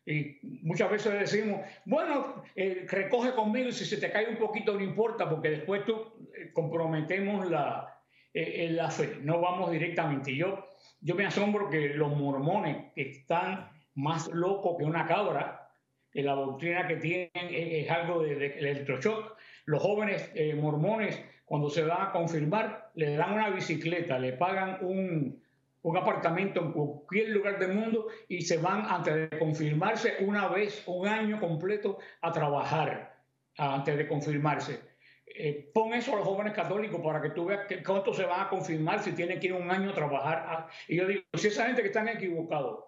Y 0.06 0.38
muchas 0.64 0.92
veces 0.92 1.14
decimos, 1.14 1.62
bueno, 1.86 2.44
eh, 2.58 2.86
recoge 2.90 3.32
conmigo 3.32 3.70
y 3.70 3.72
si 3.72 3.86
se 3.86 3.96
te 3.96 4.12
cae 4.12 4.28
un 4.28 4.36
poquito 4.36 4.74
no 4.74 4.82
importa, 4.82 5.30
porque 5.30 5.50
después 5.50 5.86
tú 5.86 6.28
eh, 6.36 6.52
comprometemos 6.52 7.50
la, 7.50 8.02
eh, 8.34 8.68
la 8.72 8.92
fe, 8.92 9.20
no 9.22 9.40
vamos 9.40 9.72
directamente. 9.72 10.36
yo, 10.36 10.68
yo 11.02 11.16
me 11.16 11.26
asombro 11.26 11.70
que 11.70 11.90
los 11.90 12.16
mormones 12.16 12.92
que 12.94 13.10
están 13.10 13.70
más 13.96 14.28
locos 14.30 14.78
que 14.78 14.86
una 14.86 15.06
cabra, 15.06 15.70
que 16.12 16.24
la 16.24 16.34
doctrina 16.34 16.88
que 16.88 16.98
tienen 16.98 17.30
es, 17.34 17.90
algo 17.90 18.22
de, 18.22 18.36
de, 18.36 18.46
electroshock, 18.60 19.36
los 19.66 19.82
jóvenes 19.82 20.32
mormones 20.56 21.20
cuando 21.46 21.70
se 21.70 21.84
van 21.84 22.10
a 22.10 22.12
confirmar, 22.12 22.92
le 22.96 23.16
dan 23.16 23.34
una 23.34 23.50
bicicleta, 23.50 24.18
le 24.18 24.34
pagan 24.34 24.78
un, 24.82 25.44
un 25.84 25.98
apartamento 25.98 26.62
en 26.62 26.72
cualquier 26.72 27.30
lugar 27.30 27.60
del 27.60 27.74
mundo 27.74 28.08
y 28.28 28.42
se 28.42 28.58
van 28.58 28.86
antes 28.86 29.30
de 29.30 29.38
confirmarse 29.38 30.16
una 30.22 30.48
vez, 30.48 30.84
un 30.88 31.08
año 31.08 31.40
completo 31.40 32.00
a 32.22 32.32
trabajar 32.32 33.18
antes 33.58 33.98
de 33.98 34.08
confirmarse. 34.08 34.93
Eh, 35.36 35.72
pon 35.74 35.94
eso 35.94 36.14
a 36.14 36.18
los 36.18 36.26
jóvenes 36.26 36.54
católicos 36.54 37.02
para 37.02 37.22
que 37.22 37.32
tú 37.32 37.46
veas 37.46 37.66
que, 37.68 37.82
cuánto 37.84 38.14
se 38.14 38.24
van 38.24 38.42
a 38.42 38.50
confirmar 38.50 39.02
si 39.02 39.14
tienen 39.14 39.40
que 39.40 39.48
ir 39.48 39.54
un 39.54 39.70
año 39.70 39.90
a 39.90 39.94
trabajar. 39.94 40.46
Ah, 40.48 40.68
y 40.88 40.98
yo 40.98 41.08
digo, 41.08 41.24
si 41.34 41.48
esa 41.48 41.66
gente 41.66 41.82
que 41.82 41.88
están 41.88 42.08
equivocados 42.08 42.86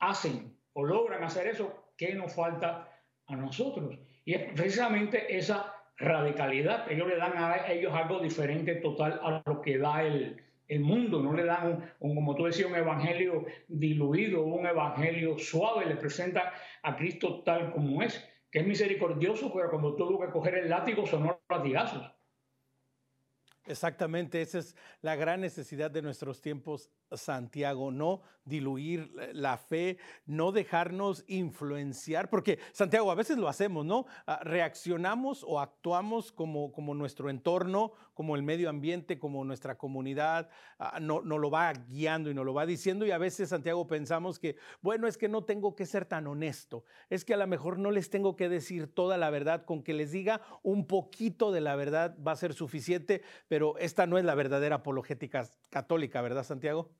hacen 0.00 0.56
o 0.72 0.84
logran 0.84 1.22
hacer 1.22 1.46
eso, 1.46 1.92
¿qué 1.96 2.14
nos 2.14 2.34
falta 2.34 2.90
a 3.26 3.36
nosotros? 3.36 3.96
Y 4.24 4.34
es 4.34 4.52
precisamente 4.54 5.36
esa 5.36 5.72
radicalidad. 5.98 6.90
Ellos 6.90 7.08
le 7.08 7.16
dan 7.16 7.32
a 7.36 7.70
ellos 7.70 7.92
algo 7.94 8.18
diferente 8.18 8.74
total 8.76 9.20
a 9.22 9.42
lo 9.46 9.62
que 9.62 9.78
da 9.78 10.02
el, 10.02 10.42
el 10.68 10.80
mundo. 10.80 11.22
No 11.22 11.32
le 11.32 11.44
dan, 11.44 11.94
un, 12.00 12.14
como 12.14 12.34
tú 12.34 12.44
decías, 12.44 12.68
un 12.68 12.76
evangelio 12.76 13.46
diluido, 13.68 14.42
un 14.42 14.66
evangelio 14.66 15.38
suave. 15.38 15.86
Le 15.86 15.96
presenta 15.96 16.52
a 16.82 16.96
Cristo 16.96 17.42
tal 17.44 17.72
como 17.72 18.02
es, 18.02 18.28
que 18.50 18.60
es 18.60 18.66
misericordioso, 18.66 19.52
pero 19.52 19.70
cuando 19.70 19.94
tuvo 19.94 20.20
que 20.20 20.30
coger 20.32 20.54
el 20.56 20.70
látigo 20.70 21.06
sonó 21.06 21.40
latigazos. 21.48 22.15
Exactamente, 23.66 24.40
esa 24.40 24.58
es 24.58 24.76
la 25.02 25.16
gran 25.16 25.40
necesidad 25.40 25.90
de 25.90 26.02
nuestros 26.02 26.40
tiempos, 26.40 26.90
Santiago, 27.12 27.90
no 27.90 28.22
diluir 28.44 29.12
la 29.32 29.58
fe, 29.58 29.98
no 30.24 30.52
dejarnos 30.52 31.24
influenciar, 31.26 32.30
porque 32.30 32.58
Santiago, 32.72 33.10
a 33.10 33.16
veces 33.16 33.38
lo 33.38 33.48
hacemos, 33.48 33.84
¿no? 33.84 34.06
Ah, 34.26 34.40
reaccionamos 34.42 35.44
o 35.46 35.60
actuamos 35.60 36.30
como, 36.30 36.70
como 36.72 36.94
nuestro 36.94 37.28
entorno, 37.28 37.92
como 38.14 38.36
el 38.36 38.42
medio 38.42 38.70
ambiente, 38.70 39.18
como 39.18 39.44
nuestra 39.44 39.76
comunidad, 39.76 40.48
ah, 40.78 40.98
no, 41.00 41.22
no 41.22 41.38
lo 41.38 41.50
va 41.50 41.72
guiando 41.72 42.30
y 42.30 42.34
nos 42.34 42.46
lo 42.46 42.54
va 42.54 42.66
diciendo 42.66 43.04
y 43.04 43.10
a 43.10 43.18
veces, 43.18 43.48
Santiago, 43.48 43.86
pensamos 43.88 44.38
que, 44.38 44.56
bueno, 44.80 45.08
es 45.08 45.18
que 45.18 45.28
no 45.28 45.42
tengo 45.44 45.74
que 45.74 45.86
ser 45.86 46.04
tan 46.04 46.26
honesto, 46.28 46.84
es 47.10 47.24
que 47.24 47.34
a 47.34 47.38
lo 47.38 47.46
mejor 47.48 47.78
no 47.78 47.90
les 47.90 48.10
tengo 48.10 48.36
que 48.36 48.48
decir 48.48 48.92
toda 48.94 49.16
la 49.16 49.30
verdad, 49.30 49.64
con 49.64 49.82
que 49.82 49.92
les 49.92 50.12
diga 50.12 50.40
un 50.62 50.86
poquito 50.86 51.50
de 51.50 51.60
la 51.60 51.74
verdad 51.74 52.16
va 52.24 52.32
a 52.32 52.36
ser 52.36 52.54
suficiente, 52.54 53.22
pero 53.48 53.55
esta 53.78 54.06
no 54.06 54.18
es 54.18 54.24
la 54.24 54.34
verdadera 54.34 54.76
apologética 54.76 55.48
católica, 55.70 56.22
¿verdad, 56.22 56.44
Santiago? 56.44 56.96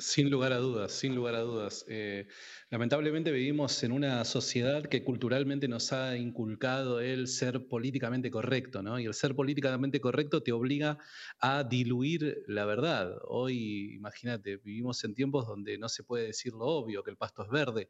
Sin 0.00 0.28
lugar 0.28 0.52
a 0.52 0.58
dudas, 0.58 0.92
sin 0.92 1.14
lugar 1.14 1.34
a 1.36 1.40
dudas. 1.40 1.84
Eh, 1.88 2.26
lamentablemente 2.68 3.30
vivimos 3.30 3.82
en 3.84 3.92
una 3.92 4.24
sociedad 4.24 4.82
que 4.82 5.02
culturalmente 5.04 5.66
nos 5.68 5.92
ha 5.92 6.16
inculcado 6.16 7.00
el 7.00 7.26
ser 7.28 7.68
políticamente 7.68 8.30
correcto, 8.30 8.82
¿no? 8.82 8.98
Y 8.98 9.06
el 9.06 9.14
ser 9.14 9.34
políticamente 9.36 10.00
correcto 10.00 10.42
te 10.42 10.52
obliga 10.52 10.98
a 11.40 11.62
diluir 11.64 12.42
la 12.48 12.66
verdad. 12.66 13.14
Hoy, 13.28 13.94
imagínate, 13.94 14.56
vivimos 14.58 15.02
en 15.04 15.14
tiempos 15.14 15.46
donde 15.46 15.78
no 15.78 15.88
se 15.88 16.02
puede 16.02 16.26
decir 16.26 16.52
lo 16.52 16.66
obvio, 16.66 17.02
que 17.04 17.10
el 17.12 17.16
pasto 17.16 17.44
es 17.44 17.48
verde. 17.48 17.88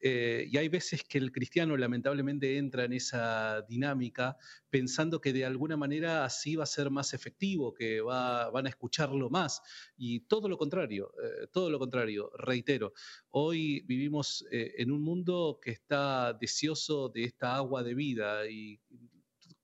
Eh, 0.00 0.48
y 0.50 0.56
hay 0.56 0.68
veces 0.68 1.02
que 1.04 1.18
el 1.18 1.32
cristiano 1.32 1.76
lamentablemente 1.76 2.56
entra 2.56 2.84
en 2.84 2.92
esa 2.92 3.62
dinámica 3.62 4.36
pensando 4.70 5.20
que 5.20 5.32
de 5.32 5.44
alguna 5.44 5.76
manera 5.76 6.24
así 6.24 6.56
va 6.56 6.64
a 6.64 6.66
ser 6.66 6.90
más 6.90 7.14
efectivo, 7.14 7.74
que 7.74 8.00
van 8.00 8.66
a 8.66 8.68
escucharlo 8.68 9.30
más. 9.30 9.60
Y 9.96 10.20
todo 10.20 10.48
lo 10.48 10.56
contrario, 10.56 11.12
eh, 11.22 11.46
todo 11.52 11.70
lo 11.70 11.78
contrario, 11.78 12.30
reitero, 12.36 12.92
hoy 13.30 13.80
vivimos 13.86 14.44
eh, 14.50 14.74
en 14.78 14.90
un 14.90 15.02
mundo 15.02 15.58
que 15.62 15.72
está 15.72 16.32
deseoso 16.32 17.08
de 17.08 17.24
esta 17.24 17.56
agua 17.56 17.82
de 17.82 17.94
vida 17.94 18.48
y 18.48 18.80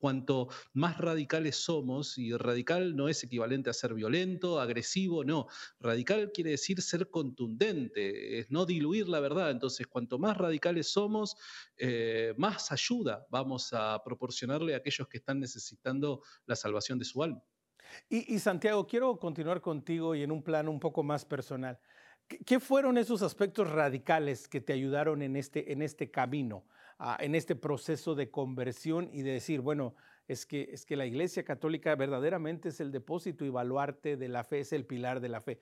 cuanto 0.05 0.49
más 0.75 0.99
radicales 0.99 1.57
somos, 1.57 2.19
y 2.19 2.37
radical 2.37 2.95
no 2.95 3.09
es 3.09 3.25
equivalente 3.25 3.71
a 3.71 3.73
ser 3.73 3.95
violento, 3.95 4.61
agresivo, 4.61 5.25
no. 5.25 5.47
Radical 5.81 6.31
quiere 6.31 6.51
decir 6.51 6.83
ser 6.83 7.09
contundente, 7.09 8.39
es 8.39 8.51
no 8.51 8.67
diluir 8.67 9.09
la 9.09 9.21
verdad. 9.21 9.51
Entonces, 9.51 9.87
cuanto 9.87 10.19
más 10.19 10.37
radicales 10.37 10.93
somos, 10.93 11.37
eh, 11.79 12.35
más 12.37 12.71
ayuda 12.71 13.27
vamos 13.31 13.73
a 13.73 14.03
proporcionarle 14.05 14.75
a 14.75 14.77
aquellos 14.77 15.09
que 15.09 15.17
están 15.17 15.41
necesitando 15.41 16.21
la 16.45 16.55
salvación 16.55 16.99
de 16.99 17.07
su 17.07 17.23
alma. 17.23 17.43
Y, 18.11 18.39
Santiago, 18.41 18.87
quiero 18.87 19.19
continuar 19.19 19.63
contigo 19.63 20.15
y 20.15 20.23
en 20.23 20.33
un 20.33 20.43
plano 20.43 20.71
un 20.71 20.81
poco 20.81 21.03
más 21.03 21.25
personal. 21.25 21.81
¿Qué 22.45 22.61
fueron 22.61 22.99
esos 22.99 23.23
aspectos 23.23 23.71
radicales 23.71 24.49
que 24.49 24.61
te 24.61 24.75
ayudaron 24.75 25.23
en 25.23 25.37
este, 25.37 25.73
en 25.73 25.81
este 25.81 26.11
camino, 26.11 26.67
en 27.19 27.35
este 27.35 27.57
proceso 27.57 28.15
de 28.15 28.31
conversión 28.31 29.09
y 29.13 29.23
de 29.23 29.33
decir, 29.33 29.61
bueno, 29.61 29.95
es 30.29 30.47
que, 30.47 30.71
es 30.73 30.87
que 30.87 30.97
la 30.97 31.07
Iglesia 31.07 31.45
Católica 31.45 31.95
verdaderamente 31.97 32.71
es 32.71 32.81
el 32.81 32.93
depósito 32.93 33.45
y 33.45 33.51
baluarte 33.51 34.17
de 34.17 34.29
la 34.29 34.45
fe, 34.45 34.61
es 34.61 34.73
el 34.73 34.87
pilar 34.87 35.21
de 35.21 35.29
la 35.29 35.41
fe? 35.41 35.61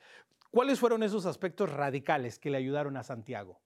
¿Cuáles 0.51 0.78
fueron 0.78 1.03
esos 1.03 1.26
aspectos 1.26 1.70
radicales 1.70 2.39
que 2.39 2.51
le 2.51 2.59
ayudaron 2.59 2.97
a 2.97 3.03
Santiago? 3.03 3.61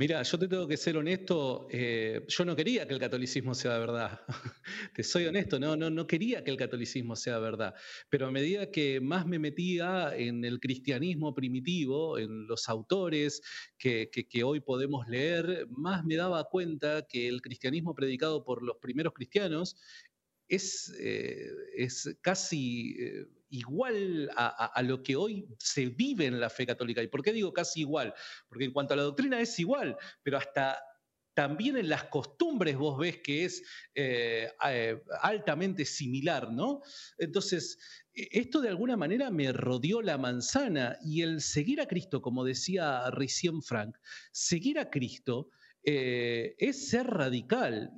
Mira, 0.00 0.22
yo 0.22 0.38
te 0.38 0.48
tengo 0.48 0.66
que 0.66 0.78
ser 0.78 0.96
honesto, 0.96 1.68
eh, 1.70 2.24
yo 2.26 2.46
no 2.46 2.56
quería 2.56 2.88
que 2.88 2.94
el 2.94 3.00
catolicismo 3.00 3.52
sea 3.54 3.78
verdad. 3.78 4.22
te 4.94 5.02
soy 5.02 5.26
honesto, 5.26 5.60
no, 5.60 5.76
no, 5.76 5.90
no 5.90 6.06
quería 6.06 6.42
que 6.42 6.50
el 6.50 6.56
catolicismo 6.56 7.16
sea 7.16 7.38
verdad. 7.38 7.74
Pero 8.08 8.26
a 8.26 8.30
medida 8.30 8.70
que 8.70 8.98
más 9.02 9.26
me 9.26 9.38
metía 9.38 10.16
en 10.16 10.42
el 10.46 10.58
cristianismo 10.58 11.34
primitivo, 11.34 12.16
en 12.16 12.46
los 12.46 12.70
autores 12.70 13.42
que, 13.76 14.08
que, 14.10 14.42
hoy 14.42 14.60
podemos 14.60 15.06
leer, 15.06 15.66
más 15.68 16.02
me 16.02 16.16
daba 16.16 16.44
cuenta 16.44 17.06
que 17.06 17.28
el 17.28 17.42
cristianismo 17.42 17.94
predicado 17.94 18.42
por 18.42 18.62
los 18.62 18.78
primeros 18.78 19.12
cristianos 19.12 19.76
es, 20.48 20.94
eh, 20.98 21.46
es 21.76 22.16
casi... 22.22 22.96
Eh, 22.98 23.26
igual 23.50 24.30
a, 24.36 24.82
lo 24.82 25.02
que 25.02 25.16
hoy 25.16 25.46
se 25.58 25.86
vive 25.86 26.26
en 26.26 26.40
la 26.40 26.50
fe 26.50 26.66
católica. 26.66 27.02
¿Y 27.02 27.08
por 27.08 27.22
qué 27.22 27.32
digo 27.32 27.52
casi 27.52 27.80
igual? 27.80 28.14
Porque 28.48 28.64
en 28.64 28.72
cuanto 28.72 28.94
a 28.94 28.96
la 28.96 29.02
doctrina 29.02 29.40
es 29.40 29.58
igual, 29.58 29.96
pero 30.22 30.38
hasta 30.38 30.82
también 31.34 31.76
en 31.76 31.88
las 31.88 32.04
costumbres 32.04 32.76
vos 32.76 32.98
ves 32.98 33.18
que 33.22 33.44
es 33.44 33.62
eh, 33.94 34.50
eh, 34.66 35.02
altamente 35.22 35.84
similar, 35.84 36.52
¿no? 36.52 36.82
Entonces, 37.18 37.78
e, 38.12 38.28
esto 38.32 38.60
de 38.60 38.68
alguna 38.68 38.96
manera 38.96 39.30
me 39.30 39.52
rodeó 39.52 40.02
la 40.02 40.18
manzana 40.18 40.98
y 41.02 41.22
el 41.22 41.40
seguir 41.40 41.80
a 41.80 41.86
Cristo, 41.86 42.20
como 42.20 42.44
decía 42.44 43.10
recién 43.10 43.62
Frank, 43.62 43.96
seguir 44.32 44.78
a 44.78 44.90
Cristo 44.90 45.50
eh, 45.84 46.54
es 46.58 46.88
ser 46.88 47.06
radical. 47.06 47.92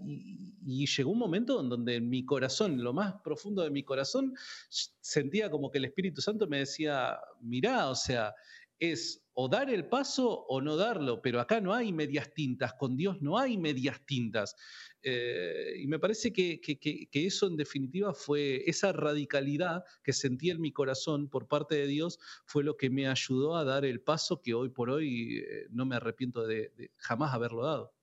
Y, 0.64 0.86
llegó 0.86 1.10
un 1.10 1.18
momento 1.18 1.60
en 1.60 1.68
donde 1.68 2.00
mi 2.00 2.24
corazón, 2.24 2.82
lo 2.82 2.92
más 2.92 3.14
profundo 3.24 3.62
de 3.62 3.70
mi 3.70 3.82
corazón, 3.82 4.34
sentía 4.68 5.50
como 5.50 5.70
que 5.70 5.78
el 5.78 5.86
Espíritu 5.86 6.20
Santo 6.20 6.46
me 6.46 6.58
decía, 6.58 7.18
mirá, 7.40 7.88
o 7.88 7.94
sea, 7.94 8.32
es 8.78 9.21
o 9.34 9.48
dar 9.48 9.70
el 9.70 9.86
paso 9.86 10.44
o 10.48 10.60
no 10.60 10.76
darlo, 10.76 11.22
pero 11.22 11.40
acá 11.40 11.60
no 11.60 11.72
hay 11.72 11.92
medias 11.92 12.32
tintas, 12.34 12.74
con 12.74 12.96
Dios 12.96 13.20
no 13.22 13.38
hay 13.38 13.56
medias 13.56 14.04
tintas. 14.06 14.54
Eh, 15.02 15.74
y 15.78 15.86
me 15.86 15.98
parece 15.98 16.32
que, 16.32 16.60
eso 17.12 17.46
en 17.46 17.56
definitiva 17.56 18.14
fue 18.14 18.62
esa 18.66 18.92
radicalidad 18.92 19.84
que 20.02 20.12
sentí 20.12 20.50
en 20.50 20.60
mi 20.60 20.72
corazón 20.72 21.28
por 21.28 21.48
parte 21.48 21.74
de 21.74 21.86
Dios, 21.86 22.18
fue 22.44 22.64
lo 22.64 22.76
que 22.76 22.90
me 22.90 23.08
ayudó 23.08 23.56
a 23.56 23.64
dar 23.64 23.84
el 23.84 24.00
paso 24.00 24.40
que 24.40 24.54
hoy 24.54 24.68
por 24.68 24.90
hoy 24.90 25.38
eh, 25.38 25.66
no 25.70 25.86
me 25.86 25.96
arrepiento 25.96 26.46
de 26.46 26.90
jamás 26.96 27.34
haberlo 27.34 27.64
dado. 27.64 28.01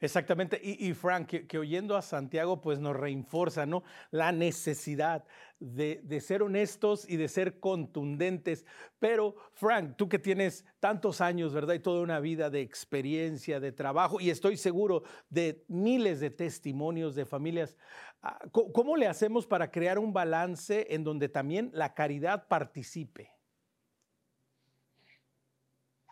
Exactamente. 0.00 0.60
Y, 0.62 0.92
Frank, 0.94 1.26
que, 1.26 1.58
oyendo 1.58 1.96
a 1.96 2.02
Santiago, 2.02 2.60
pues 2.60 2.78
nos 2.78 2.94
reinforza, 2.96 3.66
¿no? 3.66 3.82
La 4.10 4.30
necesidad 4.32 5.24
de, 5.58 6.20
ser 6.20 6.42
honestos 6.42 7.08
y 7.08 7.16
de 7.16 7.28
ser 7.28 7.58
contundentes. 7.58 8.64
Pero, 8.98 9.36
Frank, 9.52 9.96
tú 9.96 10.08
que 10.08 10.18
tienes 10.18 10.64
tantos 10.80 11.20
años, 11.20 11.52
¿verdad? 11.52 11.74
Y 11.74 11.80
toda 11.80 12.02
una 12.02 12.20
vida 12.20 12.50
de 12.50 12.60
experiencia, 12.60 13.58
de 13.58 13.72
trabajo, 13.72 14.20
y 14.20 14.30
estoy 14.30 14.56
seguro 14.56 15.02
de 15.30 15.64
miles 15.68 16.20
de 16.20 16.30
testimonios 16.30 17.14
de 17.14 17.24
familias, 17.24 17.76
ah, 18.22 18.38
¿cómo 18.52 18.96
le 18.96 19.08
hacemos 19.08 19.46
para 19.46 19.70
crear 19.70 19.98
un 19.98 20.12
balance 20.12 20.86
en 20.90 21.04
donde 21.04 21.28
también 21.28 21.70
la 21.72 21.94
caridad 21.94 22.46
participe? 22.48 23.32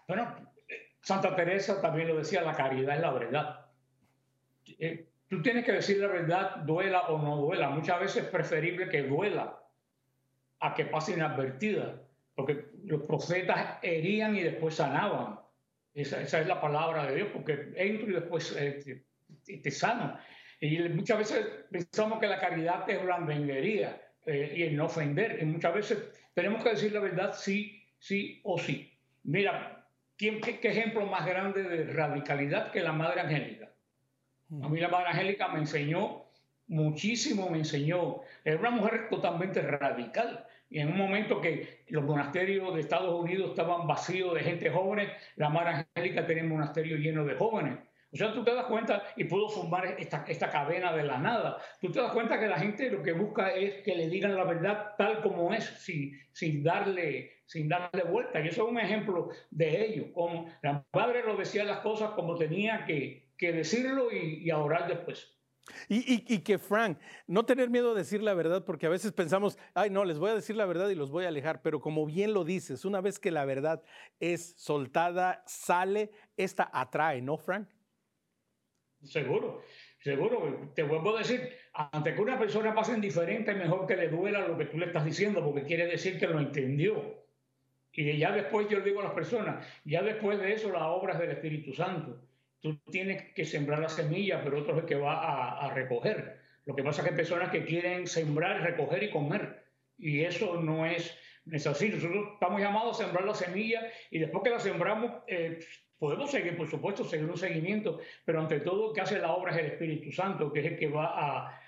Bueno, 0.06 0.53
Santa 1.04 1.36
Teresa 1.36 1.82
también 1.82 2.08
lo 2.08 2.16
decía, 2.16 2.40
la 2.40 2.54
caridad 2.54 2.96
es 2.96 3.02
la 3.02 3.12
verdad. 3.12 3.66
Eh, 4.78 5.06
tú 5.28 5.42
tienes 5.42 5.62
que 5.66 5.72
decir 5.72 5.98
la 5.98 6.06
verdad, 6.06 6.56
duela 6.64 7.02
o 7.08 7.20
no 7.20 7.36
duela. 7.36 7.68
Muchas 7.68 8.00
veces 8.00 8.24
es 8.24 8.30
preferible 8.30 8.88
que 8.88 9.02
duela 9.02 9.60
a 10.60 10.72
que 10.72 10.86
pase 10.86 11.12
inadvertida, 11.12 12.00
porque 12.34 12.68
los 12.84 13.02
profetas 13.02 13.80
herían 13.82 14.34
y 14.34 14.44
después 14.44 14.76
sanaban. 14.76 15.40
Esa, 15.92 16.22
es 16.22 16.46
la 16.46 16.58
palabra 16.58 17.04
de 17.04 17.16
Dios, 17.16 17.28
porque 17.34 17.74
entro 17.76 18.08
y 18.08 18.14
después 18.14 18.56
eh, 18.58 19.04
te, 19.44 19.70
sano. 19.70 20.18
Y 20.58 20.88
muchas 20.88 21.18
veces 21.18 21.46
pensamos 21.70 22.18
que 22.18 22.28
la 22.28 22.40
caridad 22.40 22.88
es 22.88 23.04
blandenguería 23.04 24.00
eh, 24.24 24.54
y 24.56 24.62
el 24.62 24.76
no 24.76 24.86
ofender. 24.86 25.38
Y 25.42 25.44
muchas 25.44 25.74
veces 25.74 25.98
tenemos 26.32 26.64
que 26.64 26.70
decir 26.70 26.92
la 26.92 27.00
verdad 27.00 27.34
sí, 27.34 27.84
sí 27.98 28.40
o 28.42 28.58
sí. 28.58 28.90
Mira, 29.24 29.83
qué, 30.16 30.40
qué 30.40 30.68
ejemplo 30.68 31.06
más 31.06 31.26
grande 31.26 31.62
de 31.62 31.92
radicalidad 31.92 32.70
que 32.70 32.80
la 32.80 32.92
Madre 32.92 33.20
Angélica? 33.20 33.70
A 34.62 34.68
mí 34.68 34.80
la 34.80 34.88
Madre 34.88 35.08
Angélica 35.08 35.48
me 35.48 35.58
enseñó 35.58 36.24
muchísimo, 36.66 37.50
me 37.50 37.58
enseñó. 37.58 38.20
Era 38.44 38.58
una 38.58 38.70
mujer 38.70 39.08
totalmente 39.08 39.60
radical. 39.62 40.46
Y 40.70 40.80
en 40.80 40.88
un 40.88 40.96
momento 40.96 41.40
que 41.40 41.84
los 41.88 42.04
monasterios 42.04 42.74
de 42.74 42.80
Estados 42.80 43.20
Unidos 43.20 43.50
estaban 43.50 43.86
vacíos 43.86 44.34
de 44.34 44.40
gente 44.40 44.70
joven, 44.70 45.08
la 45.36 45.48
Madre 45.48 45.86
Angélica 45.94 46.26
tenía 46.26 46.42
un 46.44 46.50
monasterio 46.50 46.96
lleno 46.96 47.24
de 47.24 47.34
jóvenes. 47.34 47.78
O 48.14 48.16
sea, 48.16 48.32
tú 48.32 48.44
te 48.44 48.54
das 48.54 48.66
cuenta, 48.66 49.02
y 49.16 49.24
pudo 49.24 49.48
formar 49.48 49.96
esta, 49.98 50.24
esta 50.28 50.48
cadena 50.48 50.92
de 50.92 51.02
la 51.02 51.18
nada, 51.18 51.58
tú 51.80 51.90
te 51.90 52.00
das 52.00 52.12
cuenta 52.12 52.38
que 52.38 52.46
la 52.46 52.60
gente 52.60 52.88
lo 52.88 53.02
que 53.02 53.12
busca 53.12 53.52
es 53.52 53.82
que 53.82 53.96
le 53.96 54.08
digan 54.08 54.36
la 54.36 54.44
verdad 54.44 54.94
tal 54.96 55.20
como 55.20 55.52
es, 55.52 55.64
sin, 55.64 56.16
sin, 56.32 56.62
darle, 56.62 57.42
sin 57.46 57.68
darle 57.68 58.04
vuelta. 58.04 58.40
Y 58.40 58.46
eso 58.46 58.64
es 58.64 58.70
un 58.70 58.78
ejemplo 58.78 59.30
de 59.50 59.84
ello. 59.84 60.12
Como 60.12 60.48
la 60.62 60.86
madre 60.92 61.24
lo 61.24 61.36
decía 61.36 61.64
las 61.64 61.80
cosas 61.80 62.10
como 62.10 62.36
tenía 62.36 62.84
que, 62.84 63.32
que 63.36 63.52
decirlo 63.52 64.12
y, 64.12 64.48
a 64.48 64.58
orar 64.58 64.86
después. 64.86 65.32
Y, 65.88 66.38
que, 66.40 66.58
Frank, 66.58 66.98
no 67.26 67.46
tener 67.46 67.68
miedo 67.68 67.94
de 67.94 68.02
decir 68.02 68.22
la 68.22 68.34
verdad, 68.34 68.64
porque 68.64 68.86
a 68.86 68.90
veces 68.90 69.10
pensamos, 69.10 69.58
ay, 69.74 69.90
no, 69.90 70.04
les 70.04 70.20
voy 70.20 70.30
a 70.30 70.34
decir 70.34 70.54
la 70.54 70.66
verdad 70.66 70.88
y 70.88 70.94
los 70.94 71.10
voy 71.10 71.24
a 71.24 71.28
alejar, 71.28 71.62
pero 71.62 71.80
como 71.80 72.06
bien 72.06 72.32
lo 72.32 72.44
dices, 72.44 72.84
una 72.84 73.00
vez 73.00 73.18
que 73.18 73.32
la 73.32 73.44
verdad 73.44 73.82
es 74.20 74.54
soltada, 74.56 75.42
sale, 75.46 76.12
esta 76.36 76.70
atrae, 76.72 77.20
¿no, 77.20 77.38
Frank? 77.38 77.66
Seguro, 79.04 79.62
seguro. 80.00 80.72
Te 80.74 80.82
vuelvo 80.82 81.16
a 81.16 81.20
decir, 81.20 81.48
ante 81.72 82.14
que 82.14 82.20
una 82.20 82.38
persona 82.38 82.74
pase 82.74 82.92
indiferente, 82.92 83.54
mejor 83.54 83.86
que 83.86 83.96
le 83.96 84.08
duela 84.08 84.46
lo 84.46 84.56
que 84.58 84.66
tú 84.66 84.78
le 84.78 84.86
estás 84.86 85.04
diciendo, 85.04 85.44
porque 85.44 85.64
quiere 85.64 85.86
decir 85.86 86.18
que 86.18 86.26
lo 86.26 86.40
entendió. 86.40 87.22
Y 87.92 88.16
ya 88.18 88.32
después 88.32 88.68
yo 88.68 88.78
le 88.78 88.84
digo 88.84 89.00
a 89.00 89.04
las 89.04 89.12
personas, 89.12 89.66
ya 89.84 90.02
después 90.02 90.38
de 90.38 90.52
eso, 90.52 90.72
la 90.72 90.88
obra 90.88 91.12
es 91.14 91.20
del 91.20 91.30
Espíritu 91.30 91.72
Santo 91.72 92.20
tú 92.64 92.80
tienes 92.90 93.34
que 93.34 93.44
sembrar 93.44 93.80
la 93.80 93.90
semilla, 93.90 94.42
pero 94.42 94.60
otro 94.60 94.74
es 94.74 94.80
el 94.80 94.86
que 94.86 94.94
va 94.94 95.58
a, 95.58 95.74
recoger. 95.74 96.40
Lo 96.64 96.74
que 96.74 96.82
pasa 96.82 97.02
es 97.02 97.04
que 97.04 97.10
hay 97.10 97.16
personas 97.16 97.50
que 97.50 97.66
quieren 97.66 98.06
sembrar, 98.06 98.62
recoger 98.62 99.02
y 99.02 99.10
comer. 99.10 99.66
Y 99.98 100.22
eso 100.22 100.62
no 100.62 100.86
es, 100.86 101.14
así. 101.66 101.90
Nosotros 101.90 102.28
estamos 102.32 102.62
llamados 102.62 102.98
a 102.98 103.04
sembrar 103.04 103.26
la 103.26 103.34
semilla 103.34 103.82
y 104.10 104.18
después 104.18 104.42
que 104.42 104.48
la 104.48 104.60
sembramos, 104.60 105.12
eh, 105.26 105.58
podemos 105.98 106.30
seguir, 106.30 106.56
por 106.56 106.68
supuesto, 106.68 107.04
seguir 107.04 107.30
un 107.30 107.36
seguimiento, 107.36 108.00
pero 108.24 108.40
ante 108.40 108.60
todo, 108.60 108.92
que 108.92 109.00
hace 109.00 109.18
la 109.18 109.32
obra 109.32 109.52
es 109.52 109.58
el 109.58 109.66
Espíritu 109.66 110.12
Santo, 110.12 110.52
que 110.52 110.60
es 110.60 110.66
el 110.66 110.78
que 110.78 110.88
va 110.88 111.06
a 111.06 111.60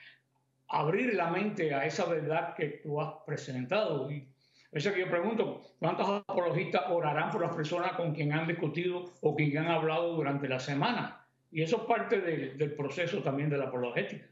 abrir 0.68 1.14
la 1.14 1.30
mente 1.30 1.72
a 1.74 1.84
esa 1.86 2.06
verdad 2.06 2.54
que 2.54 2.80
tú 2.82 3.00
has 3.00 3.12
presentado. 3.24 4.10
Y 4.10 4.26
eso 4.72 4.92
que 4.92 5.00
yo 5.00 5.10
pregunto, 5.10 5.62
¿cuántos 5.78 6.08
apologistas 6.28 6.82
orarán 6.88 7.30
por 7.30 7.42
las 7.42 7.54
personas 7.54 7.92
con 7.92 8.14
quien 8.14 8.32
han 8.32 8.46
discutido 8.46 9.04
o 9.20 9.36
quien 9.36 9.58
han 9.58 9.68
hablado 9.68 10.14
durante 10.14 10.48
la 10.48 10.60
semana? 10.60 11.24
Y 11.50 11.62
eso 11.62 11.76
es 11.78 11.82
parte 11.84 12.20
del 12.20 12.72
proceso 12.74 13.22
también 13.22 13.48
de 13.48 13.58
la 13.58 13.66
apologética. 13.66 14.26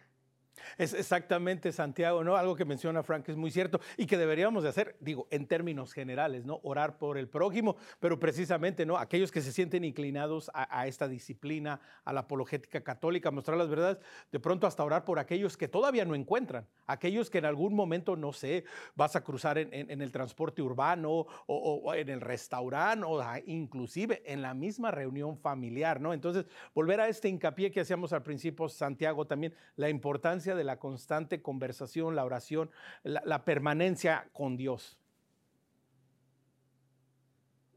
Es 0.79 0.95
exactamente, 0.95 1.73
Santiago, 1.73 2.25
¿no? 2.25 2.37
Algo 2.37 2.57
que 2.57 2.65
menciona 2.65 3.03
Frank 3.03 3.29
es 3.29 3.37
muy 3.37 3.51
cierto 3.51 3.81
y 3.97 4.07
que 4.07 4.19
deberíamos 4.19 4.63
de 4.63 4.69
hacer, 4.69 4.97
digo, 5.01 5.27
en 5.31 5.47
términos 5.47 5.93
generales, 5.93 6.45
¿no? 6.45 6.61
Orar 6.63 6.99
por 6.99 7.19
el 7.19 7.29
prójimo, 7.29 7.77
pero 8.01 8.19
precisamente, 8.19 8.87
¿no? 8.87 8.97
Aquellos 8.97 9.31
que 9.31 9.43
se 9.43 9.53
sienten 9.53 9.85
inclinados 9.85 10.51
a, 10.55 10.87
esta 10.87 11.09
disciplina, 11.09 11.81
a 12.05 12.13
la 12.13 12.21
apologética 12.21 12.83
católica, 12.83 13.31
mostrar 13.31 13.57
las 13.57 13.69
verdades, 13.69 13.99
de 14.31 14.41
pronto 14.41 14.67
hasta 14.67 14.85
orar 14.85 15.05
por 15.05 15.19
aquellos 15.19 15.57
que 15.57 15.69
todavía 15.69 16.05
no 16.05 16.15
encuentran, 16.15 16.67
aquellos 16.87 17.31
que 17.31 17.39
en 17.39 17.47
algún 17.47 17.75
momento, 17.75 18.17
no 18.17 18.33
sé, 18.33 18.65
vas 18.95 19.17
a 19.17 19.23
cruzar 19.23 19.59
en, 19.59 20.03
el 20.03 20.11
transporte 20.11 20.63
urbano 20.63 21.27
o, 21.47 21.95
en 21.95 22.09
el 22.09 22.21
restaurante 22.21 23.07
o 23.07 23.23
inclusive 23.47 24.23
en 24.27 24.43
la 24.43 24.55
misma 24.55 24.91
reunión 24.91 25.37
familiar, 25.39 26.01
¿no? 26.01 26.13
Entonces, 26.13 26.47
volver 26.75 27.01
a 27.01 27.09
este 27.09 27.29
hincapié 27.29 27.71
que 27.71 27.81
hacíamos 27.81 28.13
al 28.13 28.23
principio, 28.23 28.69
Santiago, 28.69 29.27
también 29.27 29.55
la 29.77 29.89
importancia 29.89 30.44
de 30.45 30.65
la 30.65 30.79
constante 30.79 31.41
conversación, 31.41 32.17
la 32.17 32.25
oración, 32.25 32.71
la, 33.03 33.45
permanencia 33.45 34.29
con 34.33 34.57
Dios. 34.57 34.99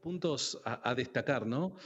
Puntos 0.02 0.60
a, 0.64 0.94
destacar, 0.94 1.46
¿no? 1.46 1.76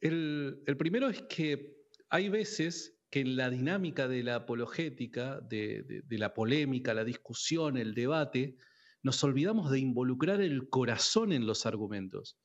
El, 0.00 0.62
primero 0.78 1.08
es 1.08 1.22
que 1.22 1.76
hay 2.08 2.28
veces 2.28 2.98
que 3.10 3.20
en 3.20 3.36
la 3.36 3.50
dinámica 3.50 4.08
de 4.08 4.22
la 4.22 4.36
apologética, 4.36 5.40
de, 5.40 6.02
la 6.10 6.34
polémica, 6.34 6.94
la 6.94 7.04
discusión, 7.04 7.76
el 7.76 7.94
debate, 7.94 8.56
nos 9.02 9.22
olvidamos 9.22 9.70
de 9.70 9.78
involucrar 9.78 10.40
el 10.40 10.68
corazón 10.68 11.32
en 11.32 11.46
los 11.46 11.66
argumentos. 11.66 12.38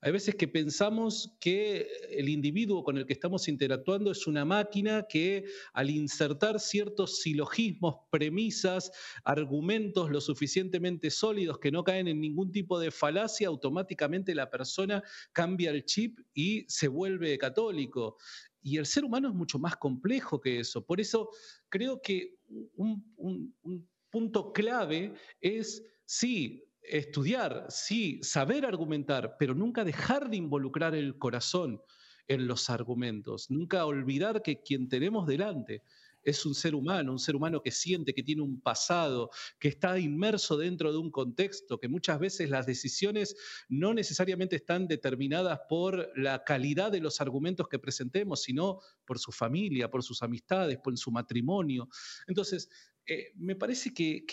Hay 0.00 0.12
veces 0.12 0.36
que 0.36 0.46
pensamos 0.46 1.36
que 1.40 1.88
el 2.10 2.28
individuo 2.28 2.84
con 2.84 2.98
el 2.98 3.06
que 3.06 3.12
estamos 3.12 3.48
interactuando 3.48 4.12
es 4.12 4.28
una 4.28 4.44
máquina 4.44 5.06
que 5.08 5.44
al 5.72 5.90
insertar 5.90 6.60
ciertos 6.60 7.20
silogismos, 7.20 7.96
premisas, 8.10 8.92
argumentos 9.24 10.10
lo 10.10 10.20
suficientemente 10.20 11.10
sólidos 11.10 11.58
que 11.58 11.72
no 11.72 11.82
caen 11.82 12.06
en 12.06 12.20
ningún 12.20 12.52
tipo 12.52 12.78
de 12.78 12.92
falacia, 12.92 13.48
automáticamente 13.48 14.36
la 14.36 14.48
persona 14.48 15.02
cambia 15.32 15.70
el 15.70 15.84
chip 15.84 16.20
y 16.32 16.64
se 16.68 16.86
vuelve 16.86 17.36
católico. 17.36 18.18
Y 18.62 18.76
el 18.76 18.86
ser 18.86 19.04
humano 19.04 19.28
es 19.28 19.34
mucho 19.34 19.58
más 19.58 19.76
complejo 19.76 20.40
que 20.40 20.60
eso. 20.60 20.84
Por 20.86 21.00
eso 21.00 21.30
creo 21.68 22.00
que 22.00 22.36
un, 22.76 23.04
un 23.16 23.88
punto 24.10 24.52
clave 24.52 25.14
es, 25.40 25.82
sí, 26.04 26.67
estudiar, 26.82 27.66
sí, 27.68 28.20
saber 28.22 28.64
argumentar, 28.64 29.36
pero 29.38 29.54
nunca 29.54 29.84
dejar 29.84 30.30
de 30.30 30.36
involucrar 30.36 30.94
el 30.94 31.18
corazón 31.18 31.80
en 32.26 32.46
los 32.46 32.70
argumentos, 32.70 33.50
nunca 33.50 33.86
olvidar 33.86 34.42
que 34.42 34.62
quien 34.62 34.88
tenemos 34.88 35.26
delante 35.26 35.82
es 36.22 36.44
un 36.44 36.54
ser 36.54 36.74
humano, 36.74 37.12
un 37.12 37.18
ser 37.18 37.36
humano 37.36 37.62
que 37.62 37.70
siente, 37.70 38.12
que 38.12 38.22
tiene 38.22 38.42
un 38.42 38.60
pasado, 38.60 39.30
que 39.58 39.68
está 39.68 39.98
inmerso 39.98 40.56
dentro 40.56 40.92
de 40.92 40.98
un 40.98 41.10
contexto, 41.10 41.78
que 41.78 41.88
muchas 41.88 42.18
veces 42.18 42.50
las 42.50 42.66
decisiones 42.66 43.36
no 43.68 43.94
necesariamente 43.94 44.56
están 44.56 44.88
determinadas 44.88 45.60
por 45.68 46.10
la 46.16 46.44
calidad 46.44 46.92
de 46.92 47.00
los 47.00 47.20
argumentos 47.20 47.68
que 47.68 47.78
presentemos, 47.78 48.42
sino 48.42 48.80
por 49.06 49.18
su 49.18 49.32
familia, 49.32 49.90
por 49.90 50.02
sus 50.02 50.22
amistades, 50.22 50.78
por 50.78 50.96
su 50.98 51.10
matrimonio. 51.10 51.88
Entonces, 52.26 52.68
eh, 53.10 53.32
me 53.36 53.56
parece 53.56 53.94
que, 53.94 54.24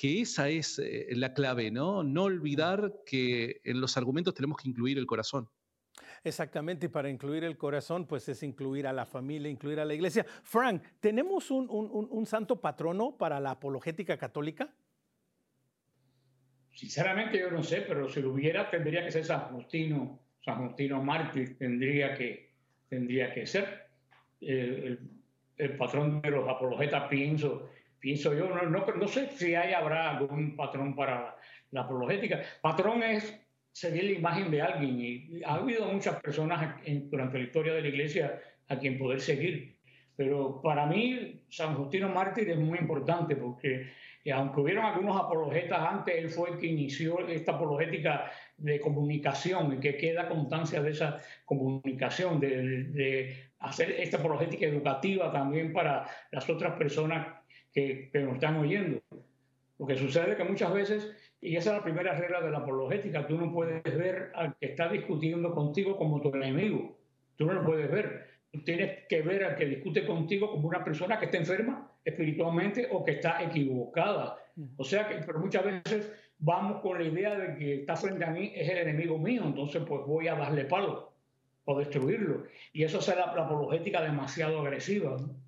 esa 0.00 0.48
es 0.48 0.78
eh, 0.78 1.08
la 1.16 1.34
clave, 1.34 1.72
¿no? 1.72 2.04
No 2.04 2.22
olvidar 2.22 3.00
que 3.04 3.60
en 3.64 3.80
los 3.80 3.96
argumentos 3.96 4.34
tenemos 4.34 4.56
que 4.56 4.68
incluir 4.68 4.98
el 4.98 5.06
corazón. 5.06 5.48
Exactamente, 6.22 6.86
y 6.86 6.88
para 6.88 7.10
incluir 7.10 7.42
el 7.42 7.58
corazón, 7.58 8.06
pues 8.06 8.28
es 8.28 8.44
incluir 8.44 8.86
a 8.86 8.92
la 8.92 9.04
familia, 9.04 9.50
incluir 9.50 9.80
a 9.80 9.84
la 9.84 9.94
iglesia. 9.94 10.24
Frank, 10.44 10.82
¿tenemos 11.00 11.50
un, 11.50 12.24
santo 12.26 12.60
patrono 12.60 13.16
para 13.18 13.40
la 13.40 13.50
apologética 13.50 14.16
católica? 14.16 14.72
Sinceramente 16.72 17.38
yo 17.40 17.50
no 17.50 17.64
sé, 17.64 17.82
pero 17.82 18.08
si 18.08 18.22
lo 18.22 18.32
hubiera 18.32 18.70
tendría 18.70 19.04
que 19.04 19.10
ser 19.10 19.24
San 19.24 19.40
Justino, 19.52 20.20
San 20.44 20.68
Justino 20.68 21.02
mártir 21.02 21.58
tendría 21.58 22.14
que, 22.14 22.52
tendría 22.88 23.34
que 23.34 23.44
ser. 23.44 23.88
el, 24.40 25.00
el 25.56 25.76
patrón 25.76 26.20
de 26.20 26.30
los 26.30 26.48
apologetas, 26.48 27.08
pienso, 27.08 27.70
pienso 28.04 28.34
yo, 28.34 28.50
no, 28.50 28.68
no, 28.68 29.08
sé 29.08 29.30
si 29.30 29.54
hay, 29.54 29.72
habrá 29.72 30.18
algún 30.18 30.54
patrón 30.56 30.94
para 30.94 31.38
la 31.70 31.80
apologética. 31.80 32.42
Patrón 32.60 33.02
es 33.02 33.34
seguir 33.72 34.04
la 34.04 34.10
imagen 34.10 34.50
de 34.50 34.60
alguien 34.60 35.00
y 35.00 35.42
ha 35.42 35.54
habido 35.54 35.86
muchas 35.90 36.20
personas 36.20 36.82
durante 37.10 37.38
la 37.38 37.44
historia 37.44 37.72
de 37.72 37.80
la 37.80 37.88
iglesia 37.88 38.42
a 38.68 38.78
quien 38.78 38.98
poder 38.98 39.22
seguir. 39.22 39.78
Pero 40.16 40.60
para 40.60 40.84
mí 40.84 41.40
San 41.48 41.76
Justino 41.76 42.10
Mártir 42.10 42.50
es 42.50 42.58
muy 42.58 42.78
importante 42.78 43.36
porque 43.36 43.86
eh, 44.22 44.32
aunque 44.32 44.60
hubieron 44.60 44.84
algunos 44.84 45.18
apologetas 45.18 45.80
antes, 45.80 46.14
él 46.14 46.28
fue 46.28 46.50
el 46.50 46.58
que 46.58 46.66
inició 46.66 47.26
esta 47.26 47.52
apologética 47.52 48.30
de 48.58 48.80
comunicación 48.80 49.72
y 49.72 49.80
que 49.80 49.96
queda 49.96 50.28
constancia 50.28 50.82
de 50.82 50.90
esa 50.90 51.22
comunicación, 51.46 52.38
de, 52.38 52.84
de 52.84 53.44
hacer 53.60 53.92
esta 53.92 54.18
apologética 54.18 54.66
educativa 54.66 55.32
también 55.32 55.72
para 55.72 56.06
las 56.30 56.48
otras 56.50 56.74
personas 56.74 57.43
que, 57.74 58.10
nos 58.14 58.34
están 58.34 58.56
oyendo. 58.56 59.02
Lo 59.78 59.86
que 59.86 59.96
sucede 59.96 60.32
es 60.32 60.36
que 60.36 60.44
muchas 60.44 60.72
veces, 60.72 61.12
y 61.40 61.56
esa 61.56 61.70
es 61.70 61.76
la 61.78 61.82
primera 61.82 62.14
regla 62.14 62.40
de 62.40 62.50
la 62.50 62.58
apologética, 62.58 63.26
tú 63.26 63.36
no 63.36 63.52
puedes 63.52 63.82
ver 63.82 64.30
al 64.34 64.56
que 64.56 64.66
está 64.66 64.88
discutiendo 64.88 65.52
contigo 65.52 65.96
como 65.96 66.20
tu 66.20 66.32
enemigo. 66.34 66.96
Tú 67.36 67.46
no 67.46 67.54
lo 67.54 67.64
puedes 67.64 67.90
ver. 67.90 68.28
Tú 68.52 68.62
tienes 68.62 69.06
que 69.08 69.20
ver 69.22 69.44
al 69.44 69.56
que 69.56 69.66
discute 69.66 70.06
contigo 70.06 70.52
como 70.52 70.68
una 70.68 70.84
persona 70.84 71.18
que 71.18 71.24
está 71.24 71.38
enferma 71.38 71.90
espiritualmente 72.04 72.86
o 72.92 73.04
que 73.04 73.12
está 73.12 73.42
equivocada. 73.42 74.38
O 74.76 74.84
sea 74.84 75.08
que, 75.08 75.16
pero 75.26 75.40
muchas 75.40 75.64
veces 75.64 76.12
vamos 76.38 76.80
con 76.80 76.98
la 76.98 77.08
idea 77.08 77.36
de 77.36 77.56
que 77.56 77.80
está 77.80 77.96
frente 77.96 78.24
a 78.24 78.30
mí 78.30 78.52
es 78.54 78.68
el 78.68 78.78
enemigo 78.78 79.18
mío, 79.18 79.42
entonces 79.44 79.82
pues 79.84 80.06
voy 80.06 80.28
a 80.28 80.36
darle 80.36 80.66
palo 80.66 81.12
o 81.64 81.78
destruirlo. 81.78 82.44
Y 82.72 82.84
eso 82.84 83.00
es 83.00 83.08
la, 83.08 83.34
la 83.34 83.46
apologética 83.46 84.02
demasiado 84.02 84.60
agresiva. 84.60 85.16
¿no? 85.18 85.43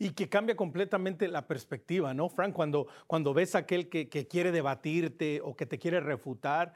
Y 0.00 0.12
que 0.12 0.30
cambia 0.30 0.56
completamente 0.56 1.28
la 1.28 1.46
perspectiva, 1.46 2.14
¿no, 2.14 2.30
Frank? 2.30 2.54
Cuando, 2.54 2.86
cuando 3.06 3.34
ves 3.34 3.54
a 3.54 3.58
aquel 3.58 3.90
que, 3.90 4.08
quiere 4.08 4.50
debatirte 4.50 5.42
o 5.44 5.54
que 5.54 5.66
te 5.66 5.78
quiere 5.78 6.00
refutar, 6.00 6.72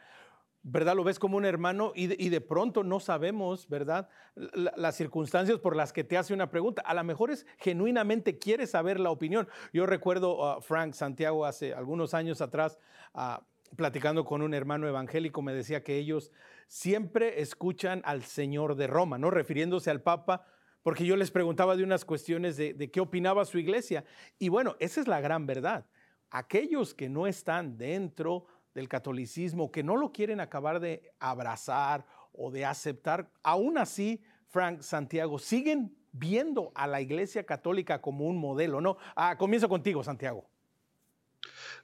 ¿verdad? 0.62 0.94
Lo 0.94 1.04
ves 1.04 1.18
como 1.18 1.38
un 1.38 1.46
hermano 1.46 1.92
y 1.94 2.06
de, 2.06 2.40
pronto 2.42 2.84
no 2.84 3.00
sabemos, 3.00 3.66
¿verdad? 3.66 4.10
las 4.34 4.96
circunstancias 4.96 5.58
por 5.58 5.74
las 5.74 5.94
que 5.94 6.04
te 6.04 6.18
hace 6.18 6.34
una 6.34 6.50
pregunta. 6.50 6.82
A 6.82 6.92
lo 6.92 7.02
mejor 7.02 7.30
es 7.30 7.46
genuinamente 7.56 8.38
quiere 8.38 8.66
saber 8.66 9.00
la 9.00 9.10
opinión. 9.10 9.48
Yo 9.72 9.86
recuerdo 9.86 10.46
a 10.46 10.60
Frank 10.60 10.92
Santiago 10.92 11.46
hace 11.46 11.72
algunos 11.72 12.12
años 12.12 12.42
atrás, 12.42 12.78
ah, 13.14 13.42
platicando 13.74 14.26
con 14.26 14.42
un 14.42 14.52
hermano 14.52 14.86
evangélico, 14.86 15.40
me 15.40 15.54
decía 15.54 15.82
que 15.82 15.96
ellos 15.96 16.30
siempre 16.66 17.40
escuchan 17.40 18.02
al 18.04 18.22
Señor 18.22 18.74
de 18.76 18.86
Roma, 18.86 19.16
¿no? 19.16 19.30
Refiriéndose 19.30 19.90
al 19.90 20.02
Papa 20.02 20.44
porque 20.84 21.06
yo 21.06 21.16
les 21.16 21.30
preguntaba 21.30 21.76
de 21.76 21.82
unas 21.82 22.04
cuestiones 22.04 22.58
de, 22.58 22.90
qué 22.92 23.00
opinaba 23.00 23.46
su 23.46 23.58
iglesia. 23.58 24.04
Y 24.38 24.50
bueno, 24.50 24.76
esa 24.78 25.00
es 25.00 25.08
la 25.08 25.18
gran 25.22 25.46
verdad. 25.46 25.86
Aquellos 26.30 26.92
que 26.92 27.08
no 27.08 27.26
están 27.26 27.78
dentro 27.78 28.46
del 28.74 28.86
catolicismo, 28.86 29.72
que 29.72 29.82
no 29.82 29.96
lo 29.96 30.12
quieren 30.12 30.40
acabar 30.40 30.80
de 30.80 31.10
abrazar 31.18 32.06
o 32.34 32.50
de 32.50 32.66
aceptar, 32.66 33.32
aún 33.42 33.78
así, 33.78 34.22
Frank 34.48 34.82
Santiago, 34.82 35.38
siguen 35.38 35.96
viendo 36.12 36.70
a 36.74 36.86
la 36.86 37.00
iglesia 37.00 37.46
católica 37.46 38.02
como 38.02 38.26
un 38.26 38.36
modelo, 38.36 38.82
¿no? 38.82 38.98
Ah, 39.16 39.38
comienzo 39.38 39.70
contigo, 39.70 40.04
Santiago. 40.04 40.46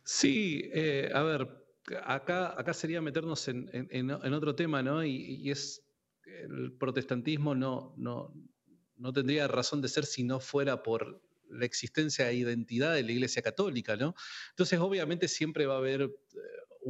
Sí, 0.05 0.69
eh, 0.75 1.11
a 1.15 1.23
ver, 1.23 1.49
acá, 2.05 2.55
acá 2.61 2.75
sería 2.75 3.01
meternos 3.01 3.49
en, 3.49 4.11
otro 4.35 4.55
tema, 4.55 4.83
¿no? 4.83 5.03
Y, 5.03 5.39
y, 5.41 5.51
es 5.51 5.87
el 6.27 6.73
protestantismo 6.73 7.55
no, 7.55 7.95
no, 7.97 8.35
no 9.01 9.13
tendría 9.13 9.49
razón 9.49 9.81
de 9.83 9.89
ser 9.89 10.07
si 10.07 10.23
no 10.23 10.41
fuera 10.41 10.83
por 10.83 11.21
la 11.49 11.65
existencia 11.65 12.31
e 12.31 12.35
identidad 12.35 12.95
de 12.95 13.03
la 13.03 13.13
Iglesia 13.13 13.43
Católica, 13.43 13.97
¿no? 13.97 14.15
Entonces, 14.51 14.79
obviamente 14.79 15.27
siempre 15.27 15.67
va 15.67 15.75
a 15.75 15.79
haber 15.79 16.03
eh, 16.03 16.11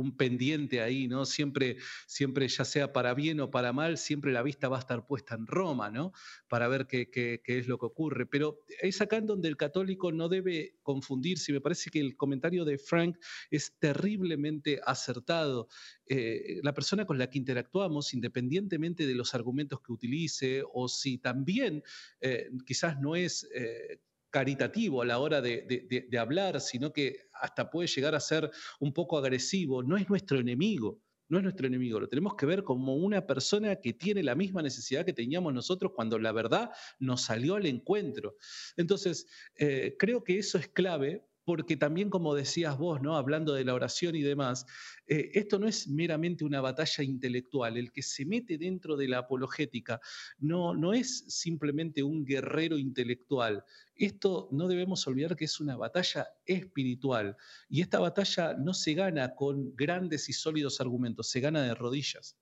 un 0.01 0.17
pendiente 0.17 0.81
ahí, 0.81 1.07
¿no? 1.09 1.27
Siempre, 1.27 1.77
siempre, 2.07 2.49
ya 2.49 2.65
sea 2.65 2.93
para 2.93 3.15
bien 3.15 3.41
o 3.41 3.51
para 3.51 3.73
mal, 3.73 3.99
siempre 3.99 4.33
la 4.33 4.43
vista 4.43 4.69
va 4.69 4.79
a 4.79 4.81
estar 4.81 5.07
puesta 5.07 5.35
en 5.35 5.47
Roma, 5.47 5.91
¿no? 5.91 6.13
Para 6.49 6.69
ver 6.69 6.87
qué, 6.87 7.41
es 7.45 7.69
lo 7.69 7.79
que 7.79 7.87
ocurre. 7.87 8.27
Pero 8.27 8.65
es 8.81 9.01
acá 9.01 9.17
en 9.17 9.27
donde 9.27 9.49
el 9.49 9.57
católico 9.57 10.13
no 10.13 10.29
debe 10.29 10.77
confundirse. 10.83 11.53
Me 11.53 11.61
parece 11.61 11.91
que 11.91 12.01
el 12.01 12.17
comentario 12.17 12.65
de 12.65 12.79
Frank 12.79 13.17
es 13.51 13.79
terriblemente 13.79 14.81
acertado. 14.85 15.69
Eh, 16.07 16.61
la 16.63 16.75
persona 16.75 17.05
con 17.05 17.19
la 17.19 17.31
que 17.31 17.39
interactuamos, 17.39 18.15
independientemente 18.15 19.07
de 19.07 19.15
los 19.15 19.35
argumentos 19.35 19.81
que 19.81 19.93
utilice, 19.93 20.63
o 20.73 20.89
si 20.89 21.19
también 21.19 21.83
eh, 22.21 22.51
quizás 22.67 22.99
no 23.01 23.17
es 23.17 23.49
eh, 23.55 24.01
caritativo 24.31 25.03
a 25.03 25.05
la 25.05 25.19
hora 25.19 25.41
de, 25.41 26.09
hablar, 26.19 26.61
sino 26.61 26.93
que 26.93 27.29
hasta 27.33 27.71
puede 27.71 27.89
llegar 27.89 28.15
a 28.15 28.21
ser 28.21 28.51
un 28.79 28.93
poco 28.93 29.19
agresivo, 29.19 29.83
no 29.83 29.97
es 29.97 30.09
nuestro 30.09 30.39
enemigo. 30.39 31.01
No 31.29 31.39
es 31.39 31.45
nuestro 31.45 31.69
enemigo, 31.69 32.01
lo 32.01 32.09
tenemos 32.09 32.35
que 32.35 32.45
ver 32.45 32.65
como 32.65 32.97
una 32.97 33.25
persona 33.25 33.77
que 33.77 33.93
tiene 33.93 34.21
la 34.25 34.35
misma 34.35 34.63
necesidad 34.63 35.05
que 35.05 35.13
teníamos 35.13 35.55
nosotros 35.55 35.93
cuando 35.95 36.19
la 36.19 36.33
verdad 36.33 36.73
nos 36.99 37.23
salió 37.23 37.55
al 37.55 37.67
encuentro. 37.67 38.35
Entonces, 38.77 39.29
eh, 39.55 39.95
creo 39.97 40.25
que 40.25 40.41
eso 40.41 40.59
es 40.59 40.67
clave 40.67 41.25
porque 41.51 41.77
también 41.77 42.11
como 42.11 42.37
decías 42.37 42.79
vos, 42.79 43.03
¿no? 43.03 43.17
hablando 43.17 43.55
de 43.55 43.65
la 43.65 43.75
oración 43.75 44.15
y 44.15 44.23
demás, 44.23 44.67
eh, 45.09 45.33
esto 45.35 45.59
no 45.59 45.67
es 45.67 45.89
meramente 45.89 46.45
una 46.45 46.61
batalla 46.61 47.03
intelectual. 47.03 47.77
El 47.77 47.91
que 47.91 48.03
se 48.03 48.25
mete 48.25 48.57
dentro 48.57 48.97
de 48.97 49.09
la 49.09 49.19
apologética 49.19 50.01
no, 50.39 50.77
no 50.77 50.95
es 50.95 51.25
simplemente 51.27 52.05
un 52.05 52.25
guerrero 52.25 52.79
intelectual. 52.79 53.65
Esto 53.97 54.49
no 54.53 54.69
debemos 54.69 55.05
olvidar 55.09 55.35
que 55.35 55.47
es 55.47 55.59
una 55.59 55.77
batalla 55.77 56.29
espiritual. 56.47 57.37
Y 57.69 57.81
esta 57.81 57.99
batalla 57.99 58.55
no 58.55 58.73
se 58.73 58.95
gana 58.95 59.35
con 59.35 59.75
grandes 59.75 60.29
y 60.29 60.33
sólidos 60.33 60.81
argumentos, 60.81 61.31
se 61.31 61.41
gana 61.41 61.63
de 61.63 61.75
rodillas. 61.75 62.40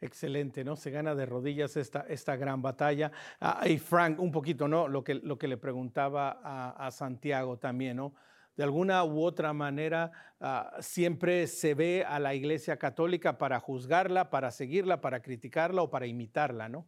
Excelente, 0.00 0.64
¿no? 0.64 0.76
Se 0.76 0.90
gana 0.90 1.14
de 1.14 1.26
rodillas 1.26 1.76
esta, 1.76 2.06
esta 2.08 2.36
gran 2.36 2.62
batalla. 2.62 3.12
Ah, 3.40 3.64
y 3.66 3.78
Frank, 3.78 4.20
un 4.20 4.30
poquito, 4.30 4.68
¿no? 4.68 4.88
Lo 4.88 5.04
que, 5.04 5.14
lo 5.14 5.38
que 5.38 5.48
le 5.48 5.56
preguntaba 5.56 6.40
a, 6.42 6.90
Santiago 6.90 7.58
también, 7.58 7.96
¿no? 7.96 8.14
De 8.56 8.62
alguna 8.62 9.02
u 9.04 9.22
otra 9.22 9.52
manera, 9.52 10.12
ah, 10.40 10.76
siempre 10.80 11.46
se 11.46 11.74
ve 11.74 12.04
a 12.06 12.18
la 12.18 12.34
Iglesia 12.34 12.76
Católica 12.76 13.38
para 13.38 13.58
juzgarla, 13.60 14.30
para 14.30 14.50
seguirla, 14.50 15.00
para 15.00 15.20
criticarla 15.20 15.82
o 15.82 15.90
para 15.90 16.06
imitarla, 16.06 16.68
¿no? 16.68 16.86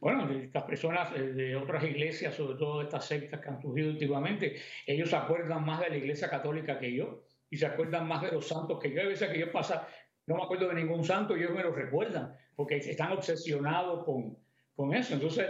Bueno, 0.00 0.30
estas 0.30 0.64
personas 0.64 1.10
eh, 1.16 1.20
de 1.20 1.56
otras 1.56 1.84
iglesias, 1.84 2.34
sobre 2.34 2.58
todo 2.58 2.82
estas 2.82 3.06
sectas 3.06 3.40
que 3.40 3.48
han 3.48 3.60
surgido 3.60 3.90
últimamente, 3.90 4.56
ellos 4.86 5.10
se 5.10 5.16
acuerdan 5.16 5.64
más 5.64 5.80
de 5.80 5.90
la 5.90 5.96
iglesia 5.96 6.28
católica 6.28 6.78
que 6.78 6.94
yo 6.94 7.24
y 7.50 7.56
se 7.56 7.66
acuerdan 7.66 8.06
más 8.06 8.22
de 8.22 8.32
los 8.32 8.46
santos 8.46 8.78
que 8.80 8.92
yo. 8.92 9.02
A 9.02 9.06
veces 9.06 9.30
que 9.30 9.38
yo 9.38 9.52
pasa, 9.52 9.86
no 10.26 10.36
me 10.36 10.42
acuerdo 10.42 10.68
de 10.68 10.74
ningún 10.74 11.04
santo 11.04 11.36
ellos 11.36 11.52
me 11.52 11.62
lo 11.62 11.72
recuerdan, 11.72 12.34
porque 12.56 12.76
están 12.76 13.12
obsesionados 13.12 14.04
con, 14.04 14.38
con 14.74 14.94
eso. 14.94 15.14
Entonces, 15.14 15.46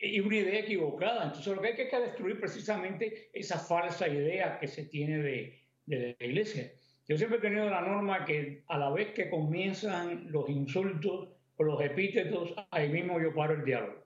y 0.00 0.20
una 0.20 0.36
idea 0.36 0.60
equivocada. 0.60 1.24
Entonces, 1.24 1.54
lo 1.54 1.60
que 1.60 1.68
hay 1.68 1.76
que, 1.76 1.88
que 1.88 2.00
destruir 2.00 2.40
precisamente 2.40 3.30
esa 3.32 3.58
falsa 3.58 4.08
idea 4.08 4.58
que 4.58 4.68
se 4.68 4.84
tiene 4.86 5.18
de, 5.18 5.60
de 5.86 6.16
la 6.18 6.26
iglesia. 6.26 6.70
Yo 7.08 7.16
siempre 7.16 7.38
he 7.38 7.40
tenido 7.40 7.68
la 7.70 7.80
norma 7.80 8.24
que 8.24 8.64
a 8.68 8.78
la 8.78 8.90
vez 8.90 9.12
que 9.12 9.30
comienzan 9.30 10.30
los 10.30 10.48
insultos 10.48 11.28
o 11.56 11.62
los 11.64 11.80
epítetos, 11.82 12.54
ahí 12.70 12.88
mismo 12.90 13.20
yo 13.20 13.34
paro 13.34 13.54
el 13.54 13.64
diálogo. 13.64 14.04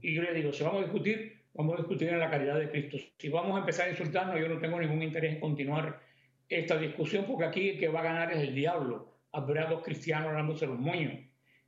Y 0.00 0.14
yo 0.14 0.22
le 0.22 0.32
digo, 0.32 0.52
si 0.52 0.64
vamos 0.64 0.80
a 0.80 0.84
discutir, 0.84 1.42
vamos 1.54 1.74
a 1.74 1.78
discutir 1.78 2.08
en 2.08 2.20
la 2.20 2.30
caridad 2.30 2.58
de 2.58 2.70
Cristo. 2.70 2.96
Si 3.18 3.28
vamos 3.28 3.56
a 3.56 3.60
empezar 3.60 3.88
a 3.88 3.90
insultarnos, 3.90 4.40
yo 4.40 4.48
no 4.48 4.60
tengo 4.60 4.80
ningún 4.80 5.02
interés 5.02 5.34
en 5.34 5.40
continuar 5.40 6.00
esta 6.48 6.76
discusión 6.76 7.24
porque 7.26 7.44
aquí 7.44 7.70
el 7.70 7.78
que 7.78 7.88
va 7.88 8.00
a 8.00 8.04
ganar 8.04 8.32
es 8.32 8.38
el 8.38 8.54
diablo, 8.54 9.12
a 9.32 9.40
dos 9.40 9.82
cristianos 9.82 10.32
dándose 10.32 10.66
los 10.66 10.78
moños. 10.78 11.12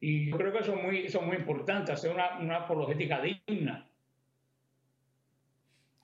Y 0.00 0.30
yo 0.30 0.36
creo 0.36 0.52
que 0.52 0.58
eso 0.58 0.74
es 0.74 0.82
muy, 0.82 0.98
eso 0.98 1.20
es 1.20 1.26
muy 1.26 1.36
importante, 1.36 1.92
hacer 1.92 2.12
una, 2.12 2.38
una 2.38 2.56
apologética 2.56 3.20
digna. 3.20 3.88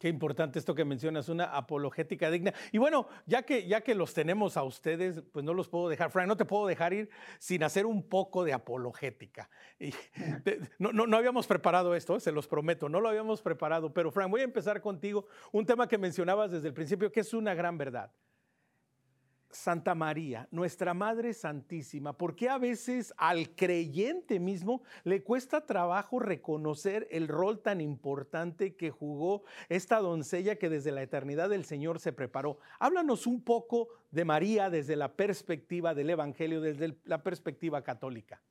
Qué 0.04 0.08
importante 0.10 0.58
esto 0.58 0.74
que 0.74 0.84
mencionas, 0.84 1.30
una 1.30 1.44
apologética 1.44 2.30
digna. 2.30 2.52
Y 2.72 2.76
bueno, 2.76 3.08
ya 3.24 3.42
que, 3.42 3.66
ya 3.66 3.80
que 3.80 3.94
los 3.94 4.12
tenemos 4.12 4.58
a 4.58 4.62
ustedes, 4.62 5.22
pues 5.32 5.44
no 5.46 5.54
los 5.54 5.68
puedo 5.68 5.88
dejar, 5.88 6.10
Frank, 6.10 6.28
no 6.28 6.36
te 6.36 6.44
puedo 6.44 6.66
dejar 6.66 6.92
ir 6.92 7.08
sin 7.38 7.62
hacer 7.62 7.86
un 7.86 8.06
poco 8.06 8.44
de 8.44 8.52
apologética. 8.52 9.48
No, 10.78 10.92
no, 10.92 11.06
no, 11.06 11.16
habíamos 11.16 11.46
preparado 11.46 11.94
esto, 11.94 12.20
se 12.20 12.32
los 12.32 12.46
prometo, 12.46 12.88
no 12.90 13.00
lo 13.00 13.08
habíamos 13.08 13.40
preparado, 13.40 13.94
pero 13.94 14.10
Frank, 14.10 14.30
voy 14.30 14.42
a 14.42 14.44
empezar 14.44 14.82
contigo 14.82 15.26
un 15.52 15.64
tema 15.64 15.88
que 15.88 15.96
mencionabas 15.96 16.50
desde 16.50 16.68
el 16.68 16.74
principio, 16.74 17.10
que 17.10 17.20
es 17.20 17.32
una 17.32 17.54
gran 17.54 17.78
verdad. 17.78 18.12
Santa 19.54 19.94
María, 19.94 20.48
nuestra 20.50 20.94
Madre 20.94 21.32
Santísima, 21.32 22.18
¿por 22.18 22.34
qué 22.34 22.48
a 22.48 22.58
veces 22.58 23.14
al 23.16 23.54
creyente 23.54 24.40
mismo 24.40 24.82
le 25.04 25.22
cuesta 25.22 25.64
trabajo 25.64 26.18
reconocer 26.18 27.06
el 27.10 27.28
rol 27.28 27.60
tan 27.60 27.80
importante 27.80 28.74
que 28.74 28.90
jugó 28.90 29.44
esta 29.68 30.00
doncella 30.00 30.56
que 30.56 30.68
desde 30.68 30.92
la 30.92 31.02
eternidad 31.02 31.48
del 31.48 31.64
Señor 31.64 32.00
se 32.00 32.12
preparó? 32.12 32.58
Háblanos 32.80 33.26
un 33.26 33.42
poco 33.42 33.88
de 34.10 34.24
María 34.24 34.70
desde 34.70 34.96
la 34.96 35.14
perspectiva 35.14 35.94
del 35.94 36.10
Evangelio, 36.10 36.60
desde 36.60 36.96
la 37.04 37.22
perspectiva 37.22 37.82
católica. 37.82 38.42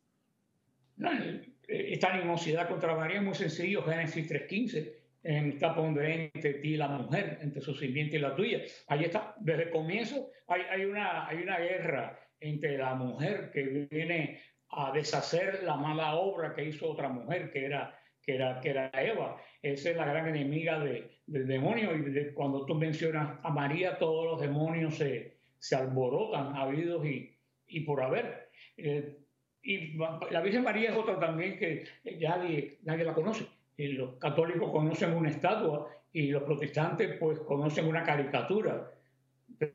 esta 1.68 2.14
animosidad 2.14 2.68
contra 2.70 2.95
María 2.95 3.18
es 3.18 3.24
muy 3.24 3.36
sencillo, 3.36 3.84
Génesis 3.84 4.30
3.15 4.32 5.03
está 5.24 5.74
pondré 5.74 6.32
entre 6.34 6.55
ti 6.55 6.74
y 6.74 6.78
la 6.78 6.89
mujer, 6.89 7.39
entre 7.41 7.61
su 7.61 7.74
sirviente 7.74 8.17
y 8.17 8.19
la 8.19 8.36
tuya. 8.36 8.61
Ahí 8.88 9.05
está, 9.05 9.36
desde 9.39 9.63
el 9.63 9.69
comienzo 9.69 10.30
hay, 10.47 10.61
hay, 10.69 10.86
una, 10.86 11.28
hay 11.28 11.38
una 11.38 11.59
guerra 11.59 12.19
entre 12.39 12.78
la 12.78 12.93
mujer 12.95 13.51
que 13.53 13.88
viene 13.89 14.39
a 14.69 14.91
deshacer 14.91 15.63
la 15.63 15.78
mala 15.78 16.15
obra 16.15 16.53
que 16.53 16.65
hizo 16.65 16.89
otra 16.89 17.07
mujer, 17.07 17.51
que 17.51 17.65
era, 17.65 17.97
que 18.21 18.36
era, 18.36 18.59
que 18.59 18.69
era 18.69 18.91
Eva. 18.93 19.38
Esa 19.61 19.91
es 19.91 19.95
la 19.97 20.05
gran 20.05 20.28
enemiga 20.28 20.80
de, 20.80 21.09
del 21.26 21.47
demonio. 21.47 21.95
Y 21.95 22.34
cuando 22.34 22.65
tú 22.65 22.76
mencionas 22.76 23.39
a 23.43 23.49
María, 23.49 23.97
todos 23.97 24.26
los 24.26 24.41
demonios 24.41 24.95
se, 24.95 25.38
se 25.57 25.76
alborotan, 25.76 26.55
habidos 26.55 27.05
y, 27.05 27.38
y 27.67 27.82
por 27.82 28.01
haber. 28.01 28.49
Eh, 28.76 29.19
y 29.61 29.95
la 29.95 30.41
Virgen 30.41 30.63
María 30.63 30.89
es 30.89 30.97
otra 30.97 31.17
también 31.17 31.57
que 31.57 31.86
nadie, 32.19 32.80
nadie 32.84 33.05
la 33.05 33.13
conoce 33.13 33.45
los 33.78 34.15
católicos 34.17 34.71
conocen 34.71 35.13
una 35.13 35.30
estatua 35.30 35.89
y 36.11 36.28
los 36.28 36.43
protestantes 36.43 37.17
pues 37.19 37.39
conocen 37.39 37.88
una 37.88 38.03
caricatura. 38.03 38.91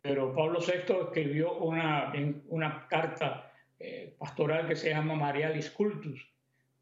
Pero 0.03 0.35
Pablo 0.35 0.61
VI 0.61 0.95
escribió 1.07 1.59
una, 1.59 2.13
una 2.49 2.87
carta 2.89 3.53
eh, 3.79 4.15
pastoral 4.19 4.67
que 4.67 4.77
se 4.77 4.91
llama 4.91 5.15
Marialis 5.15 5.71
Cultus, 5.71 6.29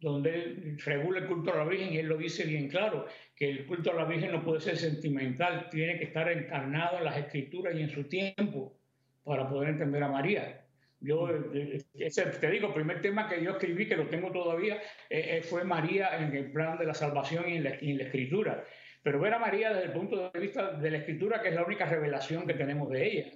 donde 0.00 0.34
él 0.34 0.78
regula 0.84 1.20
el 1.20 1.26
culto 1.26 1.52
a 1.52 1.56
la 1.56 1.64
Virgen 1.64 1.92
y 1.92 1.98
él 1.98 2.06
lo 2.06 2.16
dice 2.16 2.44
bien 2.44 2.68
claro, 2.68 3.06
que 3.34 3.50
el 3.50 3.66
culto 3.66 3.90
a 3.90 3.94
la 3.94 4.04
Virgen 4.04 4.32
no 4.32 4.42
puede 4.42 4.60
ser 4.60 4.76
sentimental, 4.76 5.68
tiene 5.70 5.98
que 5.98 6.04
estar 6.04 6.30
encarnado 6.30 6.98
en 6.98 7.04
las 7.04 7.18
escrituras 7.18 7.74
y 7.74 7.82
en 7.82 7.90
su 7.90 8.04
tiempo 8.04 8.78
para 9.24 9.48
poder 9.48 9.70
entender 9.70 10.02
a 10.02 10.08
María. 10.08 10.65
Yo, 11.00 11.28
eh, 11.30 11.84
ese, 11.94 12.24
te 12.24 12.50
digo, 12.50 12.68
el 12.68 12.74
primer 12.74 13.02
tema 13.02 13.28
que 13.28 13.42
yo 13.42 13.52
escribí, 13.52 13.86
que 13.86 13.96
lo 13.96 14.08
tengo 14.08 14.30
todavía, 14.32 14.76
eh, 15.10 15.38
eh, 15.38 15.42
fue 15.42 15.64
María 15.64 16.18
en 16.18 16.34
el 16.34 16.50
plan 16.50 16.78
de 16.78 16.86
la 16.86 16.94
salvación 16.94 17.48
y 17.48 17.56
en 17.56 17.64
la, 17.64 18.04
escritura. 18.04 18.64
Pero 19.02 19.20
ver 19.20 19.34
a 19.34 19.38
María 19.38 19.72
desde 19.72 19.86
el 19.86 19.92
punto 19.92 20.30
de 20.30 20.40
vista 20.40 20.72
de 20.72 20.90
la 20.90 20.98
escritura, 20.98 21.42
que 21.42 21.50
es 21.50 21.54
la 21.54 21.64
única 21.64 21.84
revelación 21.84 22.46
que 22.46 22.54
tenemos 22.54 22.88
de 22.90 23.06
ella. 23.06 23.32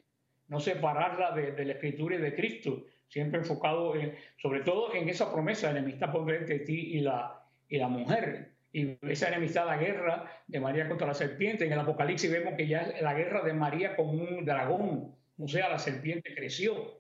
No 0.49 0.59
separarla 0.59 1.33
de, 1.33 1.65
la 1.65 1.75
escritura 1.75 2.17
y 2.17 2.19
de 2.19 2.35
Cristo, 2.35 2.87
siempre 3.07 3.39
enfocado 3.39 3.95
sobre 4.39 4.61
todo 4.61 4.95
en 4.95 5.09
esa 5.09 5.31
promesa, 5.33 5.73
de 5.73 5.79
enemistad 5.79 6.11
por 6.11 6.33
entre 6.35 6.61
ti 6.61 6.97
y 6.97 7.01
la, 7.01 7.41
y 7.69 7.79
la 7.79 7.87
mujer. 7.87 8.51
Y 8.73 8.97
esa 9.03 9.29
enemistad, 9.29 9.67
la 9.67 9.77
guerra 9.77 10.43
de 10.49 10.59
María 10.59 10.89
contra 10.89 11.07
la 11.07 11.15
serpiente. 11.15 11.67
En 11.67 11.73
el 11.73 11.79
Apocalipsis 11.79 12.31
vemos 12.31 12.55
que 12.57 12.67
ya 12.67 12.83
es 12.83 13.03
la 13.03 13.15
guerra 13.15 13.43
de 13.43 13.53
María 13.53 13.95
con 13.95 14.09
un 14.09 14.45
dragón. 14.45 15.15
O 15.39 15.47
sea, 15.47 15.69
la 15.69 15.79
serpiente 15.79 16.35
creció 16.35 17.00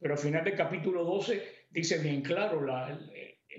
pero 0.00 0.14
al 0.14 0.20
final 0.20 0.44
del 0.44 0.56
capítulo 0.56 1.04
12 1.04 1.66
dice 1.70 1.98
bien 1.98 2.22
claro, 2.22 2.64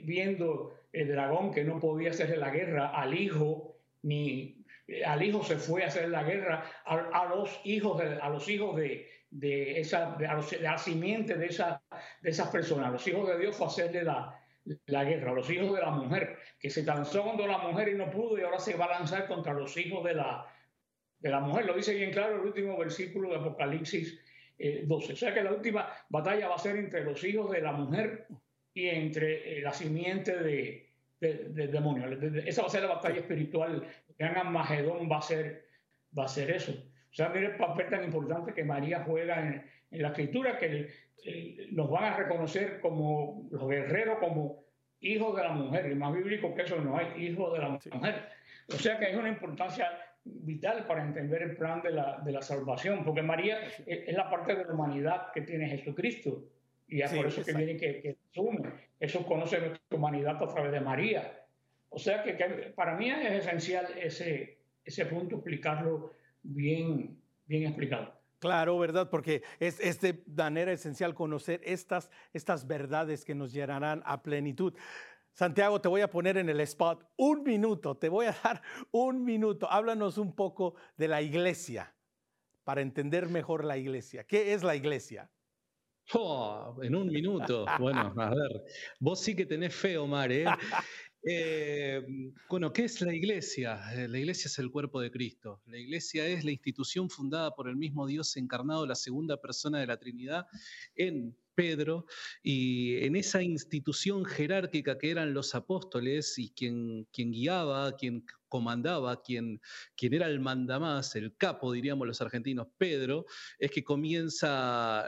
viendo 0.03 0.73
el 0.91 1.07
dragón 1.09 1.53
que 1.53 1.63
no 1.63 1.79
podía 1.79 2.11
hacerle 2.11 2.37
la 2.37 2.49
guerra 2.49 2.89
al 2.89 3.13
hijo, 3.13 3.75
ni 4.03 4.65
al 5.05 5.21
hijo 5.21 5.43
se 5.43 5.57
fue 5.57 5.83
a 5.83 5.87
hacer 5.87 6.09
la 6.09 6.23
guerra 6.23 6.63
a, 6.85 7.25
los 7.25 7.59
hijos 7.63 7.99
de, 7.99 8.15
a 8.15 8.29
los 8.29 8.47
hijos 8.49 8.75
de, 8.75 9.07
de 9.29 9.79
esa 9.79 10.15
de, 10.15 10.27
la 10.61 10.77
simiente 10.77 11.35
de 11.35 11.47
esa 11.47 11.81
de 12.21 12.29
esas 12.29 12.49
personas. 12.49 12.91
Los 12.91 13.07
hijos 13.07 13.27
de 13.27 13.37
Dios 13.37 13.55
fue 13.55 13.67
a 13.67 13.69
hacerle 13.69 14.03
la, 14.03 14.39
la 14.85 15.03
guerra. 15.03 15.33
Los 15.33 15.49
hijos 15.49 15.73
de 15.75 15.81
la 15.81 15.91
mujer 15.91 16.37
que 16.59 16.69
se 16.69 16.83
lanzó 16.83 17.23
contra 17.23 17.47
la 17.47 17.59
mujer 17.59 17.89
y 17.89 17.95
no 17.95 18.09
pudo 18.09 18.37
y 18.37 18.41
ahora 18.41 18.59
se 18.59 18.75
va 18.75 18.85
a 18.85 18.99
lanzar 18.99 19.27
contra 19.27 19.53
los 19.53 19.75
hijos 19.77 20.03
de 20.03 20.15
la 20.15 20.45
de 21.19 21.29
la 21.29 21.39
mujer. 21.41 21.65
Lo 21.65 21.75
dice 21.75 21.93
bien 21.93 22.11
claro 22.11 22.35
el 22.35 22.47
último 22.47 22.77
versículo 22.77 23.29
de 23.29 23.35
Apocalipsis 23.35 24.19
12. 24.59 25.11
Eh, 25.11 25.13
o 25.13 25.15
sea 25.15 25.33
que 25.33 25.43
la 25.43 25.51
última 25.51 25.87
batalla 26.09 26.49
va 26.49 26.55
a 26.55 26.59
ser 26.59 26.75
entre 26.77 27.03
los 27.03 27.23
hijos 27.23 27.51
de 27.51 27.61
la 27.61 27.71
mujer 27.71 28.27
y 28.73 28.87
entre 28.87 29.59
eh, 29.59 29.61
la 29.61 29.73
simiente 29.73 30.35
de, 30.37 30.89
del 31.19 31.71
demonio. 31.71 32.07
Esa 32.45 32.61
va 32.61 32.67
a 32.67 32.71
ser 32.71 32.83
la 32.83 32.95
batalla 32.95 33.19
espiritual. 33.19 33.87
Gran 34.17 34.51
Magedón 34.51 35.09
va 35.09 35.19
a 35.19 35.21
ser, 35.21 35.65
va 36.17 36.25
a 36.25 36.27
ser 36.27 36.51
eso. 36.51 36.71
O 36.71 37.13
sea, 37.13 37.29
mire 37.29 37.47
el 37.47 37.57
papel 37.57 37.89
tan 37.89 38.03
importante 38.03 38.53
que 38.53 38.63
María 38.63 39.03
juega 39.05 39.39
en, 39.39 39.65
la 39.91 40.09
escritura, 40.09 40.57
que 40.57 40.89
nos 41.71 41.89
van 41.89 42.03
a 42.03 42.17
reconocer 42.17 42.79
como 42.79 43.47
los 43.51 43.67
guerreros, 43.67 44.19
como 44.19 44.63
hijos 44.99 45.35
de 45.35 45.43
la 45.43 45.49
mujer. 45.49 45.91
Y 45.91 45.95
más 45.95 46.13
bíblico 46.13 46.53
que 46.53 46.61
eso 46.61 46.79
no 46.79 46.97
hay, 46.97 47.25
hijos 47.25 47.53
de 47.53 47.59
la 47.59 47.69
mujer. 47.69 48.29
O 48.67 48.77
sea 48.77 48.99
que 48.99 49.07
hay 49.07 49.15
una 49.15 49.29
importancia 49.29 49.89
vital 50.41 50.85
para 50.85 51.03
entender 51.03 51.41
el 51.41 51.55
plan 51.55 51.81
de 51.81 51.91
la, 51.91 52.19
de 52.23 52.31
la 52.31 52.41
salvación, 52.41 53.03
porque 53.03 53.21
María 53.21 53.59
es, 53.85 54.13
la 54.15 54.29
parte 54.29 54.55
de 54.55 54.65
la 54.65 54.73
humanidad 54.73 55.31
que 55.33 55.41
tiene 55.41 55.67
Jesucristo. 55.67 56.43
Y 56.87 57.01
es 57.01 57.13
por 57.13 57.27
eso 57.27 57.43
que 57.43 57.53
viene 57.53 57.77
que, 57.77 58.01
que 58.01 58.17
asume. 58.31 58.71
Eso 58.99 59.25
conoce 59.25 59.59
nuestra 59.59 59.97
humanidad 59.97 60.41
a 60.41 60.47
través 60.47 60.71
de 60.71 60.81
María. 60.81 61.45
O 61.89 61.99
sea 61.99 62.23
que, 62.23 62.33
para 62.75 62.95
mí 62.95 63.09
es 63.09 63.45
esencial 63.45 63.87
ese, 63.97 64.59
ese 64.83 65.05
punto, 65.05 65.35
explicarlo 65.35 66.13
bien, 66.43 67.17
bien 67.45 67.63
explicado. 67.63 68.19
Claro, 68.39 68.79
¿verdad? 68.79 69.09
Porque 69.09 69.43
es, 69.59 69.79
es, 69.81 69.99
de 69.99 70.23
manera 70.27 70.71
esencial 70.71 71.13
conocer 71.13 71.59
estas, 71.63 72.09
estas 72.31 72.65
verdades 72.65 73.25
que 73.25 73.35
nos 73.35 73.51
llenarán 73.51 74.01
a 74.05 74.23
plenitud. 74.23 74.73
Santiago, 75.33 75.79
te 75.79 75.87
voy 75.87 76.01
a 76.01 76.09
poner 76.09 76.37
en 76.37 76.49
el 76.49 76.59
spot 76.61 77.05
un 77.17 77.43
minuto, 77.43 77.95
te 77.95 78.09
voy 78.09 78.25
a 78.25 78.35
dar 78.43 78.61
un 78.91 79.23
minuto. 79.23 79.71
Háblanos 79.71 80.17
un 80.17 80.35
poco 80.35 80.75
de 80.97 81.07
la 81.07 81.21
iglesia 81.21 81.95
para 82.63 82.81
entender 82.81 83.29
mejor 83.29 83.63
la 83.65 83.77
iglesia. 83.77 84.25
¿Qué 84.25 84.53
es 84.53 84.63
la 84.63 84.75
iglesia? 84.75 85.31
Oh, 86.13 86.77
en 86.81 86.95
un 86.95 87.07
minuto. 87.07 87.65
Bueno, 87.79 88.13
a 88.17 88.29
ver, 88.29 88.63
vos 88.99 89.19
sí 89.21 89.35
que 89.35 89.45
tenés 89.45 89.75
fe, 89.75 89.97
Omar. 89.97 90.31
¿eh? 90.31 90.45
Eh, 91.21 92.01
bueno, 92.49 92.71
¿qué 92.71 92.85
es 92.85 93.01
la 93.01 93.13
iglesia? 93.13 93.77
Eh, 93.93 94.07
la 94.07 94.19
iglesia 94.19 94.47
es 94.47 94.57
el 94.57 94.71
cuerpo 94.71 95.01
de 95.01 95.11
Cristo. 95.11 95.61
La 95.65 95.77
iglesia 95.77 96.25
es 96.25 96.45
la 96.45 96.51
institución 96.51 97.09
fundada 97.09 97.53
por 97.53 97.67
el 97.67 97.75
mismo 97.75 98.07
Dios 98.07 98.37
encarnado, 98.37 98.87
la 98.87 98.95
segunda 98.95 99.35
persona 99.35 99.79
de 99.79 99.87
la 99.87 99.97
Trinidad, 99.97 100.47
en 100.95 101.35
Pedro, 101.55 102.05
y 102.41 102.97
en 103.05 103.15
esa 103.15 103.41
institución 103.41 104.25
jerárquica 104.25 104.97
que 104.97 105.11
eran 105.11 105.33
los 105.33 105.55
apóstoles 105.55 106.37
y 106.37 106.51
quien, 106.51 107.07
guiaba, 107.13 107.95
quien 107.95 108.25
comandaba, 108.47 109.21
quien, 109.21 109.61
era 109.99 110.27
el 110.27 110.39
mandamás, 110.39 111.15
el 111.15 111.35
capo, 111.35 111.71
diríamos 111.71 112.07
los 112.07 112.21
argentinos, 112.21 112.67
Pedro, 112.77 113.25
es 113.57 113.71
que 113.71 113.83
comienza 113.83 115.05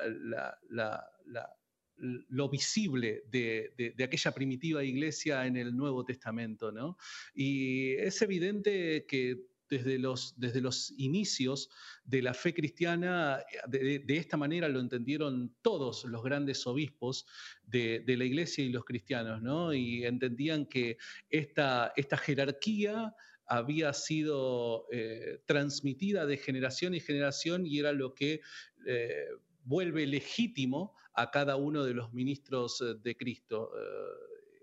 lo 2.02 2.50
visible 2.50 3.24
de, 3.28 3.74
de, 3.96 4.04
aquella 4.04 4.32
primitiva 4.32 4.84
iglesia 4.84 5.46
en 5.46 5.56
el 5.56 5.76
Nuevo 5.76 6.04
Testamento. 6.04 6.72
¿no? 6.72 6.98
Y 7.34 7.94
es 7.94 8.22
evidente 8.22 9.06
que 9.08 9.51
desde 9.72 9.98
los, 9.98 10.34
desde 10.38 10.60
los 10.60 10.94
inicios 10.98 11.70
de 12.04 12.22
la 12.22 12.34
fe 12.34 12.54
cristiana, 12.54 13.42
de, 13.70 14.04
esta 14.10 14.36
manera 14.36 14.68
lo 14.68 14.82
entendieron 14.82 15.56
todos 15.62 16.04
los 16.04 16.22
grandes 16.22 16.68
obispos 16.68 17.26
de, 17.64 18.04
la 18.06 18.26
iglesia 18.26 18.66
y 18.66 18.70
los 18.70 18.84
cristianos, 18.84 19.42
¿no? 19.42 19.74
Y 19.74 20.04
entendían 20.04 20.66
que 20.66 20.98
esta, 21.30 21.94
esta 21.96 22.18
jerarquía 22.18 23.16
había 23.48 23.94
sido 23.94 24.88
eh, 24.92 25.42
transmitida 25.46 26.26
de 26.26 26.36
generación 26.36 26.94
en 26.94 27.00
generación 27.00 27.66
y 27.66 27.80
era 27.80 27.94
lo 27.94 28.14
que 28.14 28.42
eh, 28.86 29.26
vuelve 29.64 30.06
legítimo 30.06 30.98
a 31.14 31.32
cada 31.32 31.56
uno 31.56 31.86
de 31.86 31.94
los 31.94 32.12
ministros 32.14 32.82
eh, 32.82 32.96
de 33.02 33.16
Cristo 33.16 33.72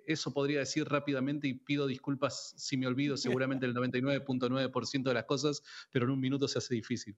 eso 0.09 0.33
podría 0.33 0.61
decir 0.61 0.89
rápidamente 0.89 1.49
y 1.49 1.55
pido 1.55 1.87
disculpas 1.87 2.55
si 2.57 2.77
me 2.77 2.87
olvido 2.87 3.17
seguramente 3.47 3.67
el 3.67 3.75
99.9% 3.75 5.03
de 5.03 5.15
las 5.15 5.25
cosas, 5.25 5.63
pero 5.91 6.07
en 6.07 6.13
un 6.13 6.21
minuto 6.21 6.49
se 6.49 6.59
hace 6.59 6.75
difícil. 6.75 7.17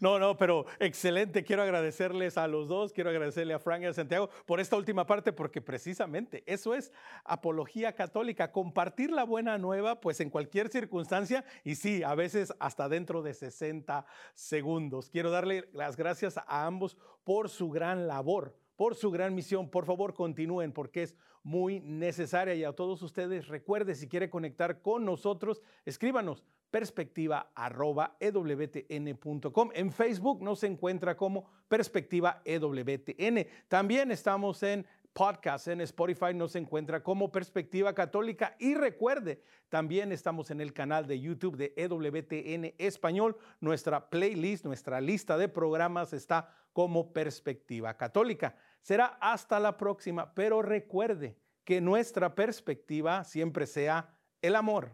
No, 0.00 0.18
no, 0.18 0.36
pero 0.36 0.66
excelente. 0.78 1.44
Quiero 1.44 1.62
agradecerles 1.62 2.36
a 2.36 2.48
los 2.48 2.68
dos, 2.68 2.92
quiero 2.92 3.10
agradecerle 3.10 3.54
a 3.54 3.58
Frank 3.58 3.82
y 3.82 3.86
a 3.86 3.92
Santiago 3.92 4.30
por 4.44 4.60
esta 4.60 4.76
última 4.76 5.06
parte, 5.06 5.32
porque 5.32 5.60
precisamente 5.60 6.42
eso 6.46 6.74
es 6.74 6.92
apología 7.24 7.92
católica, 7.92 8.52
compartir 8.52 9.10
la 9.10 9.24
buena 9.24 9.58
nueva, 9.58 10.00
pues 10.00 10.20
en 10.20 10.30
cualquier 10.30 10.68
circunstancia 10.68 11.44
y 11.64 11.76
sí, 11.76 12.02
a 12.02 12.14
veces 12.14 12.52
hasta 12.58 12.88
dentro 12.88 13.22
de 13.22 13.34
60 13.34 14.06
segundos. 14.34 15.08
Quiero 15.10 15.30
darle 15.30 15.68
las 15.72 15.96
gracias 15.96 16.36
a 16.36 16.66
ambos 16.66 16.96
por 17.24 17.48
su 17.48 17.70
gran 17.70 18.06
labor 18.06 18.56
por 18.76 18.94
su 18.94 19.10
gran 19.10 19.34
misión. 19.34 19.70
Por 19.70 19.86
favor, 19.86 20.14
continúen 20.14 20.72
porque 20.72 21.02
es 21.02 21.16
muy 21.46 21.80
necesaria. 21.80 22.54
Y 22.56 22.64
a 22.64 22.72
todos 22.72 23.00
ustedes, 23.02 23.46
recuerde, 23.46 23.94
si 23.94 24.08
quiere 24.08 24.28
conectar 24.28 24.82
con 24.82 25.04
nosotros, 25.04 25.62
escríbanos 25.84 26.42
perspectiva.ewtn.com. 26.72 29.70
En 29.72 29.92
Facebook 29.92 30.42
nos 30.42 30.64
encuentra 30.64 31.16
como 31.16 31.48
Perspectiva 31.68 32.42
EWTN. 32.44 33.46
También 33.68 34.10
estamos 34.10 34.60
en 34.64 34.84
podcast 35.12 35.68
en 35.68 35.80
Spotify 35.80 36.34
nos 36.34 36.56
encuentra 36.56 37.00
como 37.02 37.32
Perspectiva 37.32 37.94
Católica 37.94 38.54
y 38.58 38.74
recuerde, 38.74 39.40
también 39.70 40.12
estamos 40.12 40.50
en 40.50 40.60
el 40.60 40.74
canal 40.74 41.06
de 41.06 41.18
YouTube 41.18 41.56
de 41.56 41.72
EWTN 41.74 42.74
Español. 42.76 43.34
Nuestra 43.60 44.10
playlist, 44.10 44.66
nuestra 44.66 45.00
lista 45.00 45.38
de 45.38 45.48
programas 45.48 46.12
está 46.12 46.50
como 46.74 47.14
Perspectiva 47.14 47.96
Católica. 47.96 48.56
Será 48.86 49.18
hasta 49.20 49.58
la 49.58 49.76
próxima, 49.76 50.32
pero 50.32 50.62
recuerde 50.62 51.36
que 51.64 51.80
nuestra 51.80 52.36
perspectiva 52.36 53.24
siempre 53.24 53.66
sea 53.66 54.14
el 54.40 54.54
amor. 54.54 54.92